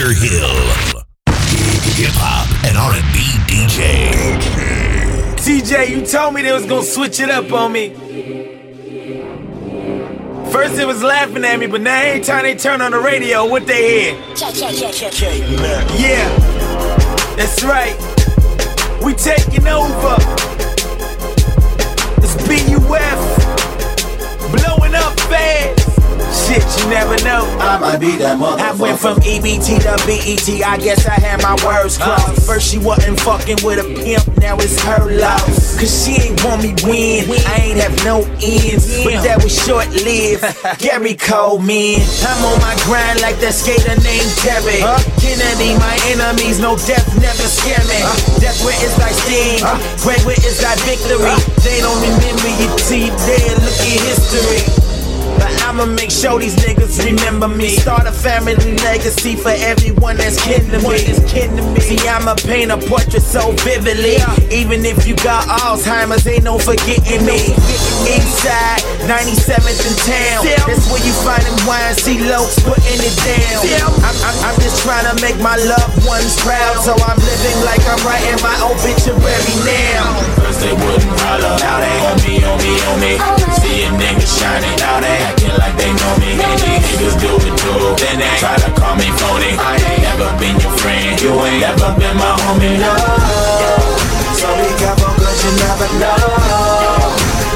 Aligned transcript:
Dr. 0.00 0.14
Hill. 0.14 0.48
Hip 1.26 2.14
hop 2.16 2.48
and 2.64 2.74
R&B 2.78 3.18
DJ. 3.46 4.08
TJ, 5.36 5.90
you 5.90 6.06
told 6.06 6.32
me 6.32 6.40
they 6.40 6.52
was 6.52 6.64
gonna 6.64 6.82
switch 6.82 7.20
it 7.20 7.28
up 7.28 7.52
on 7.52 7.72
me. 7.72 7.90
First 10.50 10.78
it 10.78 10.86
was 10.86 11.02
laughing 11.02 11.44
at 11.44 11.58
me, 11.58 11.66
but 11.66 11.82
now 11.82 12.00
every 12.00 12.22
time 12.22 12.44
they 12.44 12.54
turn 12.54 12.80
on 12.80 12.92
the 12.92 12.98
radio, 12.98 13.46
what 13.46 13.66
they 13.66 14.04
hear? 14.04 14.14
Yeah, 16.00 16.28
that's 17.36 17.62
right. 17.62 17.94
We 19.04 19.12
taking 19.12 19.68
over. 19.68 20.16
It's 22.22 22.36
BUF. 22.48 23.20
Blowing 24.50 24.94
up 24.94 25.20
fast. 25.20 25.79
Shit, 26.50 26.66
you 26.82 26.90
never 26.90 27.14
know. 27.22 27.46
I 27.62 27.78
might 27.78 28.02
be 28.02 28.18
that 28.18 28.34
I 28.34 28.74
went 28.74 28.98
from 28.98 29.22
EBT 29.22 29.86
to 29.86 29.94
BET, 30.02 30.48
I 30.66 30.82
guess 30.82 31.06
I 31.06 31.14
had 31.14 31.38
my 31.46 31.54
words 31.62 31.94
crossed. 31.94 32.42
First 32.42 32.66
she 32.66 32.78
wasn't 32.82 33.22
fucking 33.22 33.62
with 33.62 33.78
a 33.78 33.86
pimp, 33.86 34.26
now 34.42 34.58
it's 34.58 34.74
her 34.82 35.14
loss. 35.14 35.78
Cause 35.78 35.94
she 35.94 36.18
ain't 36.18 36.42
want 36.42 36.66
me 36.66 36.74
win, 36.82 37.30
I 37.46 37.70
ain't 37.70 37.78
have 37.78 37.94
no 38.02 38.26
ends. 38.42 38.90
But 39.06 39.22
that 39.22 39.38
was 39.38 39.54
short 39.54 39.86
lived. 40.02 40.42
Gary 40.82 41.14
Coleman, 41.30 42.02
I'm 42.26 42.42
on 42.42 42.58
my 42.58 42.74
grind 42.82 43.22
like 43.22 43.38
that 43.46 43.54
skater 43.54 43.94
named 44.02 44.30
Terry. 44.42 44.82
Kennedy, 45.22 45.78
my 45.78 45.94
enemies, 46.10 46.58
no 46.58 46.74
death 46.74 47.06
never 47.22 47.46
scare 47.46 47.78
me. 47.86 48.02
Death 48.42 48.58
where 48.66 48.74
it's 48.82 48.98
like 48.98 49.14
Sting, 49.14 49.62
great 50.02 50.18
where 50.26 50.34
it's 50.34 50.58
like 50.66 50.82
victory. 50.82 51.30
They 51.62 51.78
don't 51.78 52.02
remember 52.02 52.50
you 52.58 52.66
till 52.90 53.06
you 53.06 53.14
dead, 53.22 53.54
look 53.62 53.78
at 53.86 54.02
history. 54.02 54.89
But 55.70 55.86
I'ma 55.86 55.94
make 55.94 56.10
sure 56.10 56.40
these 56.40 56.56
niggas 56.66 56.98
remember 56.98 57.46
me. 57.46 57.78
Start 57.78 58.06
a 58.06 58.10
family 58.10 58.74
legacy 58.82 59.36
for 59.36 59.54
everyone 59.54 60.16
that's 60.16 60.42
kin 60.42 60.66
to 60.66 60.82
me. 60.82 61.78
See, 61.78 62.08
I'ma 62.08 62.34
paint 62.42 62.72
a 62.74 62.78
portrait 62.90 63.22
so 63.22 63.54
vividly. 63.62 64.18
Even 64.50 64.82
if 64.84 65.06
you 65.06 65.14
got 65.22 65.46
Alzheimer's, 65.46 66.26
ain't 66.26 66.42
no 66.42 66.58
forgetting 66.58 67.22
me. 67.22 67.54
Eastside, 68.02 68.82
97th 69.06 69.78
in 69.86 69.94
town. 70.10 70.42
That's 70.42 70.90
where 70.90 71.02
you 71.06 71.14
find 71.22 71.42
them 71.46 71.54
YNC 71.62 72.18
Lokes 72.26 72.58
putting 72.66 72.98
it 72.98 73.14
down. 73.22 73.94
I'm, 74.02 74.16
I'm, 74.26 74.36
I'm 74.50 74.58
just 74.66 74.82
trying 74.82 75.06
to 75.06 75.14
make 75.22 75.38
my 75.38 75.54
loved 75.54 76.02
ones 76.02 76.34
proud. 76.42 76.82
So 76.82 76.98
I'm 76.98 77.18
living 77.22 77.58
like 77.62 77.78
I'm 77.86 78.02
writing 78.02 78.42
my 78.42 78.58
obituary 78.66 79.54
now. 79.62 80.18
First 80.34 80.66
they 80.66 80.74
wouldn't 80.74 81.14
holler, 81.22 81.54
now 81.62 81.78
they 81.78 81.94
on 82.10 82.18
me, 82.26 82.34
on 82.42 82.58
me, 82.58 82.74
on 82.90 82.96
me. 82.98 83.14
See 83.62 83.86
a 83.86 83.90
nigga 83.94 84.26
shining, 84.26 84.74
now 84.82 84.98
they 84.98 85.14
acting 85.30 85.59
like 85.60 85.76
they 85.76 85.92
know 85.92 86.14
me. 86.16 86.40
And 86.40 86.58
these 86.64 86.80
niggas 86.88 87.16
do 87.20 87.32
it 87.36 87.54
too, 87.60 87.80
then 88.00 88.16
they 88.16 88.32
try 88.40 88.56
to 88.56 88.70
call 88.80 88.96
me 88.96 89.08
phony. 89.20 89.52
I 89.60 89.76
ain't 89.76 90.02
never 90.08 90.32
been 90.40 90.56
your 90.56 90.74
friend, 90.80 91.20
you 91.20 91.32
ain't 91.36 91.60
never 91.60 91.92
been 92.00 92.16
my 92.16 92.32
homie, 92.40 92.80
no. 92.80 92.92
So 94.40 94.48
be 94.56 94.72
careful, 94.80 95.12
cause 95.20 95.38
you 95.44 95.52
never 95.60 95.88
know. 96.00 96.16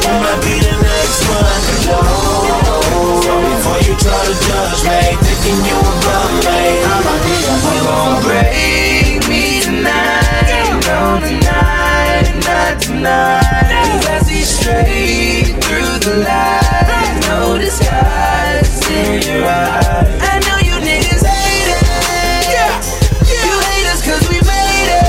You 0.05 0.13
might 0.21 0.41
be 0.45 0.55
the 0.61 0.75
next 0.85 1.21
one 1.33 1.61
to 1.67 1.75
know. 1.89 2.85
So 3.25 3.33
before 3.41 3.81
you 3.89 3.95
try 3.97 4.21
to 4.29 4.35
judge 4.45 4.81
me, 4.85 5.01
thinking 5.25 5.61
you 5.65 5.79
above 5.81 6.33
me, 6.45 6.61
I 6.85 6.97
might 7.09 7.23
be 7.25 7.35
the 7.41 7.55
You 7.73 8.21
break 8.27 9.21
me 9.33 9.45
tonight, 9.65 10.77
no 10.85 11.01
tonight, 11.25 12.27
not 12.45 12.75
tonight. 12.85 13.73
'Cause 13.73 14.07
I 14.07 14.19
see 14.29 14.45
straight 14.45 15.57
through 15.65 15.99
the 16.05 16.15
lies, 17.45 17.51
no 17.51 17.59
disguise 17.59 18.91
in 18.91 19.23
your 19.23 19.45
eyes. 19.45 20.21
I 20.21 20.39
know 20.47 20.59
you 20.59 20.75
niggas 20.81 21.25
hate 21.25 21.69
it. 21.69 21.85
Yeah. 22.49 22.81
Yeah. 23.33 23.45
You 23.45 23.61
hate 23.61 23.87
us 23.93 24.01
'cause 24.03 24.29
we 24.29 24.41
made 24.41 24.89
it. 24.89 25.05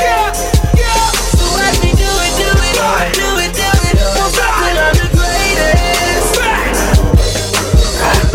Yeah. 0.00 0.32
Yeah. 0.76 1.10
So 1.38 1.44
watch 1.52 1.78
me 1.82 1.90
do 1.92 2.10
it, 2.26 2.32
do 2.36 2.50
it, 2.66 2.74
do 3.14 3.28
it, 3.38 3.52
do 3.54 3.70
it. 3.88 3.96
Don't 4.16 4.32
stop 4.32 4.52
till 4.58 4.78
I'm 4.78 4.94
the 4.94 5.08
greatest. 5.16 6.40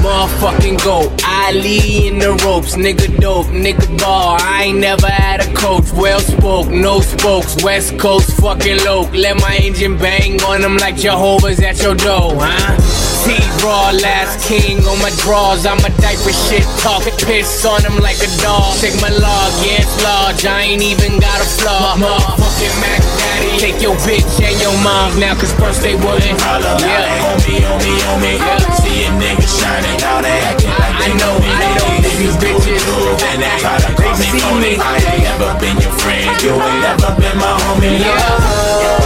Motherfucking 0.02 0.78
go. 0.84 1.12
Ali 1.26 2.08
in 2.08 2.20
the 2.20 2.34
ropes, 2.46 2.76
nigga 2.76 3.08
dope, 3.20 3.48
nigga 3.48 3.86
ball. 4.00 4.38
I 4.40 4.66
ain't 4.66 4.80
never 4.80 5.08
had 5.08 5.42
a 5.42 5.48
coach. 5.54 5.92
Well 5.94 6.20
spoke, 6.20 6.70
no 6.70 7.02
spokes. 7.02 7.56
West 7.64 7.98
Coast 7.98 8.32
fucking 8.42 8.84
low. 8.86 9.10
Let 9.14 9.40
my 9.42 9.56
engine 9.56 9.98
bang 9.98 10.42
on 10.44 10.62
them 10.62 10.78
like 10.78 10.96
Jehovah's 10.96 11.60
at 11.60 11.82
your 11.82 11.96
door, 11.96 12.36
huh? 12.40 13.01
T 13.22 13.38
raw, 13.64 13.94
last 14.02 14.42
king 14.42 14.82
on 14.90 14.98
my 15.00 15.12
drawers. 15.22 15.66
I'm 15.66 15.78
a 15.86 15.92
diaper 16.02 16.34
shit 16.34 16.66
talk. 16.82 17.04
Piss 17.22 17.64
on 17.66 17.82
them 17.86 17.98
like 18.02 18.18
a 18.22 18.30
dog. 18.42 18.74
Take 18.82 18.98
my 19.02 19.10
log, 19.14 19.52
yeah, 19.62 19.82
it's 19.86 19.96
large. 20.04 20.46
I 20.46 20.74
ain't 20.74 20.82
even 20.82 21.20
got 21.22 21.38
a 21.42 21.46
flaw. 21.46 21.96
Motherfucking 22.02 22.76
Mac 22.82 23.02
Daddy. 23.22 23.58
Take 23.62 23.80
your 23.82 23.96
bitch 24.02 24.26
and 24.42 24.58
your 24.60 24.74
mom 24.82 25.20
now, 25.22 25.36
cause 25.38 25.54
first 25.54 25.82
they 25.86 25.94
wouldn't. 25.96 26.38
they 26.42 26.88
Yeah. 26.90 27.30
on 27.30 27.38
me, 27.46 27.56
on 27.62 27.78
me, 27.86 27.94
on 28.10 28.18
me. 28.26 28.34
See 28.82 29.06
a 29.06 29.10
nigga 29.22 29.46
shining, 29.46 29.98
now 30.02 30.22
they 30.26 30.38
acting 30.50 30.74
like 30.82 30.96
I 30.98 31.06
they 31.06 31.14
know, 31.22 31.38
know 31.38 31.46
me. 31.46 31.50
I 31.54 31.62
know 31.78 31.90
These 32.02 32.18
these 32.18 32.36
niggas 32.42 32.42
do 32.42 32.48
it 32.50 32.82
bitches. 32.82 33.20
then 33.22 33.38
they 33.46 33.54
try 33.62 33.78
to 33.78 33.90
call 34.02 34.18
me 34.18 34.26
see 34.26 34.40
phony. 34.42 34.62
me. 34.62 34.82
I 34.82 34.98
ain't 34.98 35.24
never 35.30 35.52
been 35.62 35.78
your 35.78 35.94
friend, 36.02 36.26
you 36.42 36.54
ain't 36.58 36.82
never 36.82 37.10
been 37.22 37.38
my 37.38 37.54
homie. 37.70 38.02
Yeah. 38.02 38.98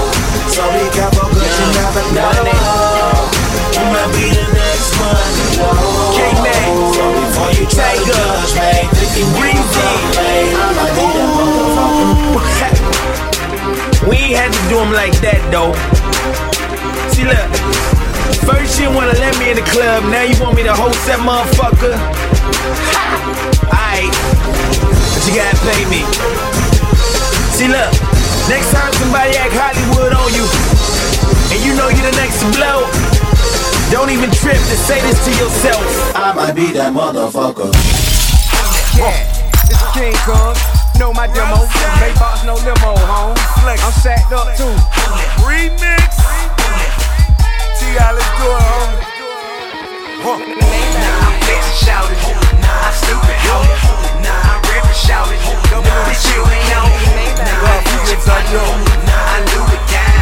So 0.47 0.63
be 0.71 0.87
careful, 0.95 1.27
cause 1.35 1.55
you 1.59 1.67
never 1.75 2.03
know. 2.15 3.04
Motherfucker. 11.35 12.79
We 14.09 14.17
ain't 14.17 14.37
had 14.37 14.53
to 14.53 14.61
do 14.69 14.75
them 14.77 14.91
like 14.93 15.13
that 15.21 15.41
though. 15.49 15.73
See, 17.13 17.25
look. 17.25 17.49
First 18.45 18.79
you 18.79 18.89
wanna 18.93 19.17
let 19.17 19.37
me 19.39 19.49
in 19.49 19.57
the 19.57 19.65
club, 19.73 20.03
now 20.13 20.21
you 20.21 20.37
want 20.37 20.55
me 20.55 20.61
to 20.63 20.73
host 20.73 21.01
that 21.09 21.17
motherfucker. 21.25 21.97
Alright, 23.73 24.13
but 25.13 25.21
you 25.25 25.33
gotta 25.33 25.57
pay 25.65 25.81
me. 25.89 26.05
See, 27.57 27.67
look. 27.67 27.89
Next 28.45 28.69
time 28.69 28.93
somebody 29.01 29.33
act 29.41 29.57
Hollywood 29.57 30.13
on 30.13 30.29
you, 30.37 30.45
and 31.49 31.59
you 31.65 31.73
know 31.73 31.89
you're 31.89 32.05
the 32.05 32.17
next 32.21 32.45
to 32.45 32.47
blow, 32.53 32.85
don't 33.91 34.09
even 34.09 34.31
trip 34.31 34.57
to 34.57 34.77
say 34.77 35.01
this 35.01 35.23
to 35.25 35.31
yourself. 35.43 36.15
I 36.15 36.33
might 36.33 36.55
be 36.55 36.71
that 36.73 36.93
motherfucker. 36.93 37.71
Yeah, 38.97 39.13
it's 39.69 39.83
King 39.93 40.13
Kong. 40.25 40.55
Know 40.97 41.11
my 41.13 41.27
demo. 41.27 41.65
Maybach, 41.99 42.45
no 42.45 42.55
limo, 42.55 42.95
home. 43.05 43.35
I'm 43.65 43.91
sacked 43.91 44.31
up 44.31 44.55
too. 44.55 44.63
Remix. 45.43 46.15
T.I. 47.79 48.13
let's 48.13 48.31
do 48.39 48.47
it, 48.47 48.63
homie. 48.63 49.05
Huh. 50.23 51.24
Nah, 51.45 51.61
I'm 51.61 51.75
shout 51.77 52.09
it. 52.09 52.19
Nah, 52.59 52.87
I'm 52.89 52.93
stupid, 52.93 53.37
ho. 53.45 53.57
Nah, 54.25 54.51
I'm 54.51 54.61
ripping, 54.65 54.97
shout 54.97 55.29
it. 55.29 55.39
Nah, 55.71 56.05
bitch, 56.09 56.25
you 56.33 56.41
ain't 56.41 56.67
know. 56.73 56.87
Nah, 57.39 57.69
I 57.69 57.81
put 57.85 58.03
your 58.09 58.21
body 58.25 58.53
on. 58.57 58.77
Nah, 59.05 59.33
I 59.33 59.45
do 59.53 59.61
it 59.69 59.83
down. 59.89 60.13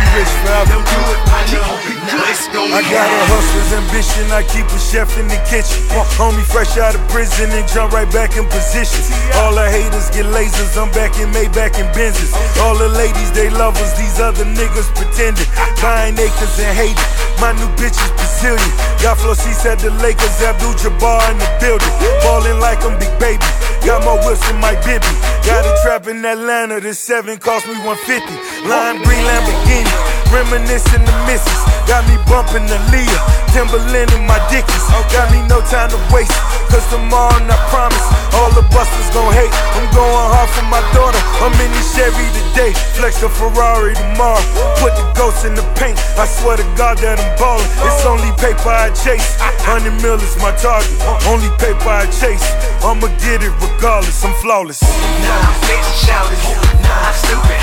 Don't 0.70 0.86
do 0.86 1.02
it, 1.10 1.20
I 1.34 1.42
know. 1.50 1.72
Nah, 2.04 2.30
it's 2.30 2.46
gon' 2.54 2.70
I 2.70 2.86
got 2.94 3.10
a 3.10 3.22
hustler's 3.34 3.74
ambition, 3.74 4.30
I 4.30 4.46
keep 4.46 4.70
a 4.70 4.78
chef 4.78 5.18
in 5.18 5.26
the 5.26 5.40
kitchen. 5.50 5.82
Homie 6.20 6.46
fresh 6.46 6.78
out 6.78 6.94
of 6.94 7.02
prison 7.10 7.50
and 7.50 7.66
jump 7.66 7.94
right 7.94 8.10
back 8.14 8.38
in 8.38 8.46
position. 8.46 9.02
All 9.42 9.56
the 9.56 9.66
haters 9.66 10.14
get 10.14 10.30
lasers, 10.30 10.78
I'm 10.78 10.94
back 10.94 11.18
in 11.18 11.34
Maybach 11.34 11.82
and 11.82 11.90
Benzes. 11.98 12.30
All 12.62 12.78
the 12.78 12.90
ladies, 12.90 13.32
they 13.34 13.50
love 13.50 13.74
us, 13.82 13.98
these 13.98 14.20
other 14.20 14.46
niggas 14.46 14.94
pretending. 14.94 15.50
Buying 15.82 16.14
acres 16.20 16.60
and 16.62 16.76
hating. 16.78 17.10
My 17.42 17.58
new 17.58 17.70
bitch 17.82 17.98
is 18.44 18.56
Brazilian. 18.56 18.78
Got 19.02 19.18
floor 19.20 19.36
seats 19.36 19.66
at 19.66 19.80
the 19.80 19.92
Lakers, 20.00 20.42
Abdul 20.42 20.74
Jabbar 20.76 21.32
in 21.32 21.38
the 21.38 21.50
building. 21.60 21.94
Ballin' 22.24 22.60
like 22.60 22.84
I'm 22.84 22.98
Big 23.00 23.12
Baby. 23.20 23.44
Got 23.84 24.04
my 24.08 24.16
whips 24.24 24.40
than 24.48 24.60
my 24.64 24.76
Bibby. 24.88 25.12
Got 25.44 25.68
a 25.68 25.74
trap 25.84 26.08
in 26.08 26.24
Atlanta, 26.24 26.80
the 26.80 26.94
seven 26.94 27.38
cost 27.38 27.68
me 27.68 27.76
150. 27.84 28.24
Lime 28.64 29.04
green 29.04 29.24
Lamborghini, 29.28 29.92
reminiscing 30.32 31.04
the 31.04 31.16
misses. 31.28 31.62
Got 31.84 32.08
me 32.08 32.16
bumping 32.32 32.64
the 32.64 32.80
Leah, 32.96 33.22
Timberland 33.52 34.08
in 34.16 34.24
my 34.24 34.40
Dickies. 34.48 34.88
Got 35.12 35.36
me 35.36 35.44
no 35.52 35.60
time 35.68 35.92
to 35.92 36.00
waste, 36.16 36.32
cause 36.72 36.88
tomorrow, 36.88 37.44
I 37.44 37.60
promise, 37.74 38.06
all 38.38 38.54
the 38.54 38.62
busters 38.70 39.10
gon' 39.18 39.34
hate. 39.34 39.50
I'm 39.74 39.90
going 39.98 40.14
hard 40.14 40.50
for 40.54 40.62
my 40.70 40.78
daughter, 40.94 41.18
I'm 41.42 41.58
in 41.58 41.74
the 41.74 41.82
Chevy 41.82 42.30
today. 42.30 42.70
Flex 42.94 43.26
a 43.26 43.30
Ferrari 43.34 43.98
tomorrow, 43.98 44.46
put 44.78 44.94
the 44.94 45.06
ghost 45.18 45.42
in 45.42 45.58
the 45.58 45.66
paint. 45.74 45.98
I 46.22 46.30
swear 46.30 46.62
to 46.62 46.68
God 46.78 47.02
that 47.02 47.18
I'm 47.18 47.34
ballin'. 47.42 47.66
It's 47.90 48.06
only 48.06 48.30
paper 48.38 48.70
I 48.70 48.94
chase. 48.94 49.42
100 49.66 49.90
mil 50.06 50.22
is 50.22 50.38
my 50.38 50.54
target, 50.62 50.94
only 51.26 51.50
paper 51.58 51.90
I 51.90 52.06
chase. 52.14 52.46
I'ma 52.86 53.10
get 53.18 53.42
it 53.42 53.54
regardless, 53.58 54.22
I'm 54.22 54.38
flawless. 54.38 54.86
Nah, 54.86 55.34
I'm 55.34 55.58
it. 55.74 56.42
Nah, 56.86 57.10
I'm 57.10 57.16
stupid. 57.18 57.58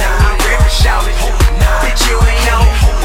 Nah, 0.00 0.24
I'm 0.24 0.40
ripping. 0.40 0.72
Nah, 1.60 1.84
bitch, 1.84 2.00
you 2.08 2.16
ain't 2.16 2.44
know. 2.48 2.97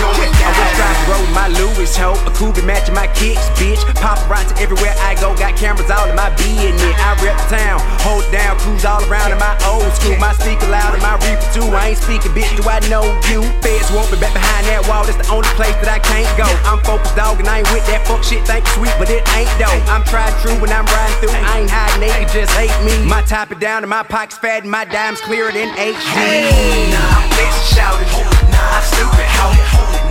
Louis 0.00 0.16
down. 0.16 0.16
Don't 0.16 0.16
do 0.16 0.22
it, 0.22 0.34
I 0.42 0.46
know. 0.46 0.46
Nah, 0.46 0.46
it's 0.46 0.46
going 0.46 0.46
I 0.46 0.50
was 0.56 0.72
trying 0.76 0.96
to 0.96 1.04
roll 1.10 1.26
my 1.32 1.48
Louis 1.48 1.92
hoe. 1.96 2.18
A 2.26 2.32
coupe 2.34 2.60
matching 2.64 2.94
my 2.94 3.08
kicks, 3.14 3.46
bitch. 3.58 3.80
Paparazzi 3.96 4.54
everywhere 4.60 4.94
I 5.02 5.14
go, 5.16 5.34
got 5.36 5.56
cameras 5.56 5.90
all 5.90 6.08
in 6.08 6.16
my 6.16 6.30
business. 6.36 6.94
I 6.98 7.14
rep 7.22 7.36
the 7.36 7.56
town, 7.56 7.78
hold 8.02 8.24
down, 8.32 8.58
cruise 8.58 8.84
all 8.84 9.02
around 9.06 9.32
in 9.32 9.38
my 9.38 9.54
old 9.66 9.90
school. 9.94 10.16
My 10.18 10.32
speaker 10.34 10.66
loud 10.66 10.94
and 10.94 11.02
my 11.02 11.16
reaper 11.24 11.46
too. 11.52 11.66
I 11.74 11.94
ain't 11.94 11.98
speaking, 11.98 12.32
bitch. 12.32 12.50
Do 12.56 12.64
I 12.68 12.80
know 12.88 13.04
you? 13.30 13.42
Feds 13.62 13.90
want 13.92 14.10
me 14.10 14.18
back 14.18 14.34
behind 14.34 14.66
that 14.66 14.86
wall. 14.88 15.04
That's 15.04 15.18
the 15.20 15.28
only 15.32 15.48
place 15.58 15.76
that 15.82 15.90
I 15.90 16.00
can't 16.00 16.28
go. 16.36 16.48
I'm 16.66 16.80
focused, 16.82 17.16
dog, 17.16 17.40
and 17.40 17.48
I 17.48 17.60
ain't 17.62 17.70
with 17.72 17.86
that 17.86 18.06
fuck 18.06 18.24
shit. 18.24 18.44
Think 18.46 18.66
sweet, 18.74 18.94
but 18.98 19.10
it 19.10 19.22
ain't 19.34 19.50
though. 19.58 19.78
I'm 19.90 20.04
tried 20.04 20.34
true 20.42 20.56
when 20.60 20.70
I'm 20.72 20.86
riding 20.86 21.16
through. 21.20 21.36
I 21.36 21.64
ain't 21.64 21.70
hiding, 21.70 22.00
they 22.00 22.12
can 22.12 22.28
just 22.32 22.52
hate 22.54 22.74
me. 22.84 22.94
My 23.06 23.22
top 23.22 23.50
it 23.52 23.60
down 23.60 23.82
and 23.82 23.90
my 23.90 24.02
pockets 24.02 24.38
fat 24.38 24.62
and 24.62 24.70
my 24.70 24.84
dimes 24.84 25.20
clearer 25.20 25.52
than 25.52 25.70
HD. 25.76 25.94
Hey, 26.14 26.90
nah, 26.92 27.22
I'm 27.22 27.26
shouting. 27.70 28.55
Nah, 28.56 28.76
I'm 28.76 28.84
stupid, 28.88 29.28
hoe. 29.36 29.52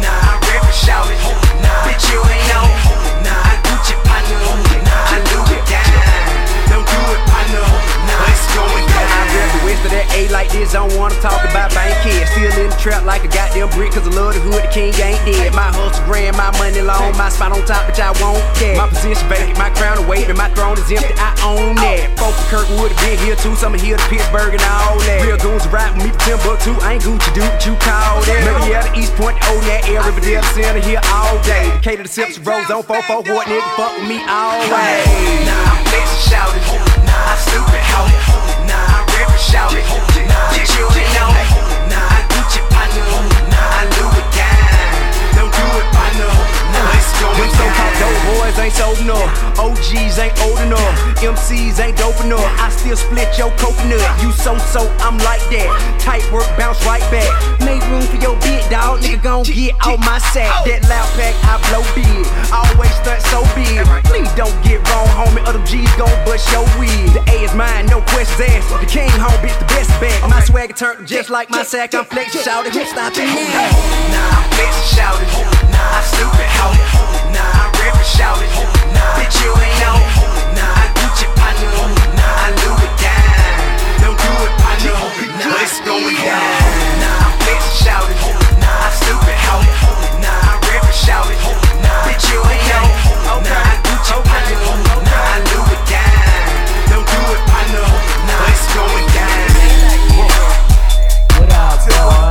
Nah, 0.01 0.29
I'm 0.29 0.39
rapping, 0.45 0.77
shouting. 0.85 1.17
Nah, 1.65 1.89
bitch, 1.89 2.05
you 2.13 2.21
ain't 2.29 2.45
know. 2.53 2.74
It's 8.35 8.51
going 8.51 8.85
down. 8.91 9.07
I 9.15 9.23
rep 9.31 9.49
the 9.55 9.61
west 9.63 9.81
of 9.87 9.91
that 9.95 10.07
A 10.11 10.27
like 10.29 10.49
this, 10.51 10.75
I 10.75 10.83
don't 10.83 10.95
wanna 10.99 11.15
talk 11.23 11.41
about 11.47 11.71
bank 11.71 11.95
kids. 12.03 12.29
Still 12.35 12.51
in 12.59 12.69
the 12.69 12.77
trap 12.77 13.07
like 13.07 13.23
a 13.23 13.31
goddamn 13.31 13.71
brick, 13.71 13.95
cause 13.95 14.05
I 14.07 14.11
love 14.11 14.35
the 14.35 14.41
hood, 14.43 14.63
the 14.63 14.71
king 14.71 14.93
ain't 14.99 15.21
dead. 15.23 15.55
My 15.55 15.71
hustle 15.71 16.03
grand, 16.05 16.35
my 16.35 16.51
money 16.59 16.83
long, 16.83 17.15
my 17.17 17.29
spot 17.31 17.55
on 17.55 17.63
top, 17.65 17.87
bitch, 17.87 18.03
I 18.03 18.11
won't 18.19 18.43
care. 18.55 18.75
My 18.75 18.87
position 18.87 19.23
vacant, 19.31 19.57
my 19.57 19.71
crown 19.73 19.97
away, 20.03 20.27
and 20.27 20.37
my 20.37 20.51
throne 20.53 20.77
is 20.77 20.91
empty, 20.91 21.15
I 21.17 21.31
own 21.43 21.75
that. 21.79 22.11
Folks 22.19 22.37
from 22.45 22.67
Kirkwood 22.67 22.91
have 22.91 23.01
been 23.01 23.17
here 23.23 23.35
too, 23.39 23.55
some 23.55 23.73
here 23.73 23.97
to 23.97 24.07
Pittsburgh 24.11 24.53
and 24.53 24.65
all 24.67 24.99
that. 25.07 25.23
Real 25.23 25.39
goons 25.39 25.65
rap 25.71 25.95
with 25.95 26.05
me 26.05 26.11
for 26.11 26.35
Timbuktu, 26.35 26.73
I 26.83 26.99
ain't 26.99 27.03
Gucci, 27.03 27.31
dude, 27.33 27.47
what 27.47 27.63
you 27.65 27.75
call 27.79 28.21
that. 28.27 28.41
Maybe 28.43 28.71
yeah, 28.71 28.83
the 28.83 28.91
East 28.99 29.15
Point, 29.15 29.37
oh, 29.47 29.55
old 29.55 29.63
that 29.65 29.87
area, 29.87 30.03
Riverdale, 30.03 30.43
Center 30.51 30.81
here 30.83 31.01
all 31.13 31.37
day. 31.43 31.71
Decatur, 31.79 32.03
the 32.03 32.09
Simpson, 32.09 32.43
Rose 32.43 32.69
on 32.69 32.83
4 32.83 33.01
4 33.03 33.23
what 33.23 33.47
nigga 33.47 33.75
fuck 33.75 33.95
with 33.97 34.07
me 34.07 34.19
always. 34.27 34.69
Now 35.45 35.71
I'm 35.71 35.85
flexing, 35.85 36.31
shouting. 36.31 36.94
I'm 37.15 37.39
stupid. 37.39 37.81
Nah, 38.67 38.75
I'm 38.75 39.05
rapping, 39.15 39.39
shouting. 39.39 39.85
Nah. 40.27 40.51
Nah, 41.91 42.15
I 42.15 42.21
Gucci 42.31 42.61
partner. 42.69 43.07
Nah, 43.51 43.79
I. 43.79 43.85
Don't 45.35 45.51
do 45.51 45.65
it, 45.79 45.87
partner. 45.95 46.64
Them 47.35 47.51
so-called 47.51 47.95
dope 47.99 48.21
boys 48.31 48.57
ain't 48.59 48.73
sold 48.73 48.99
enough. 48.99 49.27
OGs 49.59 50.19
ain't 50.19 50.37
old 50.41 50.59
enough. 50.59 50.95
MCs 51.19 51.79
ain't 51.83 51.97
dope 51.97 52.19
enough. 52.23 52.45
I 52.59 52.69
still 52.69 52.95
split 52.95 53.37
your 53.37 53.51
coconut. 53.57 54.05
You 54.21 54.31
so 54.31 54.57
so, 54.71 54.87
I'm 55.03 55.17
like 55.19 55.43
that. 55.51 55.67
Tight 55.99 56.23
work, 56.31 56.47
bounce 56.57 56.79
right 56.85 57.03
back. 57.11 57.27
Make 57.59 57.83
room 57.91 58.07
for 58.07 58.15
your 58.23 58.39
big 58.39 58.63
dog. 58.69 59.01
Nigga 59.01 59.21
gon' 59.21 59.43
get 59.43 59.75
out 59.83 59.99
my 59.99 60.19
sack. 60.31 60.47
Oh. 60.47 60.63
That 60.63 60.87
loud 60.87 61.09
pack, 61.19 61.35
I 61.43 61.59
blow 61.67 61.83
big. 61.91 62.23
Always 62.55 62.93
stunt 63.03 63.21
so 63.27 63.43
big. 63.51 63.83
Please 64.07 64.31
don't 64.39 64.55
get 64.63 64.79
wrong, 64.87 65.07
homie. 65.11 65.43
Other 65.43 65.63
G's 65.67 65.91
gon' 65.99 66.13
bust 66.23 66.47
your 66.55 66.63
wig. 66.79 67.11
The 67.11 67.21
A 67.35 67.43
is 67.43 67.53
mine, 67.53 67.87
no 67.87 67.99
questions 68.13 68.39
asked. 68.39 68.69
The 68.79 68.87
king 68.87 69.11
home, 69.19 69.35
bitch, 69.43 69.57
the 69.59 69.67
best 69.71 69.91
back. 69.99 70.23
My 70.29 70.39
swagger 70.39 70.73
turned 70.73 71.07
just 71.07 71.29
like 71.29 71.49
my 71.49 71.63
sack. 71.63 71.93
I'm 71.95 72.05
flexing, 72.05 72.41
shouting, 72.41 72.71
who's 72.71 72.89
stopping 72.89 73.27
now? 73.27 73.67
Nah, 74.15 74.39
I'm 74.39 74.47
flexing, 74.55 74.95
shouting. 74.95 75.74
Nah, 75.85 75.97
I'm 75.97 76.03
stupid, 76.03 76.49
hoe. 76.57 76.73
Nah, 77.29 77.61
I'm 77.61 77.69
rapping, 77.77 78.09
shouting. 78.09 78.49
Nah, 78.89 79.21
bitch, 79.21 79.37
you 79.37 79.53
ain't 79.53 79.77
know. 79.85 80.01
Nah, 80.57 80.81
I 80.81 80.89
Gucci 80.97 81.29
partner. 81.37 81.69
Nah, 82.17 82.41
I 82.41 82.57
Louis 82.65 82.89
down. 82.97 83.61
Don't 84.01 84.17
do 84.17 84.33
it, 84.49 84.53
partner. 84.65 84.97
Nah, 85.37 85.61
it's 85.61 85.77
going 85.85 86.17
down. 86.25 86.41
Nah, 86.97 87.21
I'm 87.21 87.37
flexing, 87.37 87.85
shouting. 87.85 88.17
Nah, 88.57 88.81
I'm 88.81 88.97
stupid, 88.97 89.37
hoe. 89.45 89.61
Nah, 90.25 90.57
I'm 90.57 90.57
rapping, 90.65 90.97
shouting. 91.05 91.37
Nah, 91.85 92.09
bitch, 92.09 92.33
you 92.33 92.41
ain't 92.41 92.65
know. 92.65 93.45
Nah, 93.45 93.53
I 93.53 93.77
Gucci 93.85 94.17
partner. 94.25 94.57
Nah, 95.05 95.37
I 95.37 95.45
Louis 95.53 95.81
down. 95.85 96.49
Don't 96.89 97.05
do 97.05 97.19
it, 97.29 97.41
partner. 97.45 97.85
Nah, 98.25 98.49
it's 98.49 98.65
going 98.73 99.05
down. 99.13 99.53
What 101.37 101.53
up, 101.53 101.77
boy? 101.85 102.24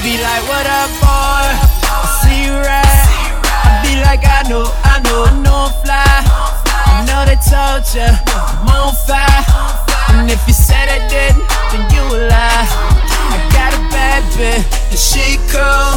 They 0.00 0.16
be 0.16 0.22
like, 0.22 0.40
what 0.48 0.64
up, 0.64 0.88
boy? 0.96 1.44
I 1.84 2.20
see 2.24 2.48
you 2.48 2.56
right. 2.56 3.04
I 3.52 3.84
be 3.84 4.00
like, 4.00 4.24
I 4.24 4.48
know, 4.48 4.64
I 4.80 4.96
know, 5.04 5.28
I 5.28 5.32
know 5.44 5.68
I'm 5.68 5.76
fly. 5.84 6.24
I 6.88 7.04
know 7.04 7.28
they 7.28 7.36
told 7.44 7.84
ya, 7.92 8.08
I'm 8.32 8.80
on 8.80 8.96
fire. 9.04 9.44
And 10.16 10.30
if 10.30 10.40
you 10.48 10.54
said 10.54 10.88
I 10.88 11.04
didn't, 11.04 11.44
then 11.68 11.84
you 11.92 12.00
a 12.16 12.32
lie. 12.32 12.64
I 13.28 13.44
got 13.52 13.76
a 13.76 13.82
bad 13.92 14.24
bitch, 14.40 14.64
and 14.88 14.96
she 14.96 15.36
cool. 15.52 15.92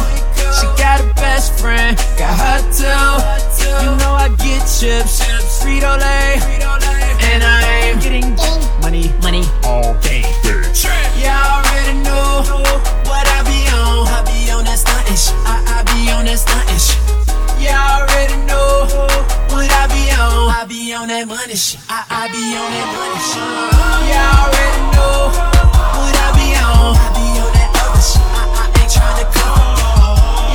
She 0.52 0.68
got 0.76 1.00
a 1.00 1.08
best 1.14 1.58
friend, 1.58 1.96
got 2.18 2.36
her 2.36 2.60
too. 2.76 3.88
You 3.88 3.96
know 4.04 4.12
I 4.12 4.28
get 4.36 4.68
chips, 4.68 5.24
Frito 5.64 5.96
Lay, 5.96 6.36
and 7.32 7.42
I 7.42 7.88
ain't 7.88 8.02
getting 8.02 8.36
money, 8.82 9.14
money 9.22 9.44
all 9.64 9.94
day. 10.00 10.28
Y'all 11.16 11.64
already 11.64 11.98
know 12.04 12.63
stuntish. 15.14 15.32
I, 15.46 15.62
I 15.66 15.82
be 15.84 16.10
on 16.12 16.24
that 16.26 16.38
stuntish. 16.38 16.94
Y'all 17.62 18.02
already 18.02 18.36
know 18.46 18.86
what 19.50 19.70
I 19.70 19.86
be 19.88 20.10
on. 20.10 20.50
I 20.50 20.66
be 20.68 20.92
on 20.94 21.08
that 21.08 21.26
money 21.26 21.54
shit. 21.54 21.80
I, 21.88 22.04
I 22.10 22.28
be 22.28 22.42
on 22.54 22.70
that 22.74 22.88
money 22.94 23.20
shit. 23.22 23.42
Y'all 24.10 24.42
already 24.44 24.82
know 24.94 25.30
what 25.98 26.14
I 26.14 26.28
be 26.34 26.48
on. 26.58 26.98
I 26.98 27.08
be 27.14 27.26
on 27.40 27.50
that 27.54 27.70
other 27.82 28.02
shit. 28.02 28.22
I, 28.22 28.42
I 28.58 28.64
ain't 28.80 28.90
tryna 28.90 29.26
come. 29.30 29.78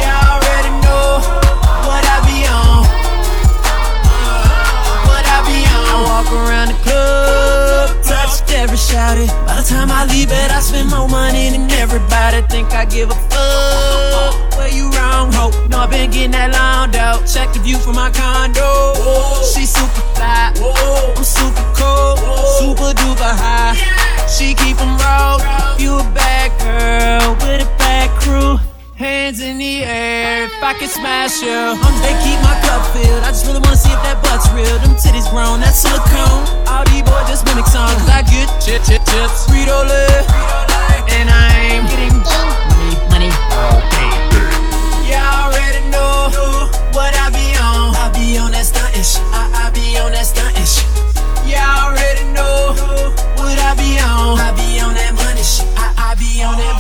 Y'all 0.04 0.38
already 0.38 0.72
know 0.84 1.24
what 1.88 2.04
I 2.04 2.18
be 2.28 2.38
on. 2.46 2.84
What 5.08 5.26
I 5.26 5.38
be 5.48 5.58
on. 5.72 5.88
I 5.88 5.98
walk 6.04 6.30
around 6.36 6.68
the 6.70 6.78
club, 6.84 8.04
touch 8.04 8.44
every 8.54 8.78
shouted. 8.78 9.30
By 9.48 9.62
the 9.62 9.66
time 9.68 9.90
I 9.90 10.06
leave 10.06 10.32
it, 10.32 10.52
I 10.52 10.60
spend 10.60 10.90
more 10.90 11.08
money 11.08 11.50
than 11.50 11.70
everybody. 11.72 12.42
Think 12.50 12.74
I 12.74 12.86
give 12.86 13.10
a 13.10 13.16
fuck. 13.32 14.29
You 14.74 14.90
wrong, 14.92 15.32
ho? 15.34 15.52
No, 15.70 15.80
I 15.80 15.88
been 15.88 16.12
getting 16.12 16.32
that 16.32 16.54
long 16.54 16.92
though. 16.92 17.20
Check 17.26 17.54
the 17.54 17.60
view 17.60 17.78
from 17.78 17.96
my 17.96 18.10
condo. 18.12 18.94
She 19.42 19.66
super 19.66 20.04
fly, 20.16 20.54
I'm 20.56 21.24
super 21.24 21.66
cool, 21.74 22.16
super 22.60 22.94
duper 22.94 23.34
high. 23.34 23.76
She 24.28 24.54
keep 24.54 24.80
'em 24.80 24.98
rolled. 24.98 25.42
You 25.80 26.00
a 26.00 26.04
bad 26.14 26.52
girl 26.60 27.36
with 27.42 27.66
a 27.66 27.70
bad 27.78 28.10
crew. 28.22 28.60
Hands 28.96 29.40
in 29.40 29.58
the 29.58 29.84
air, 29.84 30.46
if 30.46 30.64
I 30.64 30.74
can 30.74 30.90
smash 30.90 31.42
you. 31.42 31.74
Um, 31.76 31.96
they 32.04 32.14
keep 32.24 32.40
my 32.44 32.56
cup 32.66 32.84
filled. 32.94 33.24
I 33.24 33.32
just 33.32 33.46
really 33.46 33.60
wanna 33.60 33.78
see 33.78 33.92
if 33.92 34.02
that 34.04 34.22
butt's 34.22 34.50
real. 34.52 34.78
Them 34.80 34.96
titties 34.96 35.30
grown, 35.32 35.62
that's 35.62 35.80
silicone. 35.80 36.44
All 36.68 36.84
these 36.92 37.04
boys 37.04 37.28
just 37.28 37.46
mimic 37.46 37.68
songs, 37.68 38.04
I 38.10 38.22
get 38.24 38.48
chip, 38.62 38.84
chip, 38.84 39.02
chips. 39.06 39.48
Frito 39.48 39.80
and 41.20 41.30
I 41.30 41.48
ain't 41.72 41.90
getting 41.90 42.39
Already 45.70 45.90
know 45.92 46.72
what 46.94 47.14
I 47.14 47.30
be 47.30 47.54
on. 47.62 47.94
I 47.94 48.10
be 48.12 48.40
on 48.40 48.50
that 48.54 48.66
stuntish. 48.66 49.22
I, 49.30 49.46
I 49.54 49.70
be 49.70 50.00
on 50.02 50.12
that 50.14 50.26
stuntish. 50.26 50.82
Y'all 51.46 51.94
already 51.94 52.26
know 52.34 52.74
what 53.38 53.60
I 53.60 53.76
be 53.78 54.02
on. 54.02 54.40
I 54.40 54.50
be 54.58 54.80
on 54.82 54.96
that 54.96 55.14
money 55.14 55.44
shit. 55.44 55.70
I, 55.78 55.94
I 56.10 56.16
be 56.16 56.42
on 56.42 56.58
that 56.58 56.79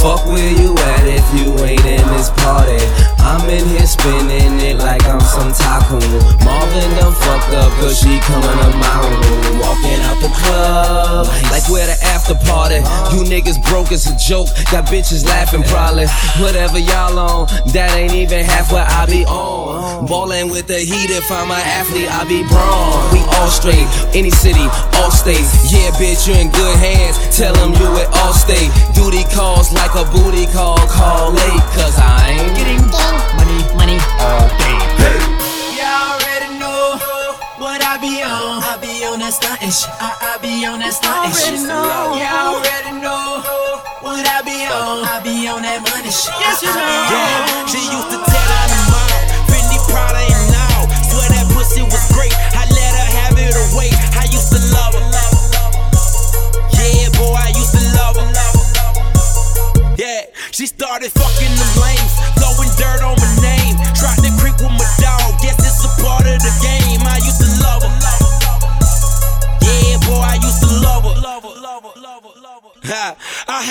Fuck 0.00 0.26
where 0.26 0.52
you 0.52 0.74
at 0.76 1.06
if 1.06 1.26
you 1.40 1.64
ain't 1.64 1.84
in 1.84 2.06
this 2.08 2.30
party. 2.30 2.95
I'm 3.36 3.50
in 3.50 3.68
here 3.68 3.86
spinning 3.86 4.56
it 4.64 4.78
like 4.78 5.04
I'm 5.04 5.20
some 5.20 5.52
tycoon. 5.52 6.00
Marvin 6.40 6.88
done 6.96 7.12
fucked 7.12 7.52
up 7.52 7.68
cause 7.76 8.00
she 8.00 8.16
coming 8.24 8.48
to 8.48 8.70
my 8.80 8.96
room. 9.04 9.60
Walking 9.60 10.00
out 10.08 10.16
the 10.24 10.32
club 10.40 11.26
like 11.52 11.68
we're 11.68 11.84
the 11.84 12.00
after 12.16 12.32
party. 12.48 12.80
You 13.12 13.28
niggas 13.28 13.60
broke 13.68 13.92
as 13.92 14.08
a 14.08 14.16
joke, 14.16 14.48
got 14.72 14.88
bitches 14.88 15.26
laughing 15.26 15.62
probably. 15.64 16.06
Whatever 16.40 16.78
y'all 16.78 17.18
on, 17.18 17.46
that 17.76 17.92
ain't 17.92 18.14
even 18.14 18.42
half 18.42 18.72
what 18.72 18.88
I 18.88 19.04
be 19.04 19.26
on. 19.26 20.06
Ballin' 20.06 20.48
with 20.48 20.66
the 20.66 20.80
heat 20.80 21.12
if 21.12 21.30
I'm 21.30 21.50
an 21.50 21.60
athlete, 21.60 22.08
I 22.08 22.24
be 22.24 22.40
brawn. 22.48 23.12
We 23.12 23.20
all 23.36 23.52
straight, 23.52 23.84
any 24.16 24.30
city, 24.30 24.64
all 24.96 25.10
states. 25.10 25.68
Yeah, 25.68 25.92
bitch, 26.00 26.24
you 26.24 26.32
in 26.40 26.48
good 26.56 26.76
hands. 26.80 27.20
Tell 27.36 27.52
them 27.52 27.76
you 27.76 28.00
at 28.00 28.08
Allstate. 28.16 28.72
Duty 28.96 29.28
calls 29.36 29.74
like 29.74 29.92
a 29.92 30.08
booty 30.08 30.46
call, 30.56 30.80
call 30.88 31.32
late, 31.32 31.64
cause 31.76 31.98
I 32.00 32.30
ain't. 32.30 32.35
I 40.86 40.94
be 40.94 41.02
on 41.02 41.26
that 41.26 41.34
stuntin' 41.34 41.34
shit. 41.34 41.66
Y'all 41.66 42.54
already 42.54 43.02
know 43.02 43.42
what 44.06 44.22
I 44.22 44.38
be 44.46 44.54
on. 44.70 45.02
I 45.02 45.18
be 45.24 45.48
on 45.48 45.62
that 45.62 45.82
money 45.82 46.10
shit. 46.14 46.30
Yes, 46.38 46.62
you 46.62 46.70
know. 46.70 47.10
Yeah, 47.10 47.66
she 47.66 47.82
used 47.90 48.10
to 48.14 48.35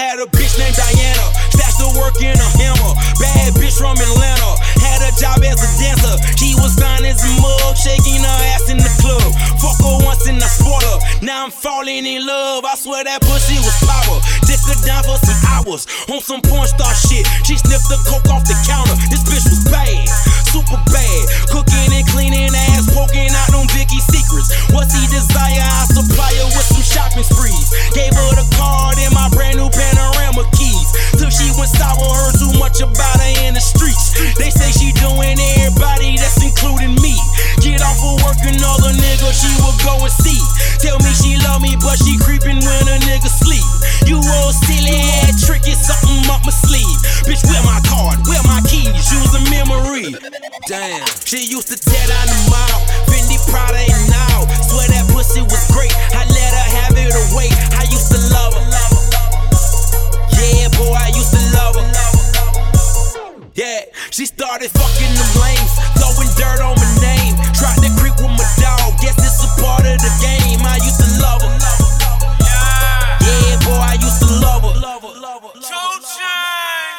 had 0.05 0.21
a 0.21 0.29
bitch 0.29 0.53
named 0.61 0.77
Diana, 0.77 1.25
stashed 1.49 1.81
her 1.81 1.89
work 1.97 2.21
in 2.21 2.37
a 2.37 2.49
hammer. 2.61 2.93
Bad 3.17 3.57
bitch 3.57 3.73
from 3.73 3.97
Atlanta, 3.97 4.51
had 4.77 5.01
a 5.01 5.09
job 5.17 5.41
as 5.41 5.57
a 5.57 5.69
dancer. 5.81 6.13
She 6.37 6.53
was 6.61 6.77
fine 6.77 7.01
as 7.09 7.25
a 7.25 7.31
mug, 7.41 7.73
shaking 7.73 8.21
her 8.21 8.39
ass 8.53 8.69
in 8.69 8.77
the 8.77 8.91
club. 9.01 9.25
Fuck 9.57 9.81
her 9.81 9.97
once 10.05 10.29
and 10.29 10.37
I 10.37 10.45
spoil 10.45 10.77
her. 10.77 10.97
Now 11.25 11.49
I'm 11.49 11.51
falling 11.51 12.05
in 12.05 12.21
love. 12.21 12.65
I 12.69 12.77
swear 12.77 13.01
that 13.03 13.25
pussy 13.25 13.57
was 13.65 13.73
power. 13.81 14.21
Dick 14.45 14.61
her 14.69 14.77
down 14.85 15.01
for 15.09 15.17
some 15.25 15.41
hours 15.49 15.89
on 16.13 16.21
some 16.21 16.41
porn 16.45 16.69
star 16.69 16.93
shit. 16.93 17.25
She 17.41 17.57
sniffed 17.57 17.89
the 17.89 17.97
coke 18.05 18.29
off 18.29 18.45
the 18.45 18.53
counter. 18.69 18.93
This 19.09 19.25
bitch 19.25 19.49
was 19.49 19.65
bad, 19.65 20.05
super 20.53 20.77
bad. 20.93 21.21
Cooking 21.49 21.89
and 21.97 22.05
cleaning 22.13 22.53
ass, 22.53 22.85
poking 22.93 23.33
out 23.33 23.57
on 23.57 23.65
Vicky 23.73 23.97
secrets. 24.13 24.53
What's 24.69 24.93
he 24.93 25.01
desire? 25.09 25.65
I 25.65 25.89
supply 25.89 26.29
her 26.29 26.49
with 26.53 26.74
shopping 26.95 27.27
sprees. 27.27 27.75
Gave 27.91 28.15
her 28.15 28.31
the 28.39 28.47
card 28.55 28.95
and 29.03 29.11
my 29.11 29.27
brand 29.35 29.59
new 29.59 29.67
Panamera 29.67 30.47
keys. 30.55 30.87
Till 31.19 31.27
she 31.27 31.51
went 31.59 31.67
sour, 31.75 31.99
heard 31.99 32.39
too 32.39 32.55
much 32.55 32.79
about 32.79 33.19
her 33.19 33.33
in 33.43 33.53
the 33.53 33.59
streets. 33.59 34.15
They 34.39 34.47
say 34.47 34.71
she 34.71 34.95
doing 34.95 35.35
everybody, 35.59 36.15
that's 36.15 36.39
including 36.39 36.95
me. 37.03 37.19
Get 37.59 37.83
off 37.83 37.99
of 37.99 38.23
work, 38.23 38.39
and 38.47 38.55
all 38.63 38.79
the 38.79 38.95
nigga 38.95 39.27
she 39.35 39.51
will 39.59 39.75
go 39.83 39.99
and 39.99 40.15
see. 40.23 40.39
Tell 40.79 40.95
me 41.03 41.11
she 41.11 41.35
love 41.43 41.59
me, 41.59 41.75
but 41.83 41.99
she 41.99 42.15
creeping 42.23 42.63
when 42.63 42.83
a 42.87 42.97
nigga 43.03 43.27
sleep. 43.27 43.63
You 44.07 44.23
old 44.23 44.55
silly 44.55 44.95
ass 45.27 45.43
trick, 45.43 45.67
it's 45.67 45.83
something 45.83 46.23
up 46.31 46.47
my 46.47 46.55
sleeve. 46.55 46.95
Bitch, 47.27 47.43
where 47.43 47.63
my 47.67 47.83
card? 47.83 48.23
Where 48.27 48.43
my 48.47 48.63
keys? 48.69 48.95
Use 49.11 49.33
a 49.35 49.43
memory. 49.51 50.15
Damn, 50.67 51.03
she 51.27 51.43
used 51.43 51.67
to 51.73 51.77
tear 51.77 52.05
down 52.07 52.27
the 52.27 52.39
mall. 52.47 52.79
Fendi, 53.09 53.35
Prada, 53.51 53.81
and 53.81 54.13
all. 54.31 54.45
Swear 54.63 54.87
that 54.93 55.09
pussy 55.11 55.41
was 55.41 55.63
great. 55.73 55.91
I 56.13 56.27
let 57.35 57.51
her 57.51 57.59
have 57.59 57.75
it 57.75 57.75
away. 57.75 57.75
I 57.75 57.83
used 57.91 58.11
to 58.11 58.19
love 58.31 58.53
her. 58.53 58.63
Yeah, 60.35 60.69
boy, 60.77 60.95
I 60.95 61.11
used 61.13 61.31
to 61.31 61.41
love 61.55 61.75
her. 61.75 61.91
Yeah, 63.55 63.85
she 64.11 64.25
started 64.25 64.71
fucking 64.71 65.13
them 65.15 65.31
lames, 65.41 65.71
throwing 65.95 66.31
dirt 66.35 66.61
on 66.61 66.75
my 66.75 66.91
name. 67.01 67.35
Tried 67.55 67.79
to 67.83 67.89
creep 67.99 68.15
with 68.19 68.35
my 68.35 68.47
dog, 68.59 68.99
guess 68.99 69.15
it's 69.19 69.43
a 69.43 69.49
part 69.61 69.85
of 69.85 69.99
the 69.99 70.11
game. 70.19 70.59
I 70.63 70.77
used 70.83 70.99
to 70.99 71.09
love 71.21 71.41
her. 71.41 71.55
Yeah, 73.23 73.59
boy, 73.63 73.79
I 73.79 73.97
used 73.99 74.19
to 74.19 74.27
love 74.39 74.63
her. 74.63 74.75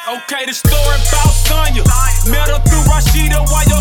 Okay, 0.06 0.46
the 0.46 0.54
story 0.54 0.96
about 1.10 1.34
Sonya. 1.34 1.82
Met 2.30 2.48
her 2.48 2.62
through 2.62 2.84
Rashida 2.88 3.42
while 3.50 3.75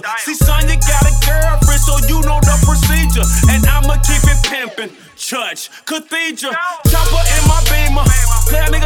Lisa. 0.00 0.24
See, 0.24 0.34
Sonya 0.34 0.76
got 0.80 1.04
a 1.04 1.12
girlfriend, 1.24 1.80
so 1.80 1.94
you 2.08 2.20
know 2.24 2.40
the 2.40 2.56
procedure. 2.64 3.26
And 3.52 3.64
I'ma 3.66 4.00
keep 4.02 4.24
it 4.24 4.40
pimping. 4.42 4.96
Church, 5.16 5.68
cathedral, 5.84 6.52
chopper 6.88 7.22
in 7.36 7.42
my 7.44 7.60
beamer. 7.68 8.04
Play 8.48 8.79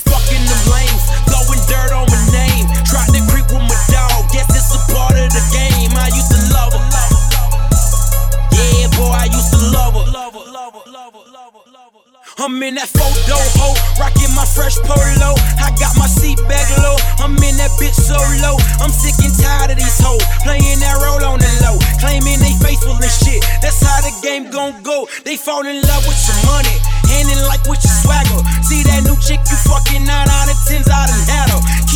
started 0.00 0.10
fucking 0.10 0.44
them 0.44 0.62
lames, 0.72 1.04
throwing 1.26 1.60
dirt 1.68 1.92
on 1.92 2.06
my 2.08 2.20
name. 2.32 2.66
Tried 2.84 3.08
to 3.14 3.20
creep 3.30 3.46
with 3.48 3.64
my 3.64 3.80
dog, 3.88 4.30
guess 4.32 4.48
it's 4.50 4.74
a 4.74 4.92
part 4.92 5.16
of 5.16 5.30
the 5.32 5.42
game. 5.52 5.90
I 5.96 6.08
used 6.08 6.30
to 6.32 6.40
love 6.52 6.72
her. 6.72 6.84
Yeah, 8.52 8.88
boy, 8.96 9.12
I 9.12 9.26
used 9.32 9.52
to 9.52 9.60
love 9.72 9.94
her. 9.94 10.04
I'm 12.38 12.62
in 12.62 12.74
that 12.76 12.88
photo 12.88 13.34
ho, 13.58 13.74
rocking 13.98 14.32
my 14.36 14.44
fresh 14.44 14.76
polo. 14.84 15.34
I 15.58 15.74
got 15.80 15.96
my 15.96 16.06
seat 16.06 16.38
back. 16.48 16.65
I'm 17.22 17.36
in 17.40 17.56
that 17.56 17.72
bitch 17.80 17.96
so 17.96 18.18
low. 18.44 18.56
I'm 18.82 18.92
sick 18.92 19.16
and 19.24 19.34
tired 19.36 19.72
of 19.72 19.78
these 19.78 19.98
hoes 20.00 20.22
playing 20.42 20.80
that 20.80 21.00
role 21.02 21.22
on 21.24 21.38
the 21.40 21.52
low, 21.64 21.76
claiming 21.98 22.38
they 22.38 22.54
faithful 22.60 22.96
and 22.96 23.10
shit. 23.10 23.42
That's 23.62 23.80
how 23.80 24.00
the 24.04 24.12
game 24.22 24.50
gon' 24.50 24.82
go. 24.82 25.08
They 25.24 25.36
fall 25.36 25.64
in 25.64 25.80
love 25.82 26.04
with 26.06 26.20
your 26.28 26.40
money, 26.46 26.76
handing 27.08 27.40
like 27.48 27.64
with 27.66 27.80
your 27.82 27.96
swagger. 28.04 28.40
See 28.62 28.82
that 28.86 29.06
new 29.06 29.16
chick 29.22 29.40
you 29.46 29.58
fucking 29.66 30.04
nine 30.04 30.28
out 30.28 30.50
of 30.50 30.58
tens 30.66 30.88
out 30.88 31.08
of 31.08 31.16
her. 31.16 31.36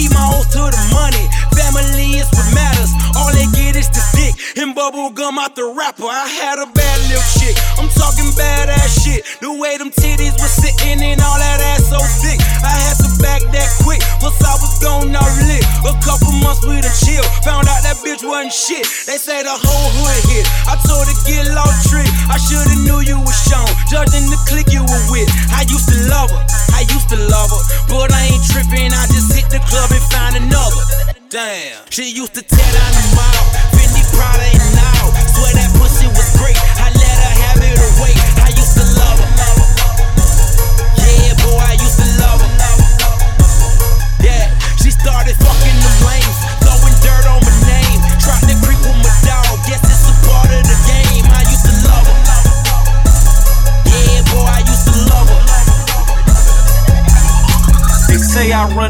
Keep 0.01 0.17
my 0.17 0.25
oath 0.33 0.49
to 0.57 0.65
the 0.65 0.85
money. 0.97 1.29
Family 1.53 2.17
is 2.17 2.29
what 2.33 2.49
matters. 2.57 2.89
All 3.13 3.29
they 3.37 3.45
get 3.53 3.77
is 3.77 3.93
the 3.93 4.01
dick 4.17 4.35
and 4.57 4.75
bubble 4.75 5.11
gum 5.11 5.39
out 5.39 5.55
the 5.55 5.69
rapper. 5.77 6.09
I 6.09 6.25
had 6.25 6.57
a 6.57 6.65
bad 6.73 6.99
little 7.13 7.29
chick. 7.37 7.53
I'm 7.77 7.93
talking 7.93 8.33
badass 8.33 9.05
shit. 9.05 9.29
The 9.41 9.53
way 9.53 9.77
them 9.77 9.91
titties 9.91 10.41
was 10.41 10.51
sitting 10.51 11.05
in 11.05 11.21
all 11.21 11.37
that 11.37 11.61
ass 11.77 11.93
so 11.93 12.01
thick. 12.25 12.41
I 12.65 12.73
had 12.89 12.97
to 13.05 13.11
back 13.21 13.43
that 13.53 13.71
quick. 13.85 14.01
Plus 14.25 14.41
I 14.41 14.57
was 14.57 14.81
gone 14.81 15.10
off 15.17 15.31
lit. 15.47 15.63
A 15.87 15.93
couple 16.05 16.31
months 16.43 16.63
we 16.67 16.81
done 16.81 16.95
chill. 16.95 17.25
Found 17.47 17.67
out 17.67 17.81
that 17.83 17.99
bitch 18.05 18.23
wasn't 18.23 18.53
shit. 18.53 18.85
They 19.07 19.19
say 19.19 19.43
the 19.43 19.55
whole 19.55 19.91
hood 19.99 20.21
hit. 20.31 20.47
I 20.67 20.77
told 20.87 21.07
her 21.07 21.19
get 21.27 21.51
lost 21.55 21.89
trick. 21.91 22.09
I 22.31 22.37
shoulda 22.39 22.77
knew 22.85 23.01
you 23.03 23.19
was 23.23 23.39
shown. 23.49 23.69
Judging 23.91 24.27
the 24.31 24.39
clique 24.47 24.71
you 24.71 24.83
were 24.83 25.05
with. 25.11 25.29
I 25.55 25.67
used 25.67 25.89
to 25.91 25.97
love 26.11 26.31
her. 26.31 26.43
I 26.75 26.87
used 26.89 27.09
to 27.11 27.19
love 27.31 27.51
her. 27.51 27.63
But 27.89 28.13
I 28.13 28.31
ain't 28.31 28.45
tripping. 28.51 28.93
I 28.93 29.05
just 29.11 29.33
hit 29.33 29.47
the 29.51 29.61
club 29.67 29.91
and 29.91 30.05
find 30.11 30.35
another. 30.39 30.83
Damn. 31.31 31.87
She 31.91 32.11
used 32.11 32.35
to 32.35 32.43
tear 32.43 32.71
down 32.75 32.93
the 32.95 33.05
mall. 33.15 33.43
Fendi, 33.71 34.03
Prada, 34.15 34.47
and 34.51 34.79
all. 34.99 35.11
Swear 35.31 35.55
that 35.55 35.71
pussy 35.79 36.11
was 36.11 36.27
great. 36.39 36.59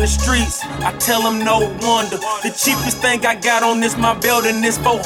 The 0.00 0.06
streets, 0.06 0.64
I 0.80 0.96
tell 0.98 1.22
them 1.22 1.44
no 1.44 1.60
wonder. 1.84 2.16
The 2.42 2.50
cheapest 2.56 2.98
thing 2.98 3.24
I 3.26 3.34
got 3.34 3.62
on 3.62 3.80
this 3.80 3.96
my 3.96 4.14
belt 4.18 4.46
and 4.46 4.64
this 4.64 4.78
400. 4.78 5.04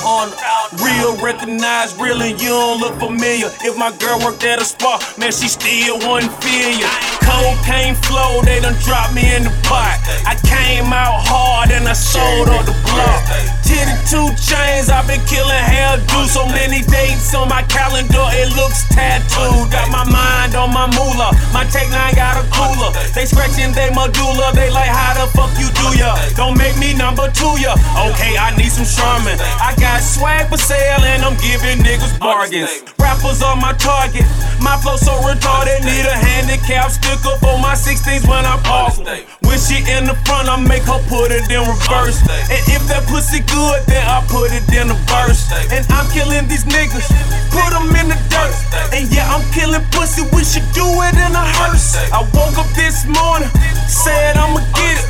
Real, 0.78 1.18
recognized, 1.18 1.98
real, 2.00 2.22
and 2.22 2.40
you 2.40 2.48
don't 2.48 2.80
look 2.80 2.94
familiar. 2.98 3.50
If 3.66 3.76
my 3.76 3.90
girl 3.98 4.20
worked 4.22 4.44
at 4.44 4.62
a 4.62 4.64
spa, 4.64 5.02
man, 5.18 5.32
she 5.32 5.48
still 5.48 5.98
wouldn't 6.06 6.32
feel 6.42 6.70
ya. 6.78 6.88
Cocaine 7.26 7.96
flow, 8.06 8.42
they 8.42 8.60
done 8.60 8.78
dropped 8.86 9.14
me 9.14 9.34
in 9.34 9.42
the 9.42 9.54
pot. 9.66 9.98
I 10.26 10.38
came 10.46 10.92
out 10.92 11.26
hard 11.26 11.70
and 11.70 11.88
I 11.88 11.92
sold 11.92 12.48
on 12.48 12.64
the 12.64 12.76
block. 12.86 13.63
Two 14.14 14.30
chains, 14.38 14.92
I've 14.94 15.08
been 15.08 15.18
killing 15.26 15.64
hell, 15.64 15.98
do 16.06 16.22
so 16.30 16.46
many 16.46 16.86
dates 16.86 17.34
on 17.34 17.48
my 17.48 17.66
calendar, 17.66 18.22
it 18.36 18.54
looks 18.54 18.86
tattooed. 18.94 19.72
Got 19.72 19.90
my 19.90 20.04
mind 20.06 20.54
on 20.54 20.70
my 20.70 20.86
moolah, 20.92 21.34
my 21.50 21.64
take 21.66 21.90
nine 21.90 22.14
got 22.14 22.38
a 22.38 22.46
cooler. 22.52 22.94
They 23.10 23.26
scratching 23.26 23.72
they 23.72 23.90
medulla, 23.90 24.54
they 24.54 24.70
like 24.70 24.92
how 24.92 25.18
the 25.18 25.26
fuck 25.32 25.50
you 25.58 25.66
do 25.74 25.98
ya? 25.98 26.14
Don't 26.36 26.54
make 26.54 26.78
me 26.78 26.94
number 26.94 27.26
two 27.32 27.58
ya. 27.58 27.74
Okay, 28.12 28.38
I 28.38 28.54
need 28.54 28.70
some 28.70 28.86
Sherman. 28.86 29.40
I 29.58 29.74
got 29.80 29.98
swag 29.98 30.46
for 30.46 30.58
sale 30.62 31.02
and 31.02 31.24
I'm 31.24 31.34
giving 31.42 31.82
niggas 31.82 32.14
bargains. 32.20 32.84
Rappers 33.00 33.42
are 33.42 33.56
my 33.56 33.72
target, 33.82 34.28
my 34.62 34.76
flow 34.78 34.94
so 34.94 35.10
retarded, 35.26 35.82
need 35.82 36.06
a 36.06 36.14
handicap 36.14 36.92
sticker 36.92 37.34
for 37.42 37.58
my 37.58 37.74
16s 37.74 38.28
when 38.28 38.46
I 38.46 38.60
park. 38.62 38.94
When 39.46 39.58
she 39.58 39.84
in 39.86 40.04
the 40.08 40.16
front, 40.26 40.48
I 40.48 40.56
make 40.56 40.84
her 40.90 41.00
put 41.08 41.30
it 41.30 41.46
in 41.50 41.62
reverse. 41.62 42.20
And 42.50 42.62
if 42.68 42.82
that 42.90 43.06
pussy 43.06 43.40
good, 43.46 43.84
then 43.86 44.04
I 44.06 44.24
put 44.26 44.50
it 44.50 44.66
in 44.72 44.88
the 44.88 44.98
verse. 45.06 45.46
And 45.70 45.84
I'm 45.92 46.08
killing 46.10 46.48
these 46.48 46.64
niggas, 46.64 47.06
put 47.52 47.70
them 47.70 47.88
in 47.94 48.08
the 48.10 48.18
dirt. 48.32 48.54
And 48.92 49.06
yeah, 49.12 49.30
I'm 49.30 49.44
killing 49.52 49.84
pussy, 49.94 50.22
we 50.34 50.44
should 50.44 50.66
do 50.74 50.86
it 51.06 51.14
in 51.14 51.32
a 51.32 51.44
hearse. 51.60 51.96
I 52.10 52.22
woke 52.34 52.58
up 52.58 52.68
this 52.74 53.06
morning, 53.06 53.50
said 53.86 54.36
I'ma 54.36 54.60
get 54.74 54.98
it. 54.98 55.08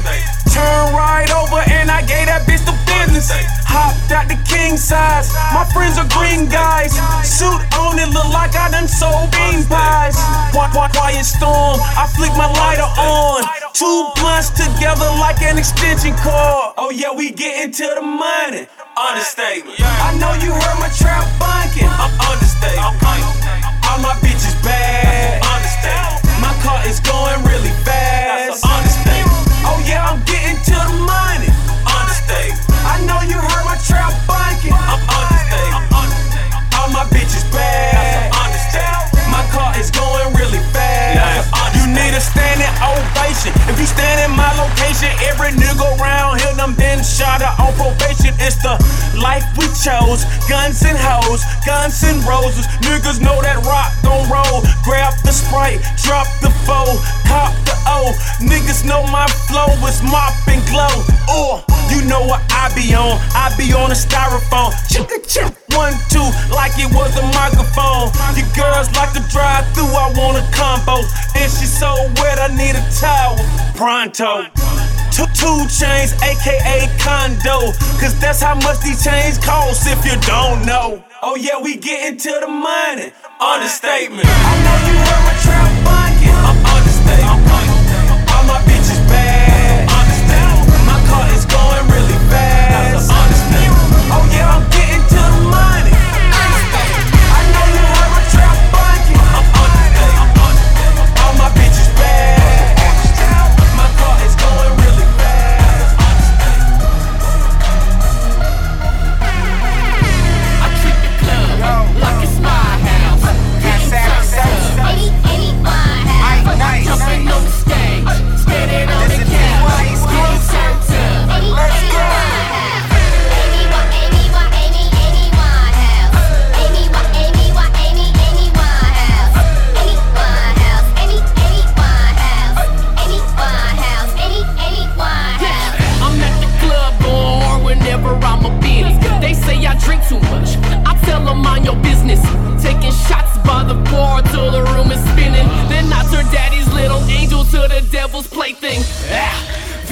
Turn 0.52 0.94
right 0.94 1.26
over 1.34 1.58
and 1.66 1.90
I 1.90 2.06
gave 2.06 2.30
that 2.30 2.46
bitch 2.46 2.62
the 2.62 2.76
business. 2.86 3.26
Hopped 3.66 4.12
out 4.14 4.30
the 4.30 4.38
king 4.46 4.76
size. 4.76 5.34
My 5.50 5.66
friends 5.74 5.98
are 5.98 6.06
green 6.14 6.46
guys. 6.46 6.94
Suit 7.26 7.58
on 7.74 7.98
it, 7.98 8.06
look 8.14 8.30
like 8.30 8.54
I 8.54 8.70
done 8.70 8.86
sold 8.86 9.34
bean 9.34 9.66
pies. 9.66 10.14
Quiet 10.94 11.24
storm, 11.26 11.80
I 11.82 12.06
flick 12.14 12.30
my 12.38 12.46
lighter 12.46 12.86
on. 12.96 13.42
Two 13.74 14.08
blunts 14.24 14.48
together 14.56 15.04
like 15.20 15.44
an 15.44 15.58
extension 15.60 16.16
cord. 16.24 16.72
Oh 16.80 16.88
yeah, 16.88 17.12
we 17.12 17.30
getting 17.30 17.70
to 17.76 17.86
the 17.92 18.00
money. 18.00 18.64
Understatement. 18.96 19.76
I 20.00 20.16
know 20.16 20.32
you 20.40 20.48
heard 20.48 20.78
my 20.80 20.88
trap 20.96 21.28
bunking. 21.36 21.92
I'm 21.92 22.08
understatement. 22.32 23.04
All 23.84 24.00
my 24.00 24.16
bitches 24.24 24.56
bad. 24.64 25.44
Understatement. 25.44 26.40
My 26.40 26.56
car 26.64 26.80
is 26.88 27.04
going 27.04 27.36
really 27.44 27.74
fast. 27.84 28.64
Understatement. 28.64 29.44
Oh 29.68 29.76
yeah, 29.84 30.08
I'm 30.08 30.24
getting 30.24 30.56
to 30.72 30.76
the 30.88 30.96
money. 31.04 31.33
Chose. 49.84 50.24
Guns 50.48 50.80
and 50.82 50.96
hoes, 50.96 51.44
guns 51.68 52.00
and 52.08 52.24
roses. 52.24 52.64
Niggas 52.88 53.20
know 53.20 53.36
that 53.44 53.60
rock 53.68 53.92
don't 54.00 54.24
roll. 54.32 54.64
Grab 54.80 55.12
the 55.28 55.32
sprite, 55.32 55.84
drop 56.00 56.24
the 56.40 56.48
foe, 56.64 56.96
cop 57.28 57.52
the 57.68 57.76
O. 57.84 58.16
Niggas 58.40 58.88
know 58.88 59.04
my 59.12 59.28
flow 59.44 59.68
is 59.84 60.00
mop 60.08 60.32
and 60.48 60.64
glow. 60.72 60.96
Oh, 61.28 61.60
you 61.92 62.00
know 62.08 62.24
what 62.24 62.40
I 62.48 62.72
be 62.72 62.96
on. 62.96 63.20
I 63.36 63.52
be 63.60 63.76
on 63.76 63.92
a 63.92 63.98
styrofoam. 63.98 64.72
Chicka 64.88 65.20
chip. 65.28 65.52
One, 65.76 65.92
two, 66.08 66.24
like 66.54 66.72
it 66.78 66.88
was 66.94 67.12
a 67.18 67.26
microphone. 67.34 68.08
You 68.38 68.46
girls 68.56 68.88
like 68.94 69.12
to 69.12 69.22
drive 69.28 69.66
through, 69.74 69.90
I 69.90 70.08
want 70.16 70.38
a 70.38 70.44
combo. 70.54 71.02
And 71.36 71.50
she's 71.50 71.72
so 71.76 71.92
wet, 72.22 72.38
I 72.38 72.48
need 72.56 72.78
a 72.78 72.84
towel. 72.94 73.36
Pronto. 73.76 74.48
Two, 75.14 75.26
two 75.26 75.68
chains, 75.70 76.12
aka 76.26 76.90
condo. 76.98 77.70
Cause 78.02 78.18
that's 78.18 78.42
how 78.42 78.56
much 78.56 78.80
these 78.80 79.04
chains 79.04 79.38
cost 79.38 79.86
if 79.86 80.04
you 80.04 80.20
don't 80.22 80.66
know. 80.66 81.04
Oh, 81.22 81.36
yeah, 81.36 81.62
we 81.62 81.76
getting 81.76 82.18
to 82.18 82.38
the 82.40 82.48
money. 82.48 83.12
Understatement. 83.40 84.26
I 84.26 84.52
know 84.64 84.76
you 84.90 84.98
heard 84.98 85.22
my 85.24 85.34
trap 85.40 85.73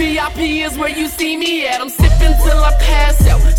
VIP 0.02 0.66
is 0.66 0.76
where 0.76 0.88
you 0.88 1.06
see 1.06 1.36
me 1.36 1.64
at. 1.68 1.80
I'm 1.80 1.88
sipping 1.88 2.34
till 2.42 2.58
I 2.58 2.76
pass 2.80 3.24
out. 3.28 3.51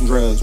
Like 0.00 0.08
drugs. 0.08 0.42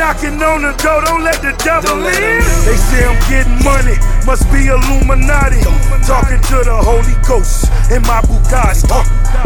Knocking 0.00 0.40
on 0.40 0.64
the 0.64 0.72
door, 0.80 1.04
don't 1.04 1.22
let 1.22 1.44
the 1.44 1.52
devil 1.60 2.00
in. 2.00 2.40
They 2.64 2.78
say 2.88 3.04
I'm 3.04 3.20
getting 3.28 3.60
money, 3.60 4.00
must 4.24 4.48
be 4.48 4.72
Illuminati. 4.72 5.60
Talking 6.08 6.40
to 6.48 6.64
the 6.64 6.72
Holy 6.80 7.12
Ghost 7.28 7.68
in 7.92 8.00
my 8.08 8.24
Bugatti. 8.24 8.88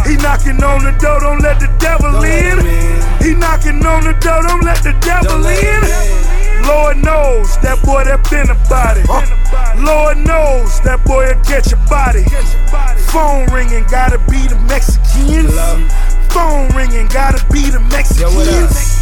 He 0.06 0.14
knocking 0.22 0.62
on 0.62 0.86
the 0.86 0.94
door, 1.02 1.18
don't 1.26 1.42
let 1.42 1.58
the 1.58 1.66
devil 1.82 2.22
in. 2.22 2.62
He 3.18 3.34
knocking 3.34 3.82
on 3.82 4.06
the 4.06 4.14
door, 4.22 4.46
don't 4.46 4.62
let 4.62 4.78
the 4.86 4.94
devil 5.02 5.42
in. 5.42 5.82
Lord 6.70 7.02
knows 7.02 7.58
that 7.66 7.82
boy 7.82 8.06
that 8.06 8.22
been 8.30 8.46
about 8.46 8.94
it. 8.94 9.10
Lord 9.82 10.22
knows 10.22 10.78
that 10.86 11.02
boy 11.04 11.34
will 11.34 11.42
catch 11.42 11.74
your 11.74 11.82
body. 11.90 12.22
Phone 13.10 13.50
ringing, 13.50 13.84
gotta 13.90 14.22
be 14.30 14.38
the 14.46 14.56
Mexicans. 14.70 15.50
Phone 16.30 16.70
ringing, 16.78 17.10
gotta 17.10 17.42
be 17.50 17.74
the 17.74 17.80
Mexicans. 17.90 18.93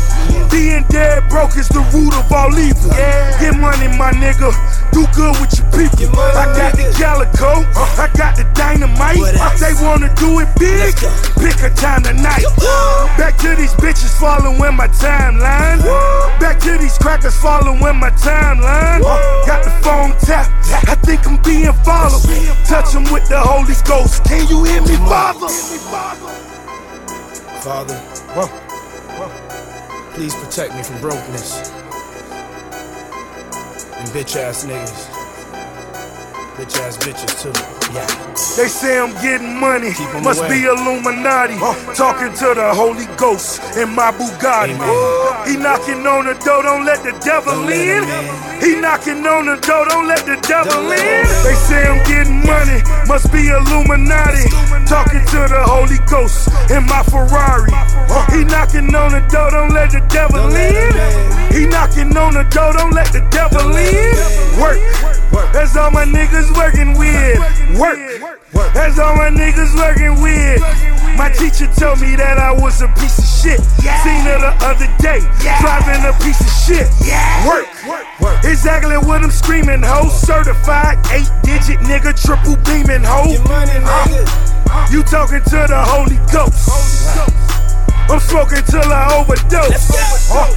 Being 0.51 0.85
dead 0.89 1.29
broke 1.29 1.57
is 1.57 1.69
the 1.69 1.81
root 1.93 2.15
of 2.15 2.31
all 2.33 2.53
evil. 2.59 2.91
Get 3.41 3.57
money, 3.57 3.89
my 3.99 4.13
nigga. 4.13 4.53
Do 4.93 5.07
good 5.17 5.35
with 5.41 5.53
your 5.57 5.69
people. 5.73 6.13
I 6.21 6.45
got 6.57 6.77
the 6.77 6.93
calico. 6.97 7.65
I 7.97 8.09
got 8.17 8.37
the 8.37 8.45
dynamite. 8.55 9.17
They 9.59 9.75
wanna 9.83 10.13
do 10.17 10.41
it 10.41 10.49
big. 10.59 10.95
Pick 11.41 11.61
a 11.65 11.71
time 11.75 12.03
tonight. 12.03 12.45
Back 13.17 13.39
to 13.39 13.57
these 13.57 13.73
bitches 13.75 14.13
following 14.19 14.61
in 14.61 14.75
my 14.77 14.89
timeline. 14.89 15.81
Back 16.39 16.61
to 16.61 16.77
these 16.79 16.99
crackers 16.99 17.37
following 17.37 17.81
in 17.81 17.97
my 17.97 18.11
timeline. 18.11 19.01
Got 19.47 19.65
the 19.65 19.71
phone 19.83 20.13
tapped. 20.21 20.53
I 20.89 20.95
think 20.97 21.27
I'm 21.27 21.41
being 21.43 21.73
followed. 21.85 22.23
Touch 22.67 22.95
'em 22.95 23.05
with 23.13 23.29
the 23.29 23.41
Holy 23.41 23.75
Ghost. 23.85 24.25
Can 24.25 24.47
you 24.49 24.65
hear 24.65 24.83
me, 24.83 24.97
Father? 25.09 25.49
Father, 27.63 27.99
please 30.15 30.35
protect 30.35 30.75
me 30.75 30.83
from 30.83 31.01
brokenness 31.01 31.71
and 33.99 34.09
bitch 34.11 34.37
ass 34.37 34.65
niggas. 34.65 35.22
Bitch 36.63 36.79
ass 36.79 36.97
bitches 36.99 37.35
too. 37.43 37.51
Yeah. 37.91 38.07
They 38.55 38.71
say 38.71 38.95
I'm 38.95 39.11
getting 39.19 39.59
money, 39.59 39.91
must 40.23 40.47
away. 40.47 40.63
be 40.63 40.71
Illuminati. 40.71 41.59
Talking 41.91 42.31
to 42.39 42.55
the 42.55 42.71
Holy 42.71 43.11
Ghost 43.19 43.59
in 43.75 43.91
my 43.91 44.15
Bugatti. 44.15 44.79
He 45.43 45.59
knocking 45.59 46.07
on 46.07 46.31
the 46.31 46.39
door, 46.39 46.63
don't 46.63 46.87
let 46.87 47.03
the 47.03 47.19
devil 47.19 47.67
in. 47.67 48.07
He 48.63 48.79
knocking 48.79 49.27
on 49.27 49.51
the 49.51 49.59
door, 49.59 49.91
don't 49.91 50.07
let 50.07 50.23
the 50.23 50.39
devil 50.47 50.87
in. 50.87 51.27
They 51.43 51.59
say 51.67 51.83
I'm 51.83 51.99
getting 52.07 52.47
money, 52.47 52.79
must 53.11 53.33
be 53.35 53.51
Illuminati. 53.51 54.47
Talking 54.87 55.27
to 55.35 55.41
the 55.51 55.67
Holy 55.67 55.99
Ghost 56.07 56.47
in 56.71 56.87
my 56.87 57.03
Ferrari. 57.11 57.75
He 58.31 58.47
knocking 58.47 58.95
on 58.95 59.11
the 59.11 59.27
door, 59.27 59.51
don't 59.51 59.75
let 59.75 59.91
the 59.91 59.99
devil 60.15 60.47
in. 60.47 60.95
He 61.51 61.67
knocking 61.67 62.15
on 62.17 62.39
the 62.39 62.47
door, 62.55 62.71
don't 62.79 62.95
let 62.95 63.11
the 63.11 63.27
devil 63.35 63.67
in. 63.75 64.63
Work. 64.63 64.79
That's 65.53 65.77
all 65.77 65.91
my 65.91 66.05
niggas 66.05 66.55
working 66.57 66.97
with. 66.99 67.39
Work. 67.79 67.99
That's 68.75 68.99
all 68.99 69.17
my 69.17 69.29
niggas 69.31 69.75
working 69.77 70.21
with. 70.23 70.61
My 71.17 71.29
teacher 71.31 71.69
told 71.79 72.01
me 72.01 72.17
that 72.17 72.39
I 72.39 72.53
was 72.53 72.81
a 72.83 72.89
piece 73.01 73.19
of 73.19 73.25
shit. 73.29 73.61
Seen 74.05 74.23
her 74.29 74.39
the 74.41 74.53
other 74.65 74.89
day, 75.01 75.21
driving 75.61 76.03
a 76.09 76.13
piece 76.25 76.41
of 76.41 76.53
shit. 76.65 76.89
Work. 77.47 77.69
Work. 77.89 78.07
Work. 78.21 78.45
Exactly 78.45 78.97
what 78.97 79.23
I'm 79.23 79.31
screaming, 79.31 79.83
ho. 79.83 80.09
Certified 80.09 80.99
eight 81.13 81.29
digit 81.43 81.81
nigga, 81.85 82.13
triple 82.17 82.57
beaming, 82.65 83.05
ho. 83.05 83.29
Uh, 83.49 84.89
You 84.91 85.03
talking 85.03 85.43
to 85.45 85.59
the 85.69 85.81
Holy 85.85 86.17
Ghost. 86.33 86.69
I'm 88.09 88.21
smoking 88.21 88.63
till 88.69 88.89
I 88.93 89.17
overdose. 89.21 89.93
Uh, 90.33 90.49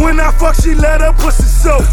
When 0.00 0.18
I 0.20 0.30
fuck, 0.32 0.54
she 0.56 0.74
let 0.74 1.00
her 1.00 1.12
pussy 1.12 1.44
soak. 1.44 1.84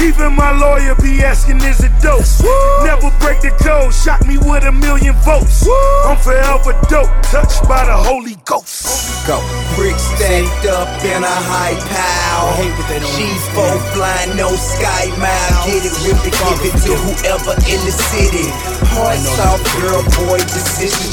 Even 0.00 0.34
my 0.34 0.52
lawyer 0.52 0.94
be 0.96 1.22
asking, 1.22 1.60
is 1.62 1.82
it 1.82 1.92
dose? 2.00 2.42
Never 2.84 3.10
break 3.18 3.40
the 3.40 3.50
code, 3.62 3.92
shock 3.92 4.26
me 4.26 4.38
with 4.38 4.64
a 4.64 4.72
million 4.72 5.14
votes. 5.26 5.66
I'm 6.06 6.16
forever 6.16 6.72
dope, 6.88 7.10
touched 7.30 7.68
by 7.68 7.84
the 7.84 7.96
Holy 7.96 8.36
Ghost. 8.44 9.26
Go. 9.26 9.42
Bricks 9.76 10.02
stacked 10.16 10.66
up 10.66 10.88
in 11.04 11.22
a 11.22 11.36
high 11.50 11.76
pile. 11.90 12.56
She's 13.14 13.44
full 13.52 13.78
flying, 13.92 14.36
no 14.36 14.54
sky 14.56 15.10
mile. 15.18 15.66
Get 15.66 15.84
it, 15.84 15.94
rip 16.06 16.22
it, 16.24 16.32
give 16.32 16.62
it 16.64 16.76
to 16.86 16.92
whoever 16.96 17.54
in 17.68 17.80
the 17.84 17.92
city. 17.92 18.48
Hard, 18.94 19.18
soft, 19.18 19.66
girl, 19.82 20.02
boy, 20.16 20.38
decision, 20.38 21.12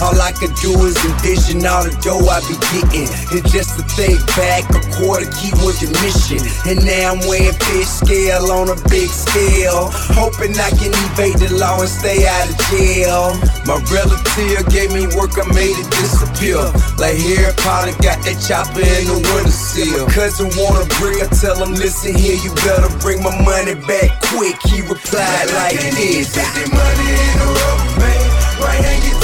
All 0.00 0.16
I 0.16 0.32
could 0.32 0.52
do 0.60 0.72
is 0.88 0.96
envision 1.04 1.64
all 1.68 1.84
the 1.84 1.92
dough 2.00 2.24
I 2.24 2.40
be 2.48 2.56
getting. 2.72 3.08
And 3.32 3.44
just 3.52 3.76
to 3.76 3.84
think 3.96 4.16
back, 4.32 4.64
a 4.72 4.80
quarter 4.96 5.28
key 5.36 5.52
was 5.60 5.80
your 5.80 5.92
mission. 6.04 6.40
And 6.64 6.80
now 6.84 7.12
I'm 7.12 7.20
weighing 7.28 7.56
fish 7.68 7.88
scale 7.88 8.48
on 8.48 8.72
a 8.72 8.78
big 8.88 9.12
scale. 9.12 9.92
Hoping 10.16 10.56
I 10.56 10.72
can 10.76 10.92
evade 11.12 11.36
the 11.36 11.52
law 11.60 11.80
and 11.80 11.88
stay 11.88 12.24
out 12.24 12.48
of 12.48 12.56
jail. 12.72 13.36
My 13.68 13.76
relative 13.92 14.64
gave 14.72 14.92
me 14.96 15.04
work, 15.12 15.36
I 15.36 15.44
made 15.52 15.76
it 15.76 15.88
disappear. 15.96 16.60
Like 16.96 17.20
Harry 17.20 17.52
Potter 17.60 17.96
got 18.00 18.24
that 18.24 18.40
chopper 18.40 18.80
in 18.80 19.04
the 19.04 19.20
window 19.20 19.52
sill. 19.52 20.08
Cousin 20.12 20.48
wanna 20.56 20.88
bring, 20.96 21.20
I 21.20 21.28
tell 21.28 21.60
him, 21.60 21.76
listen 21.76 22.16
here, 22.16 22.40
you 22.40 22.52
better 22.64 22.88
bring 23.04 23.20
my 23.20 23.32
money 23.44 23.76
back 23.84 24.16
quick. 24.32 24.56
He 24.64 24.80
replied 24.80 25.52
like 25.56 25.76
this. 25.92 26.32
Money 26.72 27.08
in 27.12 27.36
a 27.36 27.48
rubber 27.52 28.00
band. 28.00 28.24
Right 28.60 28.80
hand 28.80 29.15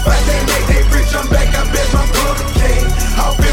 If 0.00 0.08
I 0.08 0.16
can't 0.16 0.46
make 0.48 0.66
rich, 0.96 1.12
I'm 1.14 1.28
back, 1.28 1.52
I 1.52 1.60
bet 1.72 1.92
my 1.92 2.06
can. 2.56 2.88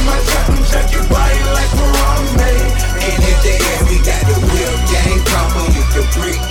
My 0.08 0.18
trap 0.24 0.50
and 0.56 0.66
check 0.66 0.94
your 0.94 1.04
body 1.12 1.44
like 1.52 1.72
Ferrari 1.76 2.32
man. 2.40 2.72
And 3.04 3.20
if 3.20 3.38
they 3.44 3.60
me, 3.92 4.00
got 4.08 4.24
the 4.24 4.40
game 4.88 6.47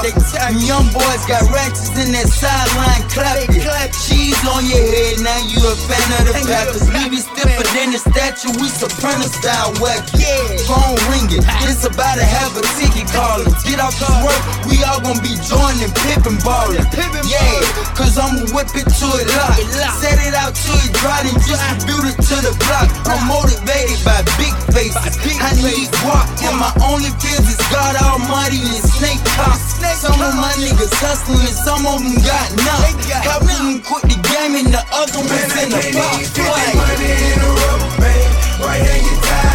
clientele. 0.00 0.48
Them 0.48 0.60
young 0.64 0.86
boys 0.94 1.22
got 1.26 1.44
ratchets 1.50 1.92
in 1.98 2.12
that 2.12 2.28
sideline 2.30 3.04
clapping. 3.12 3.60
Cheese 4.08 4.38
on 4.48 4.64
your 4.64 4.80
head, 4.80 5.20
now 5.20 5.36
you 5.44 5.60
a 5.60 5.74
fan 5.76 6.00
of 6.20 6.30
the 6.30 6.34
Packers. 6.46 6.88
Leave 6.88 7.12
you 7.12 7.22
stiffer 7.22 7.66
than 7.74 7.92
the 7.92 8.00
statue, 8.00 8.52
we 8.60 8.68
soprano 8.68 9.26
style 9.28 9.72
wacky. 9.82 10.24
Phone 10.64 10.96
ringing, 11.12 11.44
it's 11.66 11.84
about 11.84 12.16
to 12.16 12.24
have 12.24 12.54
a 12.56 12.62
ticket 12.78 13.08
calling. 13.12 13.50
Get 13.66 13.80
off 13.80 13.96
this 13.98 14.12
work, 14.24 14.42
we 14.70 14.80
all 14.86 15.00
gonna 15.02 15.20
be 15.20 15.34
joining 15.44 15.90
Pippin' 16.06 16.38
ballin'. 16.44 16.86
Yeah, 17.28 17.60
cause 17.92 18.16
I'ma 18.16 18.48
whip 18.54 18.72
it 18.72 18.88
to 18.88 19.08
it 19.20 19.28
lock. 19.36 19.58
Set 20.00 20.16
it 20.22 20.32
out 20.32 20.54
to 20.54 20.72
it 20.80 20.92
dry 20.96 21.20
and 21.26 21.36
distribute 21.44 22.14
it 22.14 22.18
to 22.30 22.36
the 22.40 22.54
block. 22.64 22.88
I'm 23.04 23.26
motivated 23.28 24.00
by 24.04 24.22
big 24.40 24.54
faces. 24.72 24.96
I 24.96 25.52
need 25.60 25.90
guap, 26.00 26.28
and 26.44 26.56
my 26.56 26.72
only 26.88 27.10
fears 27.20 27.44
is 27.44 27.60
God 27.68 27.96
Almighty 28.00 28.60
and 28.62 28.84
Snake 28.96 29.22
Cops. 29.36 29.76
Some 29.96 30.20
of 30.20 30.34
my 30.36 30.52
niggas 30.60 30.92
hustling 31.00 31.40
and 31.40 31.56
some 31.56 31.86
of 31.86 31.98
them 32.02 32.14
got 32.20 32.48
none. 32.60 32.92
Half 33.08 33.42
of 33.42 33.48
them 33.48 33.80
quit 33.82 34.02
the 34.04 34.18
game 34.28 34.54
and 34.60 34.68
the 34.68 34.82
other 34.92 35.20
ones 35.24 35.52
in 35.56 35.70
the 35.72 35.80
box. 35.96 36.36
money 36.76 37.08
in 37.08 37.40
a 37.40 37.48
rubber 37.48 37.92
band. 37.96 38.30
Right 38.60 38.82
hand 38.84 39.02
get 39.06 39.18
tired, 39.24 39.47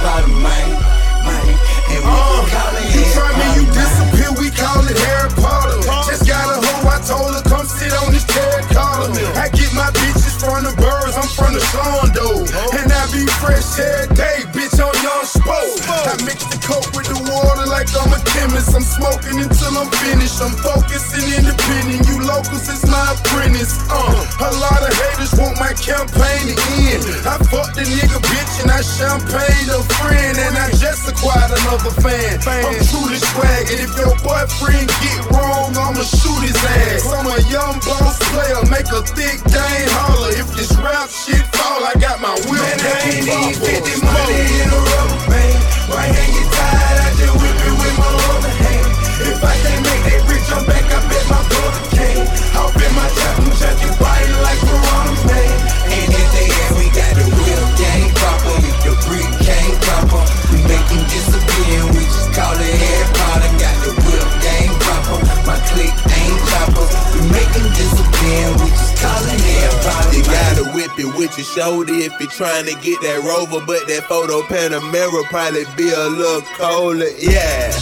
Harry 0.00 0.22
Potter, 0.22 0.28
man. 0.28 0.70
man. 1.26 1.58
And 1.90 2.04
we 2.04 2.10
Uh, 2.10 2.46
call 2.46 2.76
it 2.76 2.94
you 2.94 3.04
try 3.14 3.30
me, 3.38 3.46
you 3.60 3.64
disappear, 3.72 4.30
we 4.38 4.50
call 4.50 4.82
it 4.86 4.98
Harry 4.98 5.30
Potter. 5.36 5.78
Just 6.08 6.26
got 6.26 6.46
a 6.54 6.66
hoe, 6.66 6.88
I 6.88 6.98
told 7.02 7.34
her, 7.34 7.42
come 7.48 7.66
sit 7.66 7.92
on 7.92 8.12
this 8.12 8.24
terracotta. 8.24 9.10
I 9.38 9.48
get 9.48 9.72
my 9.74 9.90
bitches 9.90 10.36
from 10.38 10.64
the 10.64 10.72
birds, 10.76 11.16
I'm 11.16 11.28
from 11.28 11.54
the 11.54 11.60
Shondo. 11.72 12.46
And 12.78 12.92
I 12.92 13.02
be 13.12 13.26
fresh 13.42 13.78
every 13.78 14.14
day, 14.14 14.44
bitch, 15.48 15.64
I'm 15.64 15.68
young 15.68 15.78
spoke. 15.80 16.06
I 16.08 16.14
mix 16.24 16.44
the 16.44 16.60
coke 16.60 16.90
with 16.92 17.08
the 17.08 17.18
water 17.32 17.66
like 17.68 17.88
I'm 17.96 18.12
a 18.12 18.20
chemist. 18.36 18.76
I'm 18.76 18.84
smoking 18.84 19.40
until 19.40 19.72
I'm 19.80 19.90
finished. 20.04 20.38
I'm 20.44 20.52
focused 20.60 21.16
and 21.16 21.24
independent. 21.24 22.04
You 22.04 22.28
locals 22.28 22.68
is 22.68 22.84
my 22.84 23.00
apprentice. 23.16 23.72
Uh, 23.88 24.44
a 24.44 24.50
lot 24.60 24.80
of 24.84 24.92
haters 24.92 25.32
want 25.40 25.56
my 25.56 25.72
campaign 25.72 26.52
to 26.52 26.56
end. 26.92 27.02
I 27.24 27.40
fucked 27.48 27.80
the 27.80 27.84
nigga 27.88 28.20
bitch 28.20 28.54
and 28.62 28.70
I 28.70 28.80
champagne 28.84 29.68
a 29.72 29.80
friend. 29.96 30.36
And 30.36 30.54
I 30.56 30.68
just 30.76 31.08
acquired 31.08 31.52
another 31.64 31.92
fan. 32.04 32.38
I'm 32.44 32.76
truly 32.92 33.18
swag. 33.18 33.72
And 33.72 33.80
if 33.80 33.92
your 33.96 34.14
boyfriend 34.20 34.88
get 35.00 35.20
wrong, 35.32 35.72
I'ma 35.72 36.04
shoot 36.04 36.42
his 36.44 36.58
ass. 36.60 37.08
I'm 37.08 37.26
a 37.26 37.40
young 37.48 37.80
boss 37.84 38.20
player, 38.30 38.60
make 38.68 38.88
a 38.92 39.00
thick 39.16 39.40
dame 39.48 39.90
holler. 39.96 40.32
If 40.36 40.52
this 40.54 40.72
rap 40.76 41.08
shit 41.08 41.37
shoulder 71.58 71.94
if 71.94 72.14
you're 72.20 72.30
trying 72.30 72.66
to 72.66 72.74
get 72.86 73.00
that 73.02 73.18
rover, 73.26 73.58
but 73.66 73.82
that 73.90 74.06
photo 74.06 74.46
Panamera 74.46 75.26
probably 75.26 75.66
be 75.74 75.90
a 75.90 76.06
little 76.06 76.42
colder. 76.54 77.10
Yeah. 77.18 77.74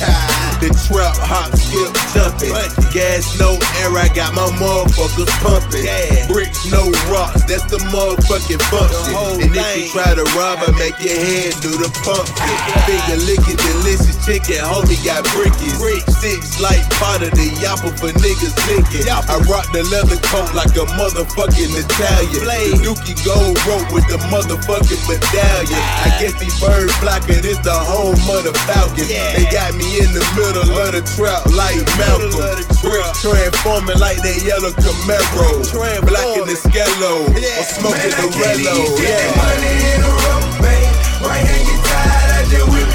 The 0.65 0.73
trap 0.89 1.13
hop 1.21 1.53
skip 1.53 1.93
jumping. 2.17 2.57
Gas 2.97 3.37
no 3.37 3.61
air, 3.85 3.93
I 3.93 4.09
got 4.17 4.33
my 4.33 4.49
motherfuckers 4.57 5.29
pumping. 5.45 5.85
Bricks 6.33 6.65
no 6.73 6.89
rocks, 7.13 7.45
that's 7.45 7.69
the 7.69 7.77
motherfucking 7.93 8.65
function. 8.73 9.45
And 9.45 9.53
if 9.53 9.69
you 9.77 9.93
try 9.93 10.17
to 10.17 10.25
rob, 10.33 10.65
I 10.65 10.73
make 10.81 10.97
your 11.05 11.13
hand 11.13 11.61
do 11.61 11.77
the 11.77 11.93
pumpkin. 12.01 12.57
Finger 12.89 13.21
licking 13.29 13.61
delicious 13.61 14.17
chicken, 14.25 14.65
homie 14.65 14.97
got 15.05 15.29
brickies. 15.37 16.16
Six 16.21 16.61
like 16.61 16.81
Potter, 16.97 17.29
the 17.29 17.53
yapper 17.61 17.93
for 18.01 18.09
niggas 18.17 18.57
thinking. 18.65 19.05
I 19.09 19.37
rock 19.47 19.69
the 19.73 19.85
leather 19.93 20.17
coat 20.33 20.49
like 20.57 20.73
a 20.81 20.89
motherfucking 20.97 21.73
Italian. 21.77 22.41
The 22.41 22.81
Dookie 22.81 23.19
gold 23.21 23.61
rope 23.69 23.89
with 23.93 24.09
the 24.09 24.17
motherfucking 24.33 25.03
medallion. 25.05 25.83
I 26.03 26.17
guess 26.17 26.33
these 26.41 26.57
bird 26.57 26.89
flocker 27.03 27.37
is 27.45 27.61
the 27.61 27.75
home 27.75 28.17
of 28.33 28.49
the 28.49 28.55
Falcon. 28.65 29.05
They 29.07 29.45
got 29.53 29.77
me 29.77 30.01
in 30.01 30.11
the 30.17 30.25
middle 30.33 30.65
of 30.65 30.93
the 30.97 31.05
trap 31.15 31.45
like 31.53 31.85
Malcolm. 32.01 32.33
Bricks 32.81 33.21
transforming 33.21 34.01
like 34.01 34.23
that 34.25 34.41
yellow 34.41 34.73
Camaro. 34.73 35.61
Blacking 36.07 36.49
the 36.49 36.57
Skello. 36.57 37.29
I'm 37.29 37.65
smoking 37.77 38.15
the 38.17 38.27
Rello. 38.41 38.77
Yeah. 39.05 39.21
money 39.37 39.75
in 39.95 40.01
a 40.01 40.11
rubber 40.11 40.65
band. 40.65 40.97
Right 41.21 41.45
hand 41.45 41.65
get 41.67 41.81
tired, 41.85 42.47
I 42.47 42.65
whip 42.71 42.73
with 42.73 42.86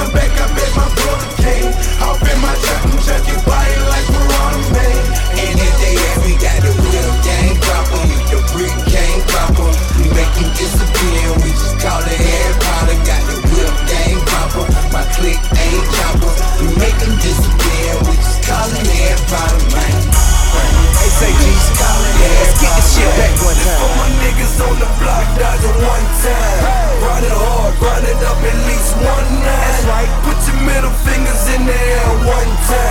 jump 0.00 0.14
back, 0.14 0.32
I 0.32 0.46
bet 0.56 0.72
my 0.76 0.88
brother 0.96 1.30
can. 1.36 1.64
Hop 2.00 2.20
in 2.24 2.38
my 2.40 2.54
trap 2.64 2.84
and 2.88 3.00
junk 3.04 3.24
your 3.28 3.42
body 3.44 3.76
like 3.92 4.06
Piranha 4.08 4.60
Man. 4.72 4.96
And 5.36 5.56
if 5.60 5.74
they 5.76 5.94
ask, 6.08 6.20
we 6.24 6.32
got 6.40 6.58
the 6.64 6.72
real 6.72 7.12
gang 7.20 7.52
proper. 7.60 8.00
If 8.08 8.24
the 8.32 8.40
brick 8.56 8.74
can't 8.88 9.22
proper, 9.28 9.68
we 10.00 10.04
make 10.16 10.32
him 10.40 10.48
disappear. 10.56 11.20
and 11.28 11.38
We 11.44 11.50
just 11.52 11.76
call 11.84 12.00
it 12.00 12.16
Harry 12.16 12.56
Potter. 12.64 12.98
Got 13.04 13.22
the 13.28 13.36
real 13.52 13.74
gang 13.88 14.18
proper. 14.24 14.64
My 14.88 15.04
clique 15.16 15.42
ain't 15.60 15.84
choppers. 15.92 16.38
We 16.60 16.66
make 16.80 16.98
him 17.00 17.14
disappear. 17.20 17.84
and 17.92 18.02
We 18.08 18.14
just 18.16 18.40
call 18.48 18.68
it 18.72 18.86
Harry 18.88 19.20
Potter, 19.28 19.64
man. 19.76 20.00
Hey, 20.96 21.12
say 21.12 21.32
Jesus. 21.44 21.76
Let's 21.76 22.56
get 22.60 22.72
this 22.76 22.88
shit 22.96 23.10
back 23.20 23.32
one 23.44 23.56
time. 23.56 23.80
For 23.84 23.92
my 24.00 24.08
niggas 24.24 24.56
on 24.64 24.76
the 24.80 24.88
block, 25.00 25.26
dodging 25.36 25.78
one 25.84 26.06
time. 26.24 26.60
Grind 27.00 27.24
it 27.24 27.36
hard, 27.36 27.72
grind 27.80 28.04
it 28.08 28.20
up 28.24 28.40
at 28.40 28.56
night. 28.64 28.69
Right. 29.90 30.10
Put 30.24 30.38
your 30.48 30.60
middle 30.62 30.94
fingers 31.06 31.42
in 31.54 31.66
the 31.66 31.74
air 31.74 32.08
one 32.26 32.52
time. 32.70 32.89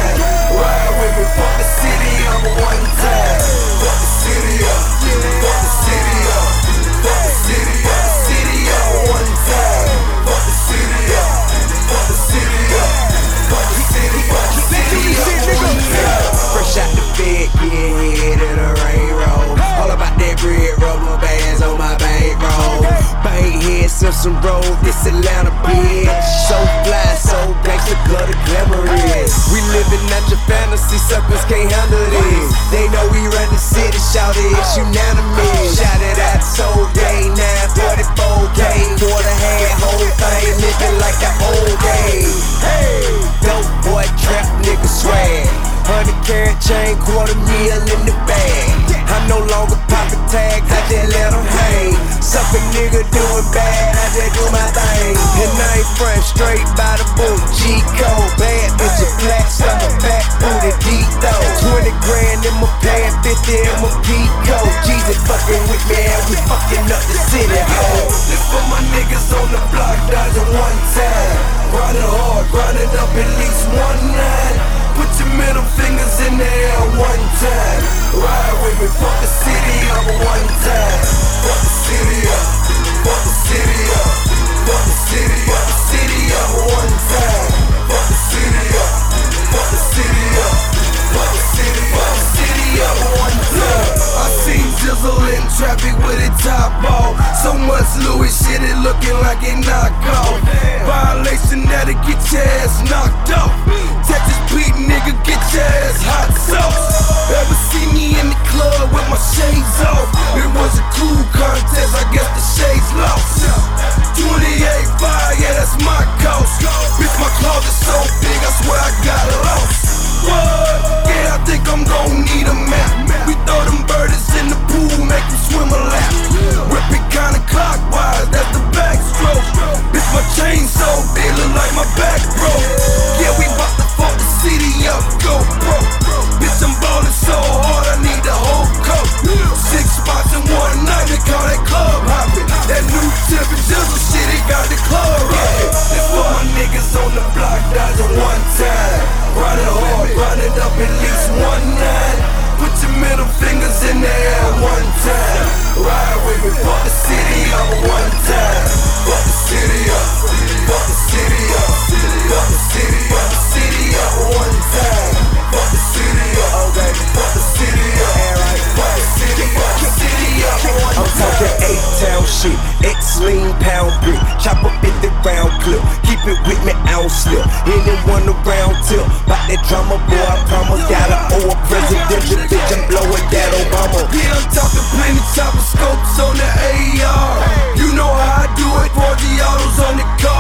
Shit, 172.39 172.55
X 172.87 173.19
lean 173.19 173.51
pound 173.59 173.91
brick, 174.03 174.19
chop 174.39 174.63
up 174.63 174.71
50 174.79 175.11
round 175.27 175.51
clip, 175.59 175.83
keep 176.07 176.21
it 176.23 176.39
with 176.47 176.61
me, 176.63 176.71
I 176.87 176.95
don't 176.95 177.11
slip. 177.11 177.43
Anyone 177.67 178.31
around 178.31 178.79
tip, 178.87 179.03
bout 179.27 179.43
that 179.51 179.59
drama, 179.67 179.99
boy, 180.07 180.23
I 180.23 180.35
promise. 180.47 180.83
Gotta 180.87 181.19
owe 181.35 181.51
a 181.51 181.55
presidential 181.67 182.39
bitch, 182.47 182.71
I'm 182.71 182.87
blowing 182.87 183.27
that 183.35 183.49
Obama. 183.59 184.07
Yeah, 184.15 184.39
I'm 184.39 184.47
talking 184.55 184.85
plenty 184.95 185.23
chopper 185.35 185.63
scopes 185.63 186.15
on 186.23 186.35
the 186.39 186.47
AR. 186.47 187.35
You 187.75 187.91
know 187.95 188.07
how 188.07 188.43
I 188.43 188.55
do 188.55 188.67
it, 188.87 188.91
40 188.95 189.43
autos 189.43 189.79
on 189.83 189.93
the 189.99 190.07
car. 190.23 190.38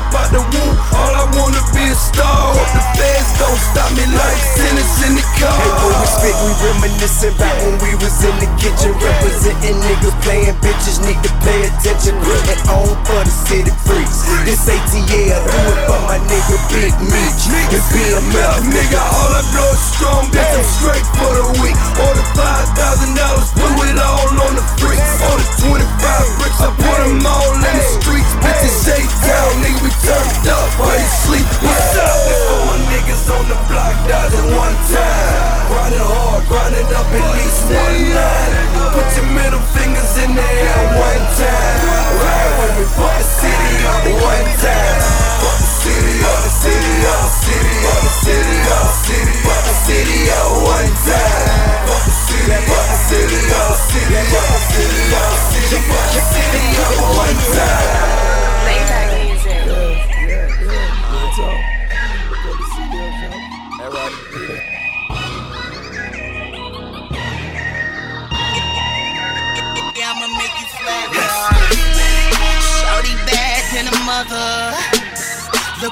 When 0.00 0.08
up 0.08 0.16
out 0.16 0.32
the 0.32 0.40
womb, 0.40 0.76
all 0.96 1.12
I 1.12 1.28
wanna 1.36 1.60
be 1.76 1.84
a 1.84 1.92
star. 1.92 2.56
Hope 2.56 2.72
the 2.72 2.80
fans 2.96 3.28
don't 3.36 3.60
stop 3.60 3.92
me 3.92 4.08
like 4.08 4.40
sentence 4.56 4.96
in 5.04 5.12
the 5.12 5.24
car. 5.36 5.52
Hey, 5.52 5.72
boy, 5.76 5.92
we 5.92 6.06
spit, 6.08 6.36
we 6.40 6.50
reminiscing 6.56 7.36
back 7.36 7.52
when 7.60 7.76
we 7.84 7.92
was 8.00 8.16
in 8.24 8.32
the 8.40 8.48
kitchen, 8.56 8.96
representing 8.96 9.76
niggas 9.76 10.16
playing 10.24 10.56
bitches. 10.64 11.04
Need 11.04 11.20
to 11.20 11.32
pay 11.44 11.68
attention, 11.68 12.16
and 12.16 12.60
on 12.72 12.96
for 13.04 13.20
the 13.20 13.34
city 13.44 13.68
freaks. 13.84 14.24
This 14.48 14.64
ATL, 14.72 15.36
I 15.36 15.44
do 15.44 15.60
it 15.68 15.80
for 15.84 16.00
my 16.08 16.16
nigga 16.32 16.56
Big 16.72 16.96
Meech 17.04 17.44
and 17.52 17.84
BMF. 17.92 18.72
Nigga, 18.72 19.00
all 19.04 19.36
I 19.36 19.44
blow 19.52 19.68
is 19.68 19.84
strong, 19.84 20.24
bitch, 20.32 20.48
I'm 20.48 20.64
straight 20.80 21.06
for 21.20 21.28
the 21.28 21.46
week. 21.60 21.76
All 22.00 22.14
the 22.16 22.24
five 22.32 22.72
thousand 22.72 23.20
dollars, 23.20 23.52
put 23.52 23.84
it 23.84 24.00
all 24.00 24.32
on 24.48 24.56
the 24.56 24.64
freak. 24.80 24.96
the 24.96 25.44
25 25.68 26.40
bricks, 26.40 26.60
I 26.64 26.72
put 26.72 26.98
them 27.04 27.20
all 27.20 27.52
in 27.52 27.74
the 27.76 27.84
streets. 28.00 28.32
Bitches 28.40 28.74
shake 28.88 29.12
down, 29.28 29.50
nigga, 29.60 29.89
we 29.90 29.96
turned 30.06 30.46
up 30.46 30.70
while 30.78 30.94
you 30.94 31.10
sleep. 31.26 31.48
What's 31.62 31.98
up? 31.98 32.16
This 32.22 32.40
for 32.46 32.62
my 32.70 32.78
niggas 32.94 33.26
on 33.26 33.44
the 33.50 33.58
block, 33.66 33.94
dodging 34.06 34.50
one 34.54 34.78
time. 34.86 35.66
Grinding 35.66 36.06
hard, 36.06 36.46
grinding 36.46 36.90
up 36.94 37.10
at 37.10 37.26
least 37.34 37.66
one 37.66 37.98
night. 38.14 38.54
Put 38.94 39.08
your 39.18 39.28
middle 39.34 39.64
fingers 39.74 40.14
in 40.22 40.30
the 40.38 40.46
air 40.46 40.82
one 40.94 41.24
time. 41.34 41.78
Ride 42.22 42.54
with 42.62 42.74
me, 42.78 42.86
fuck 42.94 43.14
the 43.18 43.26
city 43.26 43.74
up 43.90 44.04
one 44.14 44.50
time. 44.62 44.98
Fuck 45.42 45.58
the 45.58 45.70
city 45.82 46.14
up, 46.22 46.38
the 46.38 46.52
city 46.54 46.94
up, 47.10 47.20
the 47.26 47.32
city 47.34 47.74
up, 47.90 48.06
city 48.22 48.54
up, 48.70 48.82
the 48.86 48.94
city 48.94 49.34
fuck 49.42 49.62
the 49.66 49.74
city 49.74 50.18
up 50.30 50.50
one 50.70 50.90
time. 51.02 51.50
Fuck 51.90 52.02
the 52.06 52.14
city, 52.14 52.58
fuck 52.70 52.86
the 52.86 52.98
city 53.10 53.40
up, 53.58 53.74
city 53.90 54.18
up, 54.38 54.54
city 54.70 55.02
up, 55.18 55.34
city 55.50 55.78
the 55.90 56.22
city 56.30 56.62
up 56.78 56.94
one 57.18 57.38
time. 57.58 58.99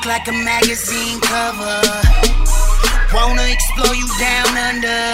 Like 0.08 0.26
a 0.26 0.32
magazine 0.32 1.20
cover. 1.20 1.84
Wanna 3.12 3.44
explore 3.44 3.94
you 3.94 4.08
down 4.16 4.56
under. 4.56 5.04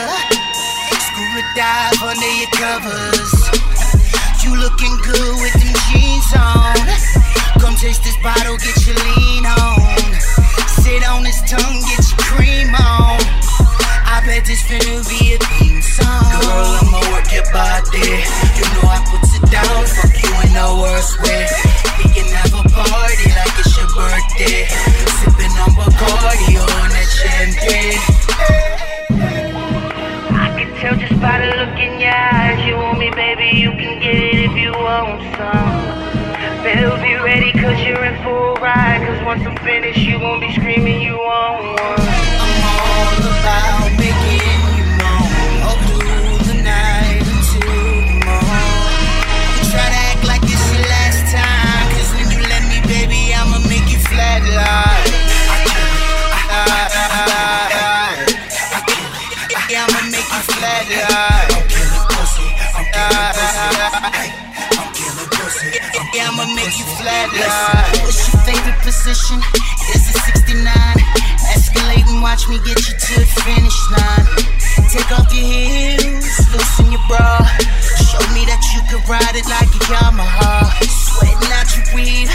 Scuba 1.03 1.43
dive 1.59 1.99
under 1.99 2.33
your 2.39 2.51
covers. 2.55 3.35
You 4.47 4.55
looking 4.55 4.95
good 5.03 5.35
with 5.43 5.55
them 5.59 5.75
jeans 5.91 6.31
on. 6.39 6.79
Come 7.59 7.75
taste 7.75 8.05
this 8.05 8.15
bottle, 8.23 8.57
get 8.57 8.87
your 8.87 8.95
lean 9.19 9.45
on. 9.47 10.15
Sit 10.79 11.03
on 11.11 11.25
this 11.25 11.43
tongue, 11.51 11.83
get 11.91 11.99
your 11.99 12.23
cream 12.31 12.71
on. 12.79 13.19
I 14.07 14.23
bet 14.25 14.47
this 14.47 14.63
finna 14.63 15.03
be 15.11 15.35
a 15.35 15.39
theme 15.59 15.83
song. 15.83 16.23
Girl, 16.39 16.71
I'ma 16.87 17.01
work 17.11 17.27
your 17.35 17.43
body. 17.51 18.23
You 18.55 18.65
know 18.79 18.87
I 18.87 19.03
put 19.11 19.27
it 19.27 19.43
down, 19.51 19.87
fuck 19.91 20.15
you 20.23 20.31
in 20.47 20.55
the 20.55 20.71
worst 20.79 21.19
way. 21.19 21.51
We 21.99 22.15
can 22.15 22.31
have 22.31 22.55
a 22.55 22.63
party 22.71 23.29
like 23.35 23.59
it's 23.59 23.74
birthday. 23.95 24.67
Sipping 25.23 25.55
on 25.63 25.71
Bacardi 25.79 26.59
on 26.59 26.91
that 26.91 27.09
champagne. 27.15 28.03
I 30.35 30.51
can 30.59 30.75
tell 30.81 30.97
just 30.97 31.21
by 31.21 31.39
the 31.39 31.57
look 31.57 31.79
in 31.79 32.01
your 32.01 32.11
eyes. 32.11 32.67
You 32.67 32.77
want 32.77 32.99
me, 32.99 33.11
baby, 33.11 33.57
you 33.57 33.71
can 33.71 34.01
get 34.01 34.17
it 34.17 34.51
if 34.51 34.57
you 34.59 34.73
want 34.73 35.23
some. 35.39 36.05
Better 36.63 36.91
be 37.03 37.15
ready, 37.23 37.53
cause 37.53 37.79
you're 37.87 38.05
in 38.05 38.21
for 38.23 38.57
a 38.57 38.61
ride. 38.61 39.07
Cause 39.07 39.25
once 39.25 39.47
I'm 39.47 39.57
finished, 39.65 39.99
you 39.99 40.19
gon' 40.19 40.41
be 40.41 40.53
screaming 40.53 41.01
you 41.01 41.17
want 41.17 41.81
one. 41.81 42.24
You 60.85 60.97
flatline. 60.97 61.65
Yeah, 66.15 66.29
I'ma 66.29 66.45
make 66.55 66.77
you 66.79 66.85
flatline. 66.99 68.05
What's 68.05 68.21
your 68.29 68.41
favorite 68.45 68.81
position? 68.83 69.41
Is 69.95 70.09
it 70.11 70.19
69? 70.37 70.73
Escalate 71.57 72.07
and 72.09 72.23
watch 72.23 72.49
me 72.49 72.59
get 72.65 72.79
you 72.89 72.95
to 72.95 73.13
the 73.21 73.27
finish 73.45 73.79
line. 73.97 74.27
Take 74.91 75.11
off 75.13 75.33
your 75.33 75.45
heels, 75.45 76.27
loosen 76.53 76.93
your 76.93 77.03
bra. 77.09 77.41
Show 78.11 78.25
me 78.35 78.45
that 78.47 78.63
you 78.75 78.81
can 78.89 79.01
ride 79.09 79.37
it 79.37 79.47
like 79.49 79.71
a 79.73 79.81
Yamaha. 79.89 80.69
Sweating 80.85 81.53
out 81.53 81.69
your 81.77 81.87
weave, 81.95 82.31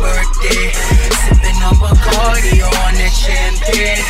birthday. 0.00 0.72
Sipping 1.28 1.60
on 1.62 1.76
Bacardi 1.76 2.64
on 2.64 2.92
that 2.96 3.12
champagne. 3.12 4.00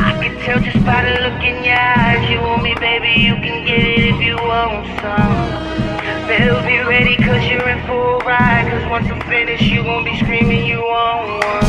I 0.00 0.16
can 0.20 0.34
tell 0.40 0.60
just 0.60 0.84
by 0.84 1.04
the 1.04 1.20
look 1.20 1.42
in 1.44 1.62
your 1.62 1.76
eyes. 1.76 2.28
You 2.30 2.40
want 2.40 2.62
me, 2.62 2.74
baby, 2.80 3.20
you 3.20 3.36
can 3.36 3.64
get 3.66 3.80
it 3.84 4.16
if 4.16 4.20
you 4.20 4.36
want 4.36 4.86
some. 5.00 5.70
Better 6.26 6.56
be 6.66 6.78
ready, 6.88 7.16
cause 7.16 7.44
you're 7.44 7.68
in 7.68 7.84
for 7.86 8.20
a 8.20 8.24
ride. 8.24 8.70
Cause 8.70 8.90
once 8.90 9.08
I'm 9.10 9.20
finished, 9.28 9.64
you 9.64 9.82
gon' 9.82 10.04
be 10.04 10.16
screaming 10.18 10.64
you 10.64 10.80
want 10.80 11.44
one. 11.44 11.59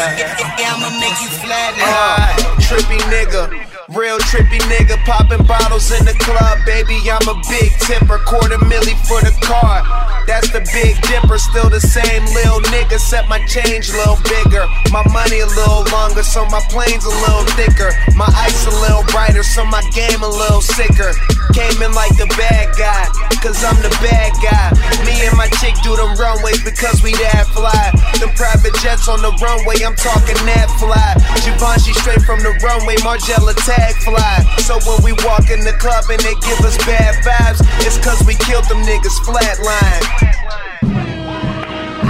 Yeah, 0.00 0.72
I'ma 0.72 0.88
make 0.96 1.20
you 1.20 1.28
flat 1.44 1.74
flatline. 1.76 1.84
Uh, 1.84 2.56
trippy 2.64 2.96
nigga. 3.12 3.52
Real 3.94 4.18
trippy 4.18 4.58
nigga, 4.72 4.96
popping 5.04 5.44
bottles 5.46 5.92
in 5.92 6.06
the 6.06 6.14
club, 6.14 6.58
baby. 6.64 6.96
I'm 7.10 7.28
a 7.28 7.34
big 7.50 7.70
tipper, 7.80 8.18
quarter 8.24 8.56
milli 8.64 8.96
for 9.06 9.20
the 9.20 9.36
car. 9.44 10.09
That's 10.26 10.50
the 10.50 10.60
big 10.72 11.00
dipper, 11.06 11.38
still 11.38 11.68
the 11.68 11.80
same 11.80 12.24
lil 12.32 12.60
nigga, 12.72 12.98
set 12.98 13.28
my 13.28 13.38
change 13.46 13.90
a 13.90 13.96
little 13.96 14.20
bigger. 14.24 14.66
My 14.90 15.04
money 15.12 15.40
a 15.40 15.46
little 15.46 15.84
longer, 15.92 16.22
so 16.22 16.44
my 16.46 16.60
plane's 16.70 17.04
a 17.04 17.14
little 17.24 17.46
thicker. 17.54 17.90
My 18.16 18.28
ice 18.34 18.66
a 18.66 18.74
little 18.82 19.04
brighter, 19.10 19.42
so 19.42 19.64
my 19.64 19.82
game 19.94 20.22
a 20.22 20.28
little 20.28 20.60
sicker. 20.60 21.12
Came 21.52 21.82
in 21.82 21.92
like 21.92 22.14
the 22.14 22.30
bad 22.38 22.70
guy, 22.78 23.10
cause 23.42 23.58
I'm 23.64 23.76
the 23.82 23.90
bad 23.98 24.30
guy. 24.38 24.70
Me 25.02 25.26
and 25.26 25.36
my 25.36 25.50
chick 25.58 25.74
do 25.82 25.96
them 25.96 26.14
runways 26.14 26.62
because 26.62 27.02
we 27.02 27.12
that 27.26 27.50
fly. 27.50 27.90
Them 28.22 28.30
private 28.38 28.74
jets 28.80 29.08
on 29.08 29.22
the 29.22 29.34
runway, 29.42 29.82
I'm 29.82 29.98
talking 29.98 30.38
that 30.46 30.70
fly. 30.78 31.18
Givenchy 31.42 31.92
straight 31.98 32.22
from 32.22 32.40
the 32.40 32.54
runway, 32.62 32.96
Margiela 33.02 33.54
tag 33.66 33.98
fly. 34.06 34.46
So 34.62 34.78
when 34.86 35.02
we 35.02 35.12
walk 35.26 35.50
in 35.50 35.66
the 35.66 35.74
club 35.82 36.06
and 36.10 36.20
they 36.22 36.36
give 36.46 36.60
us 36.62 36.78
bad 36.86 37.18
vibes, 37.26 37.60
it's 37.82 37.98
cause 37.98 38.22
we 38.22 38.34
killed 38.46 38.66
them 38.70 38.82
niggas 38.86 39.18
flatline. 39.26 40.19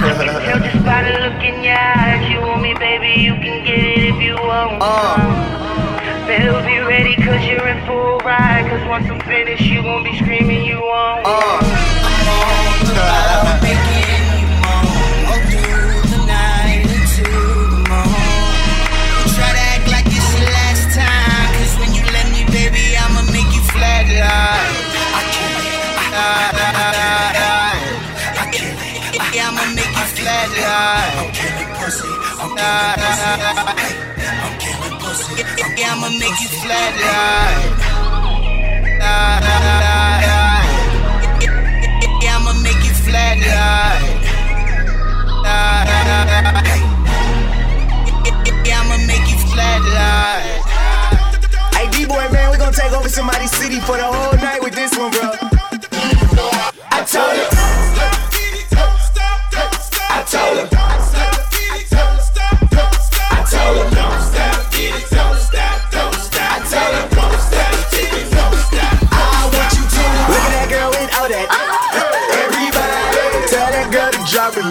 Just 0.01 0.83
by 0.83 1.03
the 1.03 1.19
look 1.21 1.43
in 1.43 1.61
your 1.61 1.77
eyes, 1.77 2.27
you 2.27 2.41
want 2.41 2.63
me, 2.63 2.73
baby, 2.73 3.21
you 3.21 3.35
can 3.35 3.63
get 3.63 3.77
it 3.77 4.15
if 4.15 4.19
you 4.19 4.33
want. 4.33 4.81
Uh. 4.81 6.25
Better 6.25 6.65
be 6.65 6.79
ready, 6.79 7.15
cause 7.17 7.45
you're 7.45 7.67
in 7.67 7.85
full 7.85 8.17
ride. 8.25 8.65
Cause 8.67 8.87
once 8.89 9.07
I'm 9.07 9.21
finished, 9.21 9.61
you 9.61 9.83
gon' 9.83 10.03
be 10.03 10.17
screaming, 10.17 10.65
you 10.65 10.81
want. 10.81 11.21
Uh. 11.23 11.59
Try 12.95 13.70
pussy. 31.91 32.07
I'm 32.39 32.55
killing 32.55 32.95
pussy. 33.03 34.23
I'm 34.43 34.55
killing 34.59 34.95
pussy. 34.99 35.43
Yeah, 35.77 35.93
I'ma 35.93 36.09
make 36.19 36.39
you 36.39 36.47
flatline. 36.63 37.75
Yeah, 42.21 42.37
I'ma 42.37 42.53
make 42.63 42.83
you 42.85 42.93
flatline. 42.95 44.21
Yeah, 48.65 48.79
I'ma 48.79 48.95
make 49.07 49.27
you 49.27 49.37
flatline. 49.51 50.59
Hey, 51.75 51.87
D-boy, 51.91 52.29
man, 52.31 52.51
we 52.51 52.57
gonna 52.57 52.71
take 52.71 52.93
over 52.93 53.09
somebody's 53.09 53.51
city 53.51 53.79
for 53.81 53.97
the 53.97 54.03
whole 54.03 54.37
night 54.37 54.61
with 54.63 54.75
this 54.75 54.97
one, 54.97 55.11
bro. 55.11 55.50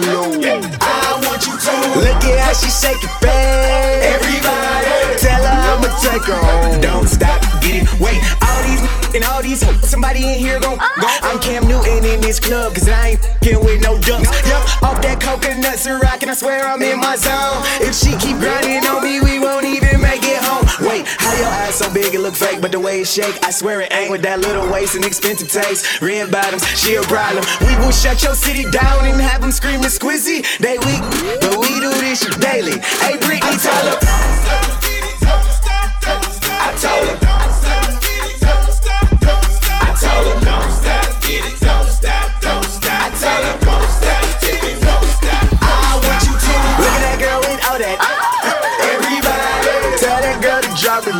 Low. 0.07 0.31
I 0.81 1.21
want 1.25 1.45
you 1.45 1.53
to 1.53 1.73
look 2.01 2.21
at 2.25 2.39
how 2.39 2.53
she 2.53 2.69
shake 2.69 3.03
it, 3.03 3.13
babe. 3.21 4.15
Everybody, 4.15 5.17
tell 5.17 5.43
her 5.43 5.57
I'ma 5.71 5.89
take 6.01 6.25
her 6.25 6.35
home. 6.35 6.81
Don't 6.81 7.07
stop, 7.07 7.41
get 7.61 7.83
it, 7.83 7.99
wait. 7.99 8.19
All 8.41 8.61
these 8.63 8.81
and 9.13 9.23
all 9.25 9.41
these 9.41 9.61
hoes, 9.61 9.89
somebody 9.89 10.23
in 10.23 10.39
here 10.39 10.59
gon' 10.59 10.77
go. 10.77 10.85
Uh. 10.85 11.19
I'm 11.23 11.39
Cam 11.39 11.67
Newton 11.67 12.05
in 12.05 12.21
this 12.21 12.39
club, 12.39 12.73
cause 12.73 12.87
I 12.87 13.09
ain't 13.09 13.19
fing 13.43 13.59
with 13.59 13.81
no 13.83 13.99
ducks. 13.99 14.29
Yup, 14.47 14.83
off 14.83 15.01
that 15.01 15.19
coconut 15.19 15.79
syrup, 15.79 16.21
and 16.21 16.31
I 16.31 16.33
swear 16.33 16.65
I'm 16.65 16.81
in 16.81 16.99
my 16.99 17.15
zone. 17.15 17.61
If 17.83 17.95
she 17.95 18.15
keep 18.17 18.37
grinding 18.39 18.85
on 18.87 19.03
me, 19.03 19.19
we 19.19 19.39
won't 19.39 19.60
so 21.81 21.93
big 21.93 22.13
it 22.13 22.19
look 22.19 22.35
fake, 22.35 22.61
but 22.61 22.71
the 22.71 22.79
way 22.79 23.01
it 23.01 23.07
shake, 23.07 23.43
I 23.43 23.49
swear 23.49 23.81
it 23.81 23.91
ain't 23.91 24.11
with 24.11 24.21
that 24.21 24.39
little 24.39 24.69
waist 24.71 24.95
and 24.95 25.03
expensive 25.03 25.49
taste. 25.49 26.01
Red 26.01 26.31
bottoms, 26.31 26.65
she 26.77 26.95
a 26.95 27.01
problem. 27.03 27.43
We 27.61 27.75
will 27.83 27.91
shut 27.91 28.21
your 28.23 28.35
city 28.35 28.69
down 28.69 29.05
and 29.05 29.19
have 29.19 29.41
them 29.41 29.51
screaming 29.51 29.89
squizzy. 29.89 30.45
They 30.59 30.77
weak, 30.77 31.01
but 31.41 31.57
we 31.57 31.79
do 31.79 31.89
this 32.01 32.21
daily. 32.37 32.79
Hey, 33.01 33.17
Britney, 33.17 33.57
tell 33.61 34.70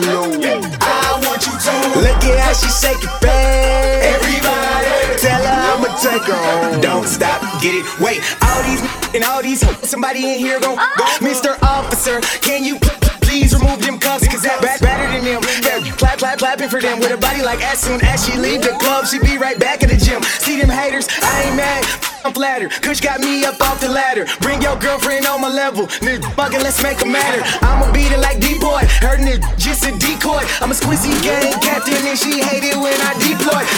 low. 0.08 0.32
I 0.82 1.20
want 1.26 1.46
you 1.46 1.54
to 1.54 1.74
look 2.02 2.22
at 2.26 2.40
how 2.40 2.54
she 2.54 2.70
shake 2.70 3.04
it, 3.04 3.14
babe. 3.22 4.16
Everybody, 4.16 5.18
tell 5.22 5.42
her 5.44 5.60
I'ma 5.74 5.90
take 5.98 6.24
her 6.24 6.34
home. 6.34 6.82
Don't 6.82 7.08
stop, 7.08 7.42
get 7.62 7.76
it, 7.76 7.86
wait. 8.00 8.22
All 8.42 8.64
these 8.64 8.82
and 9.14 9.24
all 9.24 9.42
these 9.42 9.62
somebody 9.88 10.34
in 10.34 10.40
here 10.40 10.60
gon' 10.60 10.76
go. 10.76 10.82
Uh-huh. 10.82 11.26
Mr. 11.26 11.62
Officer, 11.62 12.22
can 12.42 12.64
you 12.64 12.80
please 13.32 13.56
remove 13.56 13.80
them 13.82 13.98
cuffs? 13.98 14.28
Cause 14.28 14.44
that 14.44 14.60
bad 14.62 14.84
better 14.84 15.08
than 15.08 15.24
them. 15.24 15.42
Clap, 15.96 16.20
clap, 16.20 16.38
clapping 16.38 16.68
for 16.68 16.82
them. 16.82 17.00
With 17.00 17.16
a 17.16 17.18
body 17.18 17.42
like 17.42 17.64
as 17.64 17.80
soon 17.80 18.04
as 18.04 18.28
she 18.28 18.38
leave 18.38 18.62
the 18.62 18.76
club, 18.84 19.08
she 19.08 19.20
be 19.20 19.38
right 19.38 19.58
back 19.58 19.84
in 19.84 19.90
the 19.90 19.96
gym. 19.96 20.22
See 20.44 20.60
them 20.60 20.70
haters, 20.70 21.08
I 21.24 21.48
ain't 21.48 21.56
mad. 21.56 21.88
I'm 22.24 22.34
flattered. 22.34 22.72
Kush 22.84 23.00
got 23.00 23.22
me 23.22 23.44
up 23.46 23.60
off 23.62 23.80
the 23.80 23.90
ladder. 23.90 24.28
Bring 24.42 24.62
your 24.62 24.78
girlfriend 24.78 25.26
on 25.26 25.42
my 25.42 25.50
level. 25.50 25.88
Nigga, 26.06 26.28
fucking 26.36 26.62
let's 26.62 26.84
make 26.84 27.02
a 27.02 27.08
matter. 27.08 27.42
I'ma 27.66 27.92
beat 27.94 28.12
it 28.12 28.20
like 28.20 28.40
D-boy. 28.40 28.84
Her 29.02 29.18
nigga 29.18 29.42
just 29.58 29.88
a 29.88 29.92
decoy. 29.98 30.44
I'm 30.60 30.70
a 30.70 30.76
squizzy 30.76 31.16
gang 31.24 31.56
captain 31.62 32.06
and 32.06 32.20
she 32.20 32.44
hate 32.44 32.68
it 32.68 32.76
when 32.76 32.94
I. 33.02 33.11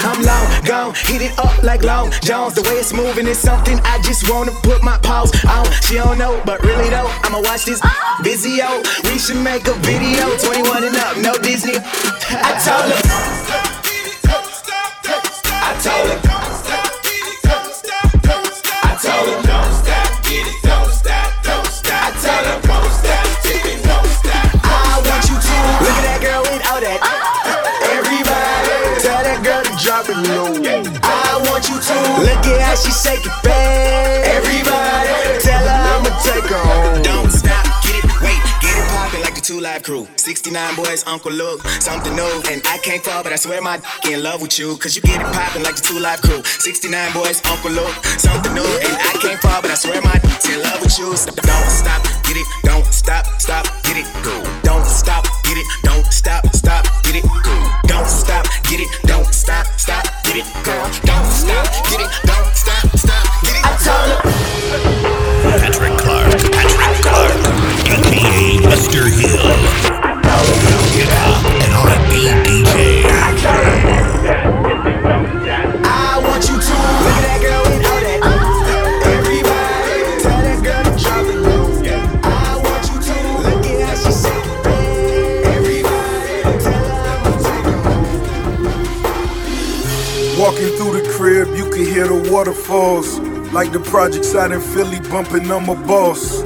I'm 0.02 0.22
long 0.24 0.64
gone, 0.66 0.94
hit 0.96 1.22
it 1.22 1.38
up 1.38 1.62
like 1.64 1.84
Long 1.84 2.12
Jones. 2.22 2.56
The 2.56 2.62
way 2.64 2.76
it's 2.82 2.94
moving 2.94 3.28
is 3.28 3.38
something 3.38 3.80
I 3.84 4.02
just 4.02 4.30
wanna 4.30 4.52
put 4.64 4.82
my 4.84 4.98
paws 5.00 5.32
on. 5.46 5.66
She 5.82 5.96
don't 5.96 6.18
know, 6.18 6.41
but 6.46 6.62
really 6.64 6.89
though, 6.89 7.10
I'ma 7.24 7.41
watch 7.41 7.66
this 7.66 7.82
Vizio. 8.26 8.84
We 9.06 9.18
should 9.20 9.41
make 9.44 9.68
a 9.68 9.74
video. 9.86 10.36
21 10.38 10.84
and 10.84 10.96
up, 10.98 11.18
no 11.18 11.38
Disney. 11.38 11.76
I 11.78 12.52
told 12.66 12.91
her. 12.91 13.02
I 15.66 15.74
told 15.82 16.10
her. 16.10 16.22
Look 32.24 32.43
at 32.47 32.61
how 32.61 32.76
she 32.76 32.91
shake 32.91 33.26
it, 33.26 33.36
babe. 33.43 34.24
Everybody, 34.38 35.39
tell 35.43 35.59
her 35.59 35.82
I'ma 35.91 36.11
take 36.24 36.47
her 36.47 36.63
home. 36.71 37.01
Don't 37.03 37.30
stop, 37.32 37.65
get 37.84 37.99
it, 37.99 38.05
wait, 38.24 38.39
get 38.63 38.74
it 38.80 38.88
poppin' 38.95 39.21
like 39.21 39.36
the 39.36 39.41
2 39.41 39.59
Live 39.59 39.84
Crew. 39.84 40.07
69 40.15 40.76
Boyz, 40.76 41.03
Uncle 41.07 41.32
Luke, 41.32 41.61
something 41.84 42.15
new. 42.15 42.32
And 42.49 42.61
I 42.67 42.78
can't 42.80 43.03
fall, 43.03 43.24
but 43.24 43.34
I 43.34 43.36
swear 43.36 43.61
my 43.61 43.78
d- 44.03 44.13
in 44.13 44.24
love 44.24 44.41
with 44.41 44.57
you. 44.57 44.78
Cause 44.78 44.95
you 44.95 45.01
get 45.01 45.19
it 45.19 45.28
poppin' 45.34 45.63
like 45.63 45.76
the 45.76 45.82
2 45.84 45.99
Live 45.99 46.21
Crew. 46.21 46.41
69 46.43 47.11
Boyz, 47.11 47.43
Uncle 47.51 47.71
Luke, 47.71 47.95
something 48.17 48.53
new. 48.53 48.63
And 48.88 48.93
I 48.95 49.13
can't 49.21 49.39
fall, 49.41 49.61
but 49.61 49.71
I 49.71 49.76
swear 49.76 50.01
my 50.01 50.15
d- 50.19 50.53
in 50.53 50.61
love 50.63 50.82
with 50.82 50.97
you. 50.99 51.15
So 51.17 51.32
don't 51.36 51.69
stop, 51.69 52.01
get 52.24 52.38
it, 52.38 52.47
don't 52.63 52.86
stop, 52.93 53.26
stop, 53.39 53.65
get 53.84 53.97
it, 53.97 54.07
go. 54.24 54.36
Don't 54.63 54.86
stop, 54.86 55.24
get 55.43 55.57
it, 55.57 55.67
don't 55.84 56.05
stop, 56.11 56.45
stop, 56.55 56.86
get 57.14 57.26
it. 57.26 57.32
Don't 57.88 58.07
stop, 58.07 58.45
get 58.64 58.80
it, 58.80 58.89
don't 59.05 59.34
stop, 59.34 59.68
stop, 59.78 60.03
get 60.24 60.38
it, 60.38 60.45
go. 60.64 60.74
Don't 61.05 61.32
stop, 61.32 61.66
get 61.89 62.01
it, 62.01 62.09
don't 62.26 62.55
stop, 62.55 62.97
stop, 62.97 63.43
get 63.43 63.55
it. 63.55 63.66
I 63.66 63.78
told 63.84 64.18
her. 64.18 64.22
Walking 90.44 90.76
through 90.76 91.00
the 91.00 91.10
crib, 91.16 91.56
you 91.56 91.70
can 91.70 91.86
hear 91.86 92.06
the 92.06 92.30
waterfalls. 92.30 93.18
Like 93.54 93.72
the 93.72 93.80
projects 93.80 94.36
out 94.36 94.52
in 94.52 94.60
Philly 94.60 95.00
bumping 95.10 95.50
on 95.50 95.66
my 95.66 95.74
boss. 95.88 96.41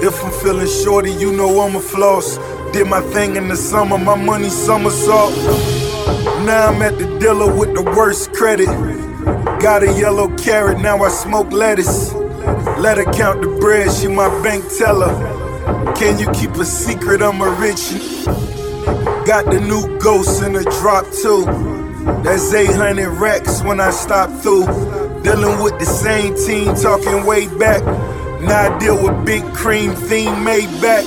If 0.00 0.24
I'm 0.24 0.30
feeling 0.30 0.68
shorty, 0.68 1.10
you 1.10 1.32
know 1.32 1.60
I'm 1.60 1.74
a 1.74 1.80
floss. 1.80 2.38
Did 2.72 2.86
my 2.86 3.00
thing 3.00 3.34
in 3.34 3.48
the 3.48 3.56
summer, 3.56 3.98
my 3.98 4.14
money 4.14 4.48
somersault. 4.48 5.34
Now 6.46 6.68
I'm 6.68 6.80
at 6.82 6.98
the 6.98 7.18
dealer 7.18 7.52
with 7.52 7.74
the 7.74 7.82
worst 7.82 8.32
credit. 8.32 8.66
Got 9.60 9.82
a 9.82 9.92
yellow 9.98 10.28
carrot, 10.36 10.78
now 10.78 11.02
I 11.02 11.08
smoke 11.08 11.50
lettuce. 11.50 12.14
Let 12.78 12.96
her 12.98 13.12
count 13.12 13.42
the 13.42 13.48
bread, 13.58 13.90
she 13.90 14.06
my 14.06 14.28
bank 14.44 14.64
teller. 14.78 15.12
Can 15.96 16.20
you 16.20 16.30
keep 16.30 16.50
a 16.50 16.64
secret? 16.64 17.22
I'm 17.22 17.40
a 17.40 17.50
rich. 17.58 17.90
Got 19.26 19.46
the 19.46 19.58
new 19.60 19.98
ghost 19.98 20.44
in 20.44 20.52
the 20.52 20.62
drop 20.78 21.10
too. 21.10 21.75
That's 22.06 22.52
800 22.52 23.10
racks 23.10 23.62
when 23.62 23.80
I 23.80 23.90
stop 23.90 24.30
through. 24.40 24.66
Dealing 25.22 25.60
with 25.60 25.78
the 25.80 25.86
same 25.86 26.36
team, 26.36 26.74
talking 26.74 27.26
way 27.26 27.48
back. 27.58 27.82
Now 28.40 28.74
I 28.74 28.78
deal 28.78 29.02
with 29.02 29.26
big 29.26 29.42
cream 29.54 29.92
theme 29.92 30.44
made 30.44 30.70
back. 30.80 31.04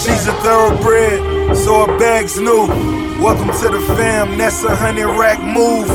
She's 0.00 0.26
a 0.26 0.32
thoroughbred, 0.40 1.54
so 1.56 1.86
her 1.86 1.98
bag's 1.98 2.40
new. 2.40 2.66
Welcome 3.20 3.48
to 3.60 3.68
the 3.68 3.80
fam, 3.94 4.38
that's 4.38 4.64
a 4.64 4.74
hundred 4.74 5.08
rack 5.18 5.38
move. 5.42 5.90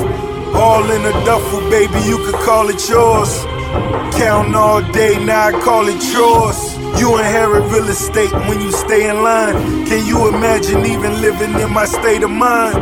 All 0.56 0.84
in 0.92 1.02
a 1.02 1.26
duffel, 1.26 1.62
baby, 1.72 2.00
you 2.06 2.18
could 2.20 2.36
call 2.46 2.70
it 2.70 2.88
yours. 2.88 3.44
Counting 4.16 4.54
all 4.54 4.82
day, 4.92 5.24
now 5.26 5.48
I 5.48 5.52
call 5.64 5.88
it 5.88 6.04
yours. 6.14 6.73
You 7.00 7.18
inherit 7.18 7.64
real 7.72 7.90
estate 7.90 8.32
when 8.48 8.62
you 8.62 8.72
stay 8.72 9.10
in 9.10 9.24
line. 9.24 9.86
Can 9.86 10.06
you 10.06 10.28
imagine 10.28 10.86
even 10.86 11.22
living 11.22 11.54
in 11.60 11.72
my 11.74 11.86
state 11.86 12.24
of 12.24 12.32
mind? 12.32 12.76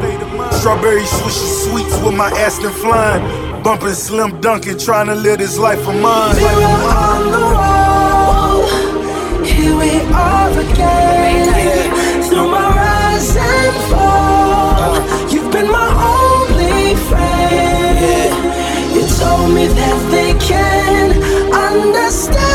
Strawberry 0.53 1.03
swishy 1.03 1.49
sweets 1.63 1.97
with 2.03 2.15
my 2.15 2.29
Aston 2.31 2.71
flying. 2.71 3.23
Bumping 3.63 3.93
Slim 3.93 4.39
Dunkin', 4.41 4.77
trying 4.77 5.07
to 5.07 5.15
live 5.15 5.37
this 5.39 5.57
life 5.57 5.87
of 5.87 5.95
mine. 6.01 6.35
Mirror 6.35 6.65
on 7.07 7.31
the 7.31 7.39
wall, 7.55 9.43
here 9.45 9.75
we 9.75 9.99
are 10.13 10.51
again. 10.59 12.23
Through 12.27 12.49
my 12.49 12.67
rise 12.75 13.35
and 13.37 13.75
fall, 13.91 15.29
you've 15.31 15.51
been 15.51 15.69
my 15.71 15.89
only 16.13 16.95
friend. 17.09 18.33
You 18.95 19.03
told 19.17 19.53
me 19.53 19.67
that 19.67 20.11
they 20.11 20.33
can 20.45 21.11
understand 21.53 22.50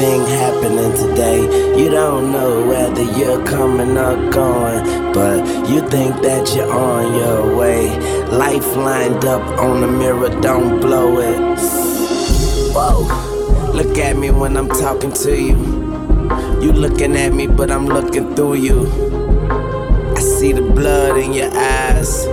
everything 0.00 0.26
happening 0.38 0.92
today, 0.94 1.78
you 1.78 1.90
don't 1.90 2.32
know 2.32 2.66
whether 2.66 3.02
you're 3.02 3.44
coming 3.44 3.98
or 3.98 4.30
going, 4.30 5.12
but 5.12 5.46
you 5.68 5.86
think 5.88 6.22
that 6.22 6.54
you're 6.54 6.72
on 6.72 7.14
your 7.14 7.56
way. 7.56 7.90
Life 8.28 8.76
lined 8.76 9.26
up 9.26 9.42
on 9.58 9.82
the 9.82 9.86
mirror, 9.86 10.30
don't 10.40 10.80
blow 10.80 11.18
it. 11.18 11.58
Whoa, 12.72 13.72
look 13.74 13.98
at 13.98 14.16
me 14.16 14.30
when 14.30 14.56
I'm 14.56 14.68
talking 14.68 15.12
to 15.12 15.38
you. 15.38 15.56
You 16.62 16.72
looking 16.72 17.14
at 17.16 17.34
me, 17.34 17.46
but 17.46 17.70
I'm 17.70 17.86
looking 17.86 18.34
through 18.34 18.54
you. 18.54 18.86
I 20.16 20.20
see 20.20 20.52
the 20.52 20.62
blood 20.62 21.18
in 21.18 21.34
your 21.34 21.50
eyes. 21.54 22.26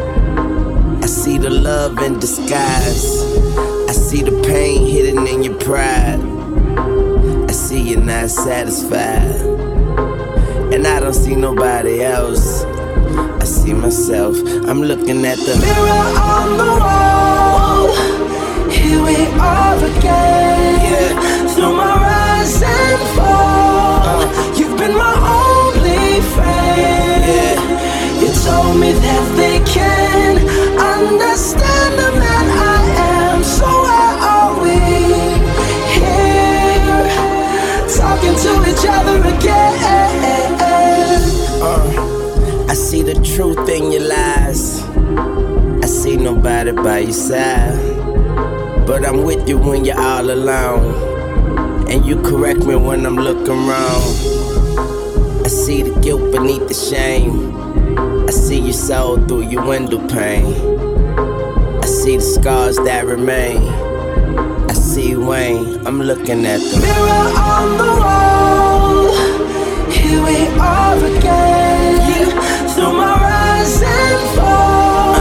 I 1.04 1.08
see 1.08 1.38
the 1.38 1.50
love 1.50 2.02
in 2.02 2.20
disguise. 2.20 3.24
I 3.90 3.92
see 3.92 4.22
the 4.22 4.42
pain 4.48 4.86
hidden 4.86 5.28
in 5.28 5.44
your 5.44 5.56
pride. 5.56 6.37
See 7.78 7.92
you're 7.92 8.02
not 8.02 8.32
satisfied. 8.32 9.40
And 10.74 10.88
I 10.88 11.00
don't 11.00 11.14
see 11.14 11.36
nobody 11.36 12.02
else. 12.02 12.64
I 13.44 13.44
see 13.44 13.74
myself. 13.74 14.36
I'm 14.68 14.82
looking 14.82 15.24
at 15.24 15.38
the 15.38 15.56
mirror 15.62 16.06
on 16.34 16.48
the 16.62 16.72
wall. 16.86 17.88
Here 18.72 19.02
we 19.08 19.18
are 19.40 19.78
again. 19.92 21.50
Through 21.54 21.76
my 21.76 21.94
rise 22.08 22.64
and 22.64 23.02
fall, 23.16 24.02
uh. 24.12 24.56
you've 24.58 24.76
been 24.80 24.96
my 24.98 25.16
only 25.46 26.22
friend. 26.34 27.60
You 28.22 28.30
told 28.44 28.80
me 28.82 28.92
that 29.06 29.26
they 29.38 29.60
can 29.72 30.38
understand 30.80 31.94
the 32.00 32.20
man 32.20 32.37
each 38.78 38.86
other 38.90 39.18
again? 39.20 40.56
Uh, 41.62 42.66
I 42.70 42.74
see 42.74 43.02
the 43.02 43.16
truth 43.16 43.68
in 43.70 43.92
your 43.92 44.08
lies. 44.08 44.84
I 45.84 45.88
see 45.88 46.18
nobody 46.18 46.72
by 46.72 47.00
your 47.00 47.12
side. 47.12 47.76
But 48.86 49.06
I'm 49.06 49.24
with 49.24 49.50
you 49.50 49.58
when 49.58 49.84
you're 49.84 50.00
all 50.00 50.30
alone. 50.30 51.90
And 51.90 52.06
you 52.06 52.22
correct 52.22 52.66
me 52.66 52.76
when 52.76 53.06
I'm 53.06 53.16
looking 53.16 53.68
wrong. 53.68 54.04
I 55.44 55.48
see 55.48 55.82
the 55.82 56.00
guilt 56.02 56.32
beneath 56.32 56.68
the 56.68 56.74
shame. 56.74 57.56
I 58.28 58.32
see 58.32 58.60
your 58.60 58.74
soul 58.74 59.18
through 59.28 59.50
your 59.50 59.66
window 59.66 60.06
pane. 60.08 60.54
I 61.82 61.86
see 61.88 62.18
the 62.18 62.22
scars 62.22 62.76
that 62.78 63.06
remain. 63.06 63.64
I 64.70 64.74
see 64.74 65.16
Wayne, 65.16 65.88
I'm 65.88 66.02
looking 66.02 66.46
at 66.46 66.60
the 66.60 66.80
mirror 66.80 67.40
on 67.40 67.78
the 67.78 68.02
wall. 68.02 68.67
Here 70.08 70.24
we 70.24 70.48
are 70.58 70.96
again. 70.96 72.32
Through 72.72 72.94
my 72.94 73.12
rise 73.20 73.82
and 73.84 74.22
fall, 74.38 75.20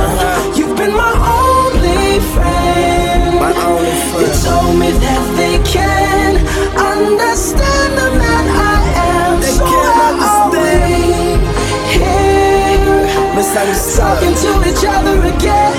you've 0.54 0.76
been 0.76 0.94
my 0.94 1.10
only 1.26 2.20
friend. 2.30 3.34
My 3.34 3.50
only 3.66 3.90
friend. 4.06 4.22
You 4.22 4.30
told 4.46 4.78
me 4.78 4.90
that 4.94 5.22
they 5.34 5.58
can 5.66 6.38
understand 6.78 7.98
the 7.98 8.14
man 8.14 8.46
I 8.46 8.78
am. 9.10 9.40
They 9.40 9.58
so 9.58 9.64
can't 9.66 10.22
where 10.22 10.30
are 10.30 10.54
we 10.54 10.70
here, 11.90 12.86
talking 13.96 14.34
to 14.38 14.50
each 14.70 14.84
other 14.86 15.18
again? 15.34 15.74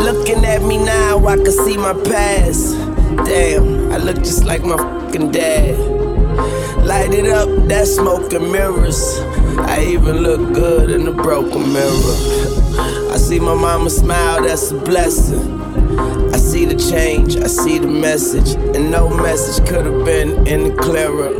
Looking 0.00 0.42
at 0.46 0.62
me 0.62 0.78
now, 0.78 1.18
I 1.26 1.36
can 1.36 1.52
see 1.52 1.76
my 1.76 1.92
past. 1.92 2.78
Damn, 3.26 3.92
I 3.92 3.98
look 3.98 4.16
just 4.16 4.44
like 4.46 4.62
my 4.64 4.78
fucking 4.78 5.32
dad. 5.32 5.97
Light 6.88 7.12
it 7.12 7.28
up, 7.28 7.48
that 7.68 7.86
smoke 7.86 8.32
and 8.32 8.50
mirrors. 8.50 9.02
I 9.58 9.84
even 9.84 10.18
look 10.18 10.54
good 10.54 10.90
in 10.90 11.04
the 11.04 11.12
broken 11.12 11.70
mirror. 11.70 12.16
I 13.12 13.18
see 13.18 13.38
my 13.38 13.52
mama 13.52 13.90
smile, 13.90 14.42
that's 14.42 14.70
a 14.70 14.74
blessing. 14.78 15.60
I 16.32 16.38
see 16.38 16.64
the 16.64 16.76
change, 16.76 17.36
I 17.36 17.46
see 17.46 17.78
the 17.78 17.86
message, 17.86 18.54
and 18.74 18.90
no 18.90 19.10
message 19.10 19.68
could 19.68 19.84
have 19.84 20.02
been 20.06 20.48
any 20.48 20.70
clearer. 20.70 21.34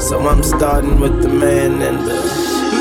So 0.00 0.20
I'm 0.20 0.44
starting 0.44 1.00
with 1.00 1.20
the 1.20 1.30
man 1.30 1.82
and 1.82 1.98
the 2.06 2.14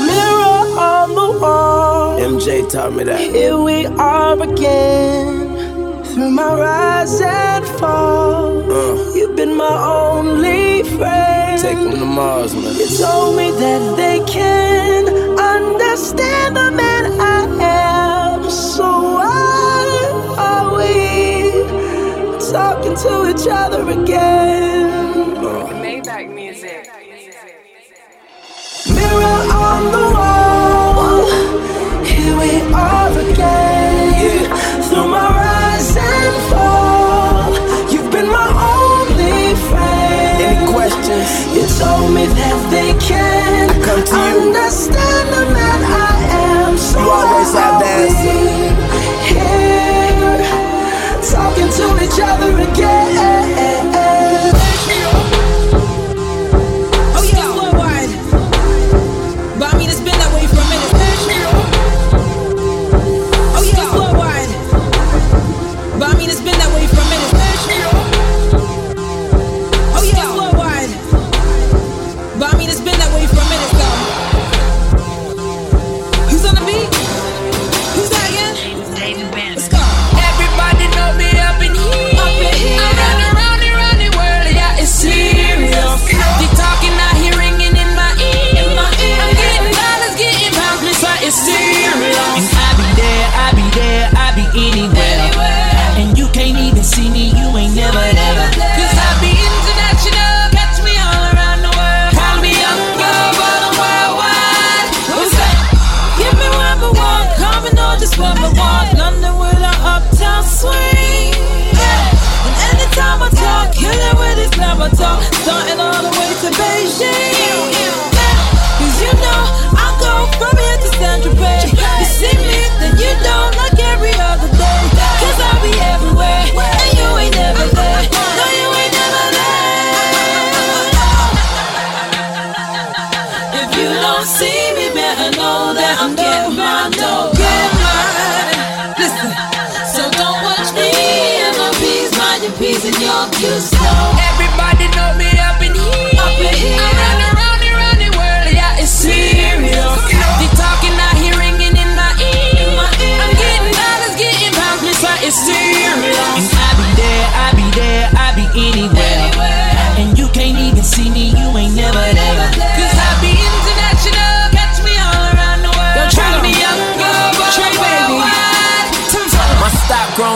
Mirror 0.06 0.80
on 0.80 1.10
the 1.16 1.40
wall. 1.40 2.20
MJ 2.20 2.70
taught 2.72 2.94
me 2.94 3.04
that. 3.06 3.20
Here 3.20 3.58
we 3.58 3.88
are 3.88 4.40
again. 4.40 6.04
Through 6.06 6.30
my 6.30 6.54
rise 6.54 7.20
and 7.20 7.66
fall, 7.80 8.72
Uh, 8.72 9.14
you've 9.16 9.36
been 9.36 9.56
my 9.56 9.76
only 9.84 10.84
friend. 10.84 11.31
Take 11.58 11.78
them 11.78 11.92
to 11.92 12.06
Mars, 12.06 12.54
man. 12.54 12.76
You 12.76 12.88
told 12.98 13.36
me 13.36 13.52
that 13.52 13.96
they 13.98 14.20
can 14.26 15.08
understand 15.40 16.56
the 16.56 16.72
man 16.72 17.20
I 17.20 17.40
am. 17.62 18.50
So 18.50 18.84
why 18.84 20.36
are 20.38 20.76
we 20.78 21.64
talking 22.52 22.96
to 22.96 23.30
each 23.30 23.48
other 23.48 23.90
again? 23.90 25.01
Understand 44.54 44.91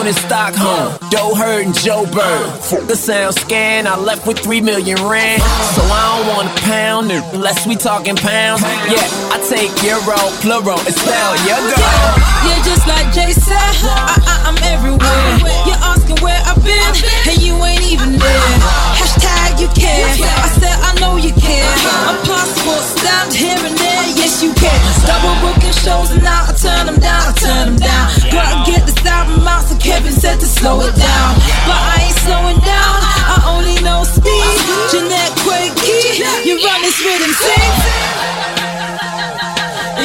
born 0.06 0.08
in 0.08 0.22
Stockholm. 0.22 1.10
Doe 1.10 1.36
Hurt 1.36 1.66
and 1.66 1.74
Joe 1.74 2.06
Bird. 2.06 2.88
The 2.88 2.96
sound 2.96 3.36
scan, 3.36 3.88
I 3.88 3.98
left 3.98 4.28
with 4.28 4.40
three 4.40 4.62
million 4.62 4.98
rand. 4.98 5.42
So 5.74 5.82
I 5.82 6.02
don't 6.18 6.28
want 6.36 6.48
a 6.50 6.62
pound 6.62 7.12
unless 7.34 7.66
we 7.68 7.76
talking 7.76 8.16
pounds. 8.16 8.62
Yeah, 8.62 9.06
I 9.34 9.38
take 9.50 9.72
euro, 9.82 10.18
plural, 10.42 10.80
it's 10.86 11.00
spell 11.02 11.34
your 11.46 11.62
girl. 11.74 12.26
You're 12.46 12.66
just 12.66 12.86
like 12.88 13.08
Jay 13.14 13.32
said, 13.34 13.58
I, 13.58 14.46
I, 14.46 14.50
am 14.50 14.58
everywhere. 14.70 15.26
You're 15.66 15.82
asking 15.82 16.18
where 16.22 16.40
I've 16.46 16.62
been, 16.62 16.94
and 17.30 17.42
you 17.42 17.56
ain't 17.66 17.86
even 17.90 18.18
there. 18.18 18.50
Hashtag 19.00 19.62
you 19.62 19.70
care. 19.74 20.06
I 20.06 20.50
said 20.60 20.78
I 20.86 20.92
know 21.02 21.18
you 21.18 21.34
care. 21.34 21.66
I'm 22.06 22.20
possible, 22.26 22.82
stabbed 22.94 23.34
here 23.34 23.58
and 23.58 23.78
there. 23.78 24.06
Yes, 24.18 24.44
you 24.44 24.54
can. 24.54 24.78
Double 25.06 25.34
booking 25.42 25.74
shows, 25.74 26.12
and 26.12 26.22
now 26.22 26.46
I 26.46 26.54
turn 26.54 26.86
them 26.86 27.00
down, 27.00 27.22
I 27.22 27.34
turn 27.34 27.66
them 27.74 27.80
down. 27.82 28.06
Gotta 28.30 28.70
get 28.70 28.86
the 28.86 28.95
thousand 29.06 29.44
miles 29.44 29.70
to 29.70 29.78
Kevin 29.78 30.12
said 30.12 30.40
to 30.40 30.46
slow 30.46 30.82
it 30.82 30.96
down. 30.98 31.30
But 31.70 31.78
I 31.78 32.10
ain't 32.10 32.20
slowing 32.26 32.60
down, 32.66 32.96
I 33.34 33.38
only 33.54 33.78
know 33.86 34.02
speed. 34.04 34.58
Jeanette 34.92 35.36
Quakey, 35.46 36.26
you 36.44 36.58
run 36.66 36.82
this 36.82 36.98
rhythm, 37.06 37.32
sing. 37.32 37.74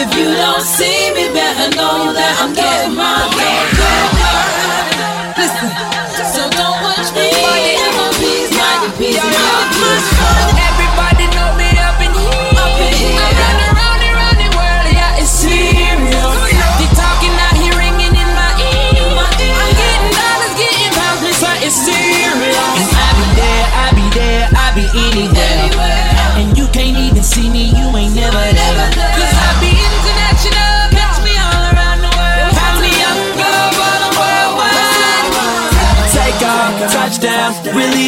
If 0.03 0.09
you 0.17 0.29
don't 0.37 0.63
see 0.63 1.13
me, 1.17 1.33
better 1.33 1.75
know 1.77 2.13
that 2.13 2.35
I'm 2.41 2.53
getting 2.55 2.95
my 2.95 3.25
way. 3.37 3.80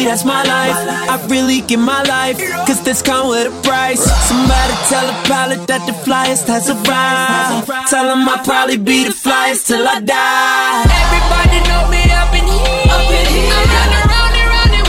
that's 0.03 0.25
my 0.25 0.43
life. 0.43 0.75
I 1.09 1.15
really 1.29 1.61
give 1.61 1.79
my 1.79 2.03
life, 2.03 2.37
cause 2.67 2.83
this 2.83 3.01
come 3.01 3.29
with 3.29 3.47
a 3.47 3.55
price. 3.67 4.03
Somebody 4.27 4.73
tell 4.89 5.05
the 5.07 5.17
pilot 5.29 5.67
that 5.67 5.85
the 5.87 5.93
flyest 6.05 6.47
has 6.47 6.69
arrived. 6.69 7.67
Tell 7.89 8.11
him 8.11 8.27
I'll 8.27 8.43
probably 8.43 8.77
be 8.77 9.05
the 9.05 9.15
flyest 9.15 9.67
till 9.67 9.87
I 9.87 9.99
die. 9.99 10.85
Everybody 10.87 11.59
know 11.69 11.83
me 11.89 12.03
up 12.11 12.33
in 12.35 12.45
here. 12.45 12.91
Up 12.91 13.09
in 13.09 13.25
here. 13.31 13.53
I'm 13.53 13.93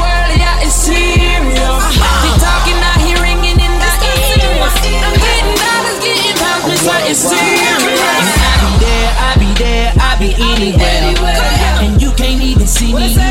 world, 0.00 0.32
yeah, 0.36 0.64
it's 0.66 0.74
serious. 0.74 1.58
Uh-huh. 1.58 2.24
They 2.24 2.34
in 2.70 3.72
the. 3.78 3.84
I'm 5.04 5.14
dollars, 6.64 6.82
pounds, 6.82 7.10
it's 7.10 7.22
serious. 7.22 8.28
I 8.42 8.58
be 8.60 8.70
there, 8.82 9.10
I 9.18 9.32
be 9.38 9.50
there, 9.54 9.88
I 9.96 10.12
be 10.18 10.30
anywhere. 10.34 11.38
And 11.84 12.02
you 12.02 12.10
can't 12.12 12.42
even 12.42 12.66
see 12.66 12.94
me. 12.94 13.23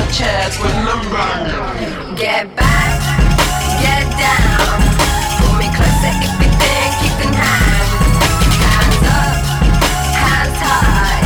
My 0.00 0.50
when 0.60 0.88
I'm 0.88 1.02
running. 1.12 2.16
Get 2.16 2.54
back, 2.56 3.00
get 3.84 4.04
down. 4.16 4.80
Pull 5.38 5.54
me 5.60 5.68
closer 5.76 6.12
if 6.20 6.36
you 6.40 6.50
think 6.60 6.92
you 7.04 7.12
can 7.20 7.32
hang. 7.32 7.88
Hands 8.64 9.02
up, 9.20 9.36
hands 10.16 10.60
high. 10.64 11.20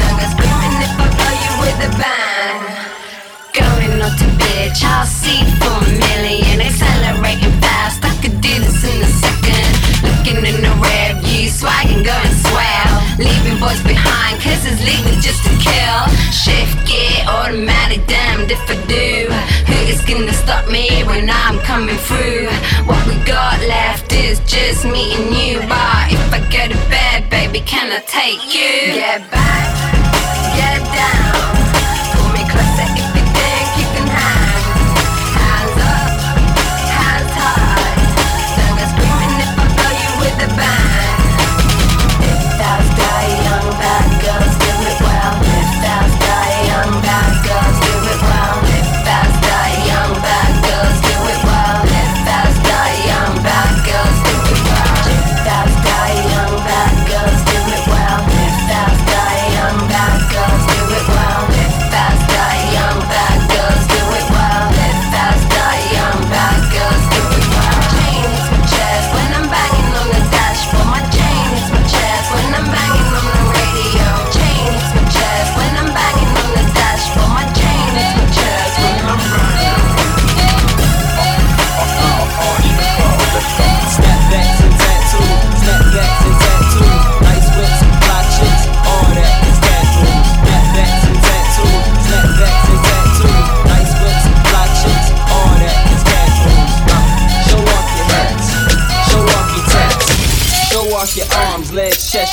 Don't 0.00 0.16
go 0.16 0.26
screaming 0.32 0.76
if 0.86 0.92
I 0.96 1.06
blow 1.16 1.34
you 1.44 1.52
with 1.60 1.88
a 1.88 1.90
bang. 2.00 2.60
Going 3.52 4.00
up 4.00 4.14
to 4.20 4.28
bitch, 4.40 4.80
I'll 4.84 5.06
see 5.06 5.44
for 5.60 5.76
a 5.76 5.92
million. 5.92 6.60
Accelerating 6.60 7.54
fast, 7.60 8.04
I 8.04 8.12
could 8.22 8.40
do 8.40 8.54
this 8.60 8.84
in 8.84 8.96
a 9.02 9.10
second. 9.24 9.72
Looking 10.04 10.40
in 10.44 10.58
the 10.64 10.72
rear 10.80 11.20
view, 11.22 11.48
swagging, 11.48 12.02
going 12.04 12.36
swell. 12.44 12.96
Leaving 13.18 13.58
boys 13.60 13.82
behind, 13.82 14.25
cause 14.46 14.64
it's 14.70 14.82
legal 14.82 15.16
just 15.20 15.42
to 15.44 15.52
kill. 15.58 16.02
Shift 16.30 16.78
gear, 16.86 17.26
automatic, 17.26 18.06
damned 18.06 18.50
if 18.50 18.62
I 18.70 18.76
do. 18.86 19.26
Who 19.68 19.78
is 19.92 20.00
gonna 20.02 20.32
stop 20.32 20.68
me 20.70 21.02
when 21.04 21.28
I'm 21.28 21.58
coming 21.60 21.98
through? 22.08 22.48
What 22.86 23.02
we 23.06 23.16
got 23.24 23.58
left 23.66 24.12
is 24.12 24.38
just 24.46 24.84
me 24.84 25.14
and 25.18 25.28
you. 25.34 25.58
But 25.68 26.12
if 26.14 26.24
I 26.32 26.40
go 26.54 26.62
to 26.72 26.78
bed, 26.88 27.28
baby, 27.30 27.60
can 27.60 27.90
I 27.92 28.00
take 28.06 28.42
you? 28.54 28.94
Get 28.94 29.30
back, 29.30 29.68
get 30.56 30.80
down. 30.94 31.55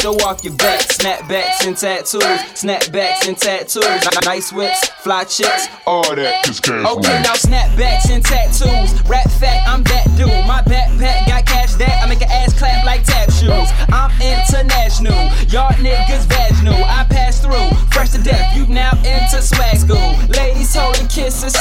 Show 0.04 0.16
off 0.28 0.44
your 0.44 0.54
back. 0.56 0.82
Snapbacks 0.82 1.66
and 1.66 1.78
tattoos, 1.78 2.24
snapbacks 2.60 3.26
and 3.26 3.38
tattoos, 3.38 4.04
nice 4.26 4.52
whips, 4.52 4.90
fly 5.00 5.24
chicks, 5.24 5.68
all 5.88 6.04
that 6.16 6.44
Okay, 6.44 7.18
now 7.24 7.40
snapbacks 7.40 8.12
and 8.12 8.24
tattoos. 8.24 8.92
Rap 9.08 9.30
fat, 9.40 9.64
I'm 9.66 9.82
that 9.84 10.06
dude. 10.18 10.28
My 10.46 10.62
backpack 10.62 11.28
got 11.28 11.46
cash 11.46 11.76
that 11.76 12.04
I 12.04 12.10
make 12.10 12.22
an 12.22 12.30
ass 12.30 12.52
clap 12.58 12.86
like 12.86 13.06
tap 13.06 13.32
shoes. 13.32 13.72
I'm 13.96 14.12
international, 14.20 15.16
y'all 15.48 15.72
niggas 15.80 16.28
vaginal. 16.28 16.84
I 16.84 17.06
pass 17.10 17.40
through, 17.40 17.72
fresh 17.92 18.10
to 18.12 18.22
death. 18.22 18.58
You 18.58 18.68
now 18.68 18.92
into 19.08 19.42
swag 19.42 19.78
school. 19.78 20.20
Ladies 20.28 20.76
holding 20.76 21.08
kisses, 21.08 21.56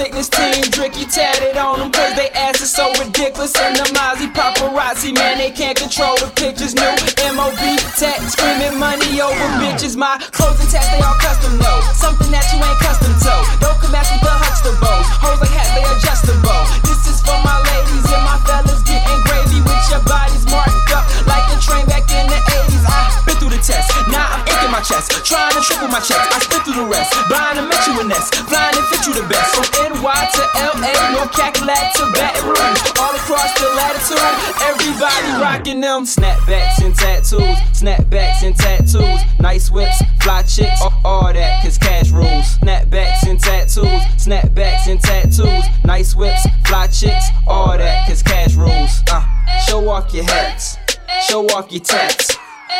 sickness 0.00 0.28
team. 0.30 0.64
Driicky 0.72 1.04
tatted 1.04 1.56
on 1.56 1.78
them 1.78 1.92
cause 1.92 2.16
they 2.16 2.30
ass 2.32 2.60
is 2.60 2.72
so 2.72 2.88
ridiculous. 2.96 3.52
And 3.60 3.76
the 3.76 3.84
Mozzie 3.92 4.32
paparazzi, 4.32 5.12
man, 5.12 5.36
they 5.36 5.50
can't 5.50 5.76
control 5.76 6.16
the 6.16 6.32
pictures. 6.40 6.74
New 6.74 6.88
MOB 7.36 7.60
tat, 8.00 8.16
screaming 8.32 8.78
money 8.80 9.20
over 9.20 9.46
bitches. 9.60 9.96
My 9.96 10.16
clothes 10.32 10.60
and 10.60 10.70
tats, 10.70 10.88
they 10.88 11.02
all 11.04 11.18
custom 11.20 11.58
though. 11.58 11.80
Something 11.92 12.30
that 12.32 12.48
you 12.48 12.58
ain't 12.64 12.80
custom 12.80 13.12
to. 13.12 13.34
Don't 13.60 13.76
come 13.76 13.94
at 13.94 14.08
with 14.08 14.24
the 14.24 14.32
Huxtables. 14.40 15.06
Hoes 15.20 15.40
like 15.40 15.52
hats, 15.52 15.70
they 15.76 15.84
adjustable. 15.84 16.39
My 25.90 25.98
checks, 25.98 26.30
I 26.30 26.38
spit 26.38 26.62
through 26.62 26.78
the 26.78 26.86
rest. 26.86 27.10
Blind 27.26 27.58
to 27.58 27.66
met 27.66 27.82
you 27.90 27.98
in 28.00 28.06
this, 28.06 28.30
blind 28.46 28.78
and 28.78 28.86
fit 28.86 29.02
you 29.10 29.12
the 29.12 29.26
best. 29.26 29.58
From 29.58 29.66
NY 29.90 30.22
to 30.38 30.42
LA, 30.78 30.94
North 31.10 31.34
Cackalack 31.34 31.98
to 31.98 32.06
Baton 32.14 32.46
Rouge. 32.46 32.82
All 32.94 33.10
across 33.10 33.50
the 33.58 33.66
latitude, 33.74 34.22
everybody 34.62 35.42
rocking 35.42 35.80
them. 35.80 36.06
Snapbacks 36.06 36.78
and 36.84 36.94
tattoos, 36.94 37.58
snapbacks 37.74 38.44
and 38.44 38.54
tattoos. 38.54 39.20
Nice 39.40 39.68
whips, 39.72 40.00
fly 40.22 40.42
chicks, 40.42 40.80
all, 40.80 40.94
all 41.04 41.32
that, 41.32 41.64
cause 41.64 41.76
cash 41.76 42.10
rules. 42.10 42.58
Snapbacks 42.62 43.26
and 43.26 43.40
tattoos, 43.40 44.02
snapbacks 44.14 44.86
and 44.86 45.00
tattoos. 45.00 45.64
Nice 45.84 46.14
whips, 46.14 46.46
fly 46.66 46.86
chicks, 46.86 47.26
all 47.48 47.76
that, 47.76 48.06
cause 48.06 48.22
cash 48.22 48.54
rules. 48.54 49.02
Uh, 49.10 49.26
show 49.66 49.88
off 49.88 50.14
your 50.14 50.22
hats, 50.22 50.78
show 51.26 51.46
off 51.46 51.72
your 51.72 51.82
tats. 51.82 52.38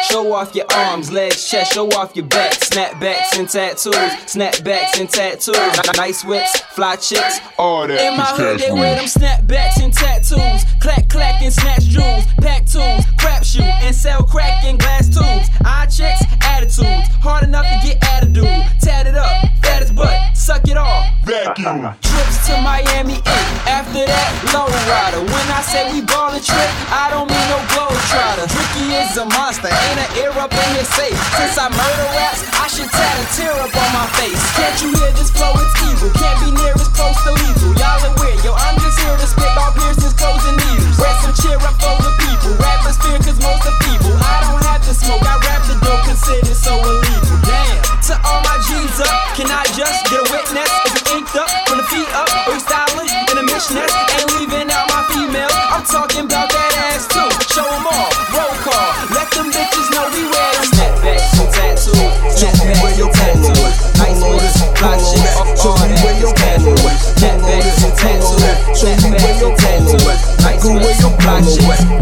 Show 0.09 0.33
off 0.33 0.55
your 0.55 0.67
arms, 0.75 1.13
legs, 1.13 1.49
chest, 1.49 1.73
show 1.73 1.87
off 1.89 2.17
your 2.17 2.27
back. 2.27 2.53
Snapbacks 2.53 3.39
and 3.39 3.49
tattoos, 3.49 3.95
snapbacks 4.27 4.99
and 4.99 5.09
tattoos. 5.09 5.57
Nice 5.97 6.25
whips, 6.25 6.61
fly 6.75 6.97
chicks, 6.97 7.41
all 7.59 7.87
that. 7.87 8.01
In 8.01 8.17
my 8.17 8.25
hood, 8.25 8.61
they 8.61 8.73
wear 8.73 8.97
them 8.97 9.05
snapbacks 9.05 9.83
and 9.83 9.93
tattoos. 9.93 10.65
Clack, 10.81 11.09
clack, 11.09 11.43
and 11.43 11.53
snatch 11.53 11.85
jewels. 11.85 12.25
Pack 12.41 12.67
tools, 12.67 13.05
crap 13.19 13.45
shoot, 13.45 13.63
and 13.63 13.95
sell 13.95 14.23
crack 14.23 14.65
in 14.65 14.79
glass 14.79 15.07
tubes. 15.07 15.51
Eye 15.65 15.87
checks, 15.87 16.23
attitudes. 16.43 17.09
Hard 17.21 17.45
enough 17.45 17.67
to 17.67 17.87
get 17.87 18.03
attitude. 18.03 18.45
Tatted 18.81 19.15
up, 19.15 19.31
fat 19.63 19.83
as 19.83 19.93
butt, 19.93 20.37
suck 20.37 20.67
it 20.69 20.77
all. 20.77 21.05
Vacuum. 21.25 21.83
Trips 22.01 22.47
to 22.49 22.61
Miami 22.63 23.15
Ink. 23.15 23.49
After 23.69 24.07
that, 24.07 24.31
low 24.55 24.67
rider. 24.89 25.21
When 25.21 25.47
I 25.53 25.61
say 25.63 25.93
we 25.93 26.01
ballin' 26.03 26.43
trick, 26.43 26.71
I 26.91 27.11
don't 27.11 27.29
mean 27.29 27.47
no 27.53 27.61
glow 27.71 27.93
trotter. 28.09 28.49
Ricky 28.57 28.95
is 28.97 29.17
a 29.17 29.27
monster, 29.27 29.69
ain't 29.89 30.01
an 30.01 30.11
ear 30.21 30.35
up 30.37 30.53
in 30.53 30.71
his 30.77 30.89
safe. 30.93 31.17
Since 31.37 31.57
I 31.57 31.69
murder 31.73 32.09
raps, 32.17 32.43
I 32.57 32.67
should 32.69 32.91
tat 32.91 33.15
a 33.21 33.25
tear 33.37 33.55
up 33.57 33.73
on 33.73 33.91
my 33.97 34.07
face. 34.21 34.41
Can't 34.57 34.77
you 34.83 34.91
hear 34.97 35.13
this 35.17 35.31
flow? 35.33 35.53
It's 35.57 35.75
evil. 35.87 36.11
Can't 36.21 36.39
be 36.45 36.51
near 36.53 36.75
as 36.77 36.91
close 36.93 37.17
to 37.25 37.33
lethal. 37.33 37.73
Y'all 37.81 38.01
are 38.05 38.15
weird, 38.21 38.41
yo. 38.45 38.53
I'm 38.55 38.77
just 38.81 38.99
here 39.01 39.17
to 39.17 39.27
spit 39.27 39.53
all 39.57 39.73
piercings, 39.73 40.15
clothes, 40.15 40.45
and 40.49 40.57
needles. 40.57 40.97
Rest 41.01 41.19
some 41.25 41.37
cheer 41.41 41.59
up 41.61 41.77
for 41.81 41.97
the 42.03 42.13
people. 42.21 42.53
Rappers 42.61 42.99
fear 43.01 43.19
cause 43.21 43.41
most 43.41 43.65
of 43.65 43.75
people. 43.85 44.13
I 44.17 44.37
don't 44.45 44.63
have 44.69 44.83
to 44.85 44.93
smoke, 44.95 45.25
I 45.25 45.37
rap 45.45 45.63
the 45.69 45.77
dope, 45.81 46.05
considered 46.05 46.57
so 46.57 46.77
illegal. 46.77 47.37
Damn. 47.47 47.81
To 48.11 48.15
all 48.27 48.43
my 48.43 48.57
G's 48.67 48.99
up, 49.01 49.17
can 49.39 49.49
I 49.49 49.65
just 49.73 50.09
get 50.11 50.19
a 50.19 50.27
witness? 50.29 50.71
Is 50.89 50.95
it 50.99 51.07
inked 51.15 51.37
up 51.37 51.51
from 51.69 51.79
the 51.79 51.87
feet 51.89 52.11
up? 52.13 52.27
Are 52.27 52.53
you 52.53 52.61
styling 52.61 53.09
in 53.31 53.37
a 53.39 53.45
missioness? 53.45 54.10
Fly 71.31 71.43
shit, 71.43 72.00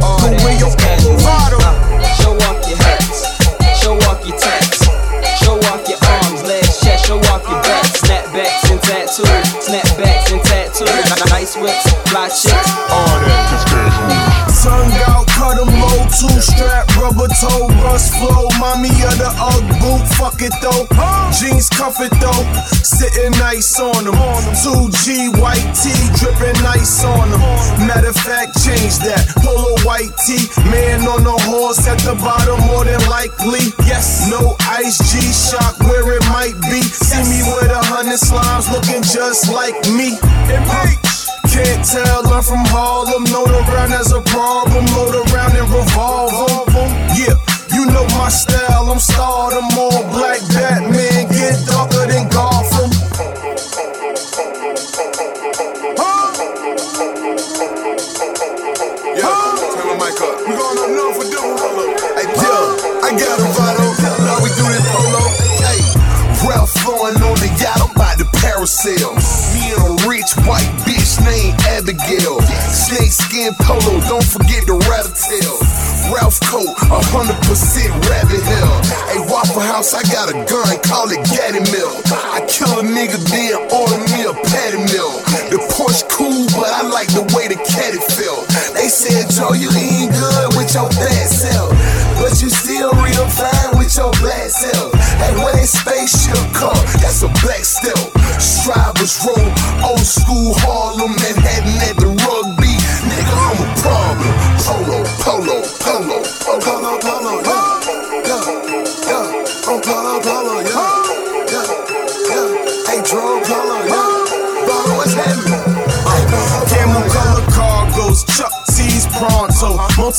Polo, 105.24 105.62
polo, 105.84 106.22
polo, 106.44 106.77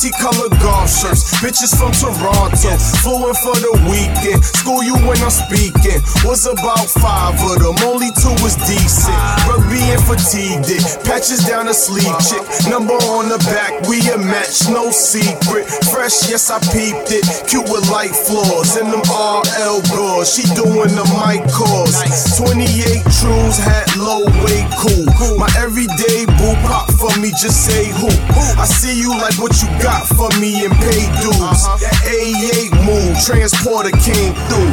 multicolored 0.00 0.56
golf 0.60 0.88
shirts, 0.88 1.28
bitches 1.44 1.76
from 1.76 1.92
Toronto, 1.92 2.72
fluent 3.04 3.36
for 3.44 3.52
the 3.60 3.72
weekend. 3.84 4.40
School 4.40 4.82
you 4.82 4.96
when 5.04 5.20
I'm 5.20 5.28
speaking. 5.28 6.00
Was 6.24 6.48
about 6.48 6.88
five 6.88 7.36
of 7.36 7.60
them, 7.60 7.76
only 7.84 8.08
two 8.16 8.32
was 8.40 8.56
decent. 8.64 9.12
Rugby 9.44 9.76
and 9.92 10.00
fatigued 10.00 10.72
it, 10.72 10.80
patches 11.04 11.44
down 11.44 11.66
the 11.66 11.76
sleeve, 11.76 12.16
chick. 12.24 12.40
Number 12.72 12.96
on 13.12 13.28
the 13.28 13.36
back, 13.52 13.76
we 13.92 14.00
a 14.08 14.16
match, 14.16 14.72
no 14.72 14.88
secret. 14.88 15.68
Fresh, 15.92 16.32
yes 16.32 16.48
I 16.48 16.64
peeped 16.72 17.12
it. 17.12 17.24
Cute 17.44 17.68
with 17.68 17.84
light 17.92 18.16
floors 18.16 18.80
and 18.80 18.88
them 18.88 19.04
RL 19.04 19.84
girls. 19.92 20.32
She 20.32 20.48
doing 20.56 20.96
the 20.96 21.04
mic 21.20 21.44
calls. 21.52 21.92
28 22.40 23.04
trues, 23.20 23.56
hat 23.60 23.92
low, 24.00 24.24
way 24.48 24.64
cool. 24.80 25.36
My 25.36 25.52
everyday 25.60 26.24
boo 26.40 26.56
pop 26.64 26.88
for 26.96 27.12
me, 27.20 27.36
just 27.36 27.68
say 27.68 27.92
who. 28.00 28.08
I 28.56 28.64
see 28.64 28.96
you 28.96 29.12
like 29.12 29.36
what 29.36 29.60
you 29.60 29.68
got 29.76 29.89
for 30.06 30.30
me 30.40 30.64
and 30.64 30.74
pay 30.74 31.10
dues. 31.20 31.40
Uh-huh. 31.40 31.76
That 31.78 31.94
A8 32.06 32.70
move, 32.86 33.18
transporter 33.24 33.90
came 33.90 34.34
through. 34.48 34.70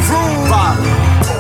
Bye. 0.50 1.37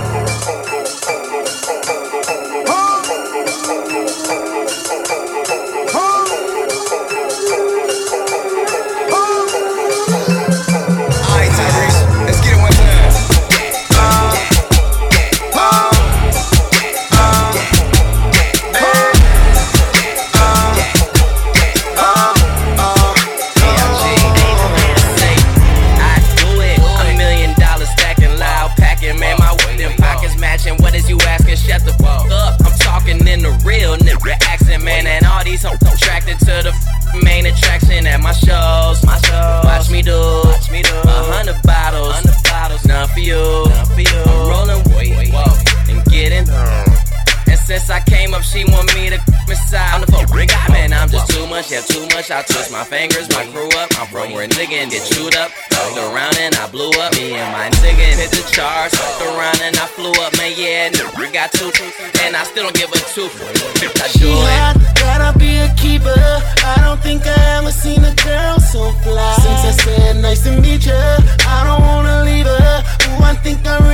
I 52.30 52.41
twist 52.43 52.71
my 52.73 52.84
fingers, 52.84 53.30
my 53.32 53.45
crew 53.55 53.69
up. 53.80 53.88
I'm 53.95 54.07
from 54.07 54.34
where 54.34 54.47
nigga 54.49 54.84
and 54.84 54.91
get 54.91 55.07
chewed 55.07 55.36
up. 55.38 55.49
Fucked 55.71 55.95
around 55.95 56.36
and 56.38 56.55
I 56.55 56.67
blew 56.67 56.91
up. 56.99 57.15
Me 57.15 57.32
and 57.32 57.51
my 57.55 57.69
nigga 57.80 58.03
hit 58.19 58.32
the 58.32 58.43
charts. 58.51 58.99
Fucked 58.99 59.21
around 59.32 59.61
and 59.63 59.78
I 59.78 59.88
flew 59.88 60.11
up, 60.19 60.36
man. 60.36 60.51
Yeah, 60.57 60.89
nigga 60.89 61.32
got 61.32 61.51
two, 61.53 61.71
and 62.23 62.36
I 62.36 62.43
still 62.43 62.63
don't 62.63 62.75
give 62.75 62.91
a 62.91 62.99
two. 63.15 63.32
I 63.32 64.11
do 64.19 64.28
it. 64.28 64.99
gotta 64.99 65.39
be 65.39 65.55
a 65.63 65.73
keeper. 65.75 66.19
I 66.67 66.75
don't 66.84 66.99
think 66.99 67.23
I 67.25 67.59
ever 67.59 67.71
seen 67.71 68.03
a 68.03 68.13
girl 68.15 68.59
so 68.59 68.91
fly. 69.07 69.36
Since 69.39 69.63
I 69.63 69.71
said 69.71 70.17
nice 70.17 70.43
to 70.43 70.59
meet 70.59 70.86
you, 70.86 70.91
I 70.93 71.63
don't 71.63 71.82
wanna 71.88 72.23
leave 72.25 72.45
her. 72.45 72.84
Ooh, 73.07 73.23
I 73.23 73.36
think 73.36 73.65
I 73.65 73.87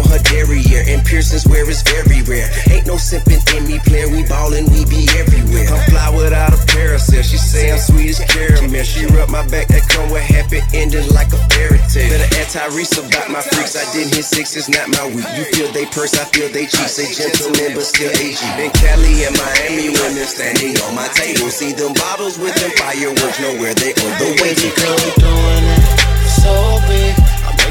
on 0.00 0.08
her 0.08 0.22
derriere, 0.24 0.84
and 0.88 1.04
piercings 1.04 1.46
where 1.46 1.68
it's 1.68 1.84
very 1.84 2.24
rare. 2.24 2.48
Ain't 2.72 2.86
no 2.86 2.96
sippin' 2.96 3.44
in 3.52 3.68
me, 3.68 3.78
player, 3.84 4.08
we 4.08 4.24
ballin', 4.24 4.64
we 4.72 4.88
be 4.88 5.04
everywhere. 5.20 5.68
I'm 5.68 5.84
fly 5.92 6.08
without 6.16 6.56
a 6.56 6.60
parasail, 6.72 7.22
she 7.22 7.36
say 7.36 7.70
I'm 7.70 7.78
sweet 7.78 8.16
as 8.16 8.20
caramel. 8.24 8.84
She 8.84 9.04
rub 9.12 9.28
my 9.28 9.44
back, 9.48 9.68
that 9.68 9.84
come 9.88 10.08
with 10.10 10.24
happy 10.24 10.64
ending 10.72 11.06
like 11.12 11.32
a 11.36 11.40
fairy 11.52 11.80
tale. 11.92 12.08
Better 12.08 12.30
ask 12.40 12.56
Tyrese 12.56 12.96
about 12.96 13.28
my 13.28 13.44
freaks, 13.44 13.76
I 13.76 13.84
didn't 13.92 14.16
hit 14.16 14.24
six, 14.24 14.56
it's 14.56 14.68
not 14.68 14.88
my 14.88 15.04
week. 15.12 15.28
You 15.36 15.44
feel 15.52 15.68
they 15.72 15.86
purse, 15.86 16.16
I 16.16 16.24
feel 16.32 16.48
they 16.48 16.64
cheek. 16.64 16.88
Say 16.88 17.12
gentlemen, 17.12 17.76
but 17.76 17.84
still 17.84 18.10
AG. 18.10 18.40
In 18.56 18.72
Cali 18.80 19.28
and 19.28 19.36
Miami, 19.36 19.92
women 19.92 20.24
standing 20.24 20.80
on 20.88 20.96
my 20.96 21.08
table. 21.12 21.52
See 21.52 21.72
them 21.72 21.92
bottles 21.94 22.38
with 22.38 22.56
them 22.56 22.72
fireworks, 22.80 23.38
know 23.40 23.54
where 23.60 23.74
they 23.76 23.92
on 23.92 24.12
the 24.18 24.28
way 24.40 24.52
Girl, 24.60 24.96
we 24.96 25.10
doing 25.20 25.64
it 25.76 26.00
so 26.40 26.80
big. 26.88 27.29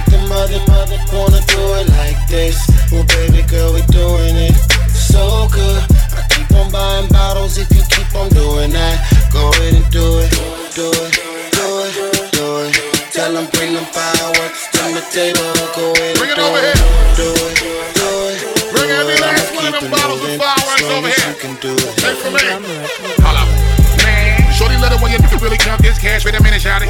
I 0.10 0.18
make 0.18 0.22
the 0.22 0.30
mother, 0.30 0.60
mother 0.68 0.98
wanna 1.14 1.42
do 1.46 1.62
it 1.78 1.88
like 1.90 2.18
this. 2.28 2.58
Well, 2.92 3.06
baby 3.06 3.44
girl, 3.44 3.74
we 3.74 3.82
doing 3.94 4.36
it 4.36 4.56
so 4.94 5.48
good. 5.52 5.84
I 6.18 6.26
keep 6.30 6.50
on 6.58 6.72
buying 6.72 7.08
bottles 7.10 7.58
if 7.58 7.70
you 7.72 7.82
keep 7.90 8.10
on 8.16 8.30
doing 8.30 8.72
that. 8.72 8.98
Go 9.32 9.50
ahead 9.50 9.74
and 9.76 9.90
do 9.92 10.20
it, 10.20 10.32
do 10.74 10.90
it, 10.90 11.14
do 11.54 11.68
it, 11.86 12.32
do 12.34 12.48
it. 12.66 12.74
Tell 13.14 13.34
them, 13.34 13.46
bring 13.54 13.74
them 13.74 13.86
fireworks 13.86 14.68
to 14.74 14.82
my 14.90 15.02
table. 15.14 15.46
Go 15.78 15.94
ahead 15.94 16.18
Bring 16.18 16.32
it 16.32 16.36
do 16.36 16.42
over 16.42 16.58
it, 16.58 16.74
here. 16.74 16.90
do 17.14 17.30
it, 17.30 17.58
do 17.94 18.10
it. 18.34 18.74
Bring 18.74 18.90
every 18.90 19.18
last 19.22 19.54
one 19.56 19.66
of 19.68 19.74
them 19.78 19.92
bottles 19.92 20.22
of 20.26 20.38
fireworks 20.42 20.90
over 20.90 21.08
here. 21.10 21.30
you 21.30 21.38
can 21.38 21.54
do 21.62 21.74
it. 21.78 21.98
Take 21.98 22.18
from 22.18 22.34
me. 22.34 23.19
Really 25.50 25.58
count 25.66 25.82
this 25.82 25.98
cash. 25.98 26.22
Wait 26.22 26.38
a 26.38 26.42
minute, 26.46 26.62
shout 26.62 26.86
it. 26.86 26.90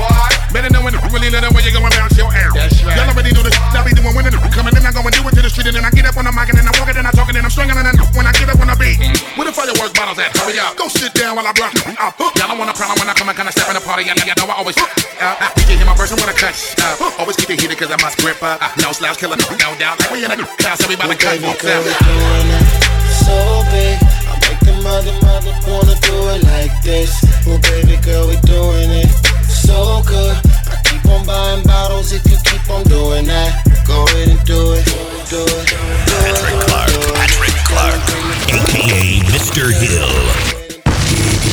Better 0.51 0.67
know 0.67 0.83
when 0.83 0.91
you 0.91 0.99
really 1.15 1.31
let 1.31 1.47
it 1.47 1.51
when 1.55 1.63
you 1.63 1.71
going 1.71 1.87
bounce 1.95 2.11
your 2.19 2.27
air. 2.35 2.51
That's 2.51 2.83
right. 2.83 2.99
Y'all 2.99 3.07
already 3.07 3.31
know 3.31 3.39
this. 3.39 3.55
I 3.55 3.79
be 3.87 3.95
doing 3.95 4.11
when 4.11 4.27
it 4.27 4.35
coming 4.51 4.75
in. 4.75 4.83
I 4.83 4.91
go 4.91 4.99
and 4.99 5.15
do 5.15 5.23
it 5.23 5.33
to 5.39 5.41
the 5.41 5.47
street 5.47 5.71
and 5.71 5.79
then 5.79 5.87
I 5.87 5.91
get 5.95 6.03
up 6.03 6.19
on 6.19 6.27
the 6.27 6.35
mic 6.35 6.51
and 6.51 6.59
then 6.59 6.67
I 6.67 6.75
walk 6.75 6.91
it 6.91 6.99
and 6.99 7.07
I 7.07 7.15
talk 7.15 7.31
it 7.31 7.39
and 7.39 7.47
I'm 7.47 7.53
swinging 7.55 7.79
and 7.79 7.87
then 7.87 7.95
when 8.11 8.27
I 8.27 8.35
get 8.35 8.51
up 8.51 8.59
on 8.59 8.67
the 8.67 8.75
beat. 8.75 8.99
Where 9.39 9.47
the 9.47 9.55
fireworks 9.55 9.95
bottles 9.95 10.19
at? 10.19 10.35
Hurry 10.35 10.59
up. 10.59 10.75
Go 10.75 10.91
sit 10.91 11.15
down 11.15 11.39
while 11.39 11.47
I 11.47 11.55
block. 11.55 11.71
Uh, 11.87 12.11
y'all 12.35 12.51
don't 12.51 12.59
want 12.59 12.67
a 12.67 12.75
problem 12.75 12.99
when 12.99 13.07
I 13.07 13.15
come 13.15 13.31
and 13.31 13.37
kind 13.39 13.47
of 13.47 13.55
step 13.55 13.71
in 13.71 13.79
the 13.79 13.85
party. 13.87 14.03
Y'all, 14.03 14.19
y'all 14.27 14.35
know 14.35 14.51
I 14.51 14.59
always. 14.59 14.75
Uh, 14.75 15.39
you 15.55 15.63
can 15.63 15.79
hear 15.79 15.87
my 15.87 15.95
verse 15.95 16.11
when 16.11 16.27
I 16.27 16.35
cut. 16.35 16.51
Uh, 16.83 17.23
always 17.23 17.39
keep 17.39 17.55
it 17.55 17.63
heated 17.63 17.79
cause 17.79 17.95
I 17.95 17.99
must 18.03 18.19
grip 18.19 18.43
up. 18.43 18.59
Uh, 18.59 18.67
no 18.83 18.91
slouch, 18.91 19.23
killer, 19.23 19.39
no 19.39 19.71
doubt. 19.79 20.03
Like 20.03 20.11
we 20.11 20.27
in 20.27 20.31
a 20.31 20.37
house, 20.67 20.83
everybody 20.83 21.15
cut. 21.15 21.39
Baby 21.39 21.55
girl, 21.63 21.79
we 21.79 21.95
doing 21.95 22.51
it 22.59 22.67
so 23.23 23.63
big. 23.71 24.28
Wanna 25.69 25.93
do 26.01 26.29
it 26.29 26.43
like 26.45 26.81
this. 26.81 27.23
Well, 27.45 27.59
baby 27.61 27.97
girl, 28.01 28.27
we 28.27 28.35
doing 28.41 28.89
it 28.89 29.09
so 29.45 30.01
good. 30.07 30.35
I 30.65 30.81
keep 30.83 31.05
on 31.05 31.25
buying 31.25 31.63
bottles 31.63 32.11
if 32.11 32.25
you 32.25 32.37
keep 32.43 32.67
on 32.69 32.83
doing 32.85 33.25
that. 33.27 33.63
Go 33.85 34.03
ahead 34.05 34.29
and 34.29 34.43
do 34.45 34.73
it, 34.73 34.85
do 35.29 35.45
it. 35.45 35.67
Patrick 36.25 36.57
Clark, 36.65 36.89
Patrick 37.13 37.55
Clark, 37.69 38.01
aka 38.49 39.19
Mr. 39.29 39.71
Hill. 39.71 40.09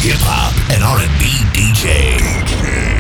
Hip 0.01 0.21
hop 0.25 0.55
and 0.73 0.83
R&B 0.83 1.25
DJ. 1.53 2.96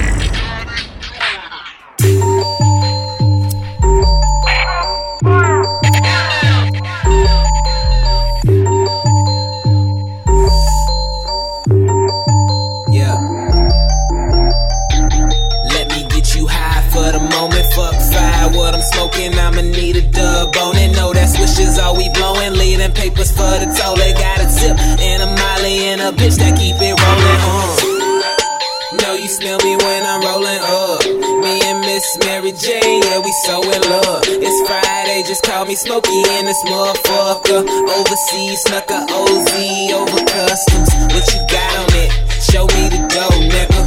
Smoking. 19.16 19.38
I'ma 19.38 19.62
need 19.62 19.96
a 19.96 20.02
dub 20.02 20.56
on 20.56 20.76
it. 20.76 20.94
No, 20.96 21.12
that 21.12 21.28
swishes 21.28 21.78
all 21.78 21.96
we 21.96 22.08
blowing. 22.10 22.54
Leading 22.54 22.92
papers 22.92 23.30
for 23.30 23.50
the 23.60 23.66
toll. 23.78 23.96
They 23.96 24.12
got 24.12 24.40
a 24.40 24.48
tip 24.60 24.78
and 24.78 25.22
a 25.22 25.26
molly 25.26 25.88
and 25.92 26.00
a 26.00 26.12
bitch 26.12 26.36
that 26.38 26.56
keep 26.58 26.76
it 26.76 26.94
rolling. 26.94 27.40
Uh. 27.42 29.02
Know 29.02 29.14
you 29.14 29.28
smell 29.28 29.58
me 29.60 29.76
when 29.76 30.02
I'm 30.06 30.22
rolling 30.22 30.62
up. 30.62 31.04
Me 31.42 31.60
and 31.68 31.80
Miss 31.80 32.06
Mary 32.24 32.52
Jane, 32.52 33.02
yeah, 33.02 33.18
we 33.18 33.32
so 33.44 33.60
in 33.60 33.82
love. 33.90 34.24
It's 34.26 34.60
Friday, 34.68 35.22
just 35.26 35.42
call 35.44 35.66
me 35.66 35.74
Smokey 35.74 36.22
and 36.38 36.46
this 36.46 36.62
motherfucker. 36.64 37.66
Overseas, 37.66 38.62
snuck 38.62 38.88
a 38.90 39.04
OZ 39.10 39.52
over 39.92 40.22
customs. 40.24 40.88
What 41.12 41.26
you 41.34 41.40
got 41.50 41.72
on 41.76 41.92
it? 41.98 42.10
Show 42.40 42.64
me 42.72 42.88
the 42.88 43.00
dough, 43.10 43.36
nigga. 43.52 43.82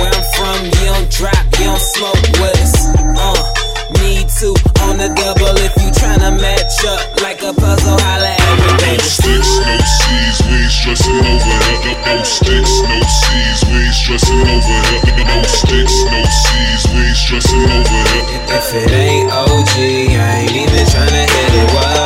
Where 0.00 0.12
I'm 0.12 0.26
from, 0.34 0.64
you 0.64 0.86
don't 0.90 1.10
drop, 1.10 1.44
you 1.58 1.66
don't 1.66 1.80
smoke 1.80 2.22
with 2.40 2.62
us. 2.62 2.74
Uh, 3.14 3.57
need 4.02 4.28
to 4.40 4.52
on 4.84 4.98
the 4.98 5.08
double 5.16 5.56
if 5.64 5.74
you 5.80 5.90
tryna 5.92 6.36
match 6.40 6.84
up 6.84 7.00
like 7.22 7.42
a 7.42 7.52
puzzle. 7.52 7.98
Holla 7.98 8.32
at 8.32 8.56
me, 8.60 8.96
No 8.96 9.04
sticks, 9.04 9.52
no 9.64 9.74
C's, 9.78 10.38
we 10.46 10.56
ain't 10.60 10.72
stressing 10.72 11.20
over 11.20 11.58
here. 11.82 11.98
No, 12.04 12.22
sticks, 12.22 12.74
no 12.84 12.98
C's, 13.00 13.60
we 13.68 13.78
ain't 13.84 13.94
stressing 13.94 14.44
over 14.44 14.80
here. 14.92 15.24
No 15.24 15.42
sticks, 15.44 15.96
no 16.04 16.20
C's, 16.24 16.82
we 16.92 17.00
ain't 17.04 17.16
stressing 17.16 17.66
over 17.68 18.02
here. 18.12 18.40
If 18.48 18.74
it 18.74 18.90
ain't 18.92 19.30
OG, 19.32 19.74
I 19.76 20.46
ain't 20.46 20.52
even 20.52 20.84
tryna 20.86 21.24
hit 21.28 21.54
it. 21.54 21.74
What? 21.74 21.97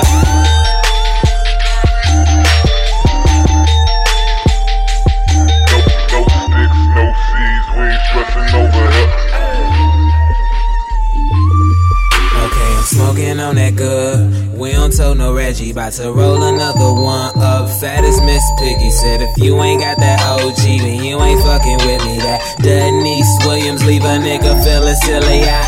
Told 15.52 15.60
Reggie, 15.60 15.70
about 15.72 15.92
to 15.92 16.12
roll 16.12 16.42
another 16.42 16.94
one 16.94 17.36
up. 17.36 17.68
Fat 17.78 18.04
as 18.04 18.22
Miss 18.22 18.42
Piggy 18.58 18.90
said, 18.90 19.20
if 19.20 19.36
you 19.36 19.60
ain't 19.60 19.82
got 19.82 19.98
that 19.98 20.24
OG, 20.24 20.56
then 20.56 21.04
you 21.04 21.20
ain't 21.20 21.42
fucking 21.42 21.76
with 21.84 22.02
me. 22.06 22.16
That 22.24 22.40
Deniece 22.62 23.36
Williams 23.44 23.84
leave 23.84 24.00
a 24.00 24.16
nigga 24.16 24.64
feeling 24.64 24.94
silly. 25.04 25.44
I 25.44 25.60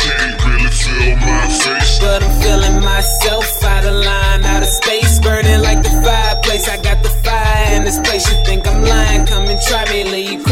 Can't 0.00 0.40
really 0.40 0.70
feel 0.72 1.16
my 1.20 1.48
face. 1.48 1.98
but 2.00 2.22
I'm 2.22 2.40
feeling 2.40 2.80
myself 2.80 3.62
out 3.62 3.84
of 3.84 3.92
line, 3.92 4.44
out 4.44 4.62
of 4.62 4.68
space, 4.68 5.20
burning 5.20 5.60
like 5.60 5.82
the 5.82 5.92
fireplace. 6.00 6.66
I 6.66 6.80
got 6.80 7.02
the 7.02 7.10
fire 7.10 7.76
in 7.76 7.84
this 7.84 7.98
place. 7.98 8.24
You 8.32 8.42
think 8.46 8.66
I'm 8.66 8.82
lying? 8.84 9.26
Come 9.26 9.44
and 9.48 9.60
try 9.68 9.84
me, 9.92 10.04
leave 10.04 10.47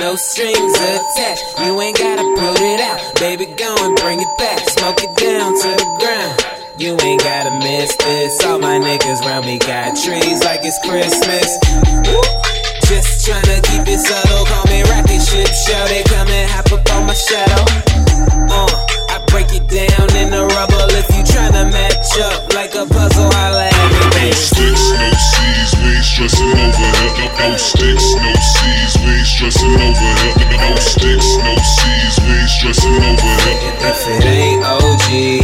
no 0.00 0.16
strings 0.16 0.74
attached. 0.74 1.44
You 1.60 1.80
ain't 1.80 1.98
gotta 1.98 2.22
put 2.36 2.60
it 2.60 2.80
out, 2.80 2.98
baby. 3.20 3.46
Go 3.46 3.74
and 3.80 3.96
bring 3.96 4.20
it 4.20 4.38
back, 4.38 4.60
smoke 4.68 4.98
it 5.02 5.14
down 5.16 5.52
to 5.52 5.70
the 5.76 5.88
ground. 6.00 6.54
You 6.78 6.96
ain't 7.02 7.22
gotta 7.22 7.50
miss 7.58 7.94
this. 7.96 8.44
All 8.44 8.58
my 8.58 8.78
niggas 8.78 9.20
round 9.20 9.46
me 9.46 9.58
got 9.58 9.96
trees 9.96 10.42
like 10.44 10.60
it's 10.64 10.78
Christmas. 10.86 11.58
Just 12.88 13.26
tryna 13.26 13.62
keep 13.64 13.86
it 13.86 14.00
subtle, 14.00 14.44
call 14.46 14.64
me 14.66 14.82
rocket 14.90 15.20
ship 15.22 15.48
show. 15.52 15.84
They 15.88 16.02
come 16.04 16.28
and 16.28 16.50
hop 16.50 16.72
up 16.72 16.84
on 16.94 17.06
my 17.06 17.14
shadow. 17.14 17.64
Uh, 18.50 18.70
I 19.10 19.24
break 19.28 19.52
it 19.52 19.68
down 19.68 20.16
in 20.16 20.30
the 20.30 20.46
rubble 20.54 20.88
if 20.98 21.08
you 21.14 21.22
tryna 21.22 21.70
match 21.72 22.18
up 22.20 22.52
like 22.54 22.74
a 22.74 22.86
puzzle. 22.86 23.30
At 23.34 23.52
me, 23.54 23.73
no 24.24 24.30
sticks, 24.30 24.90
no 24.92 25.10
seas, 25.12 25.74
we 25.82 25.96
ain't 25.96 26.04
stressing 26.04 26.48
over 26.48 26.88
here. 27.12 27.30
No, 27.38 27.56
sticks, 27.56 28.14
no 28.14 28.32
seas, 28.32 28.96
we 29.04 29.12
ain't 29.12 29.26
stressing 29.26 29.74
over 29.74 30.12
here. 30.24 30.48
No 30.64 30.76
sticks, 30.76 31.36
no 31.36 31.52
we 32.24 32.32
ain't 32.32 32.48
stressing 32.48 33.02
over 33.04 33.34
here. 33.44 33.74
If 33.84 34.08
it 34.08 34.24
ain't 34.24 34.64
OG. 34.64 35.43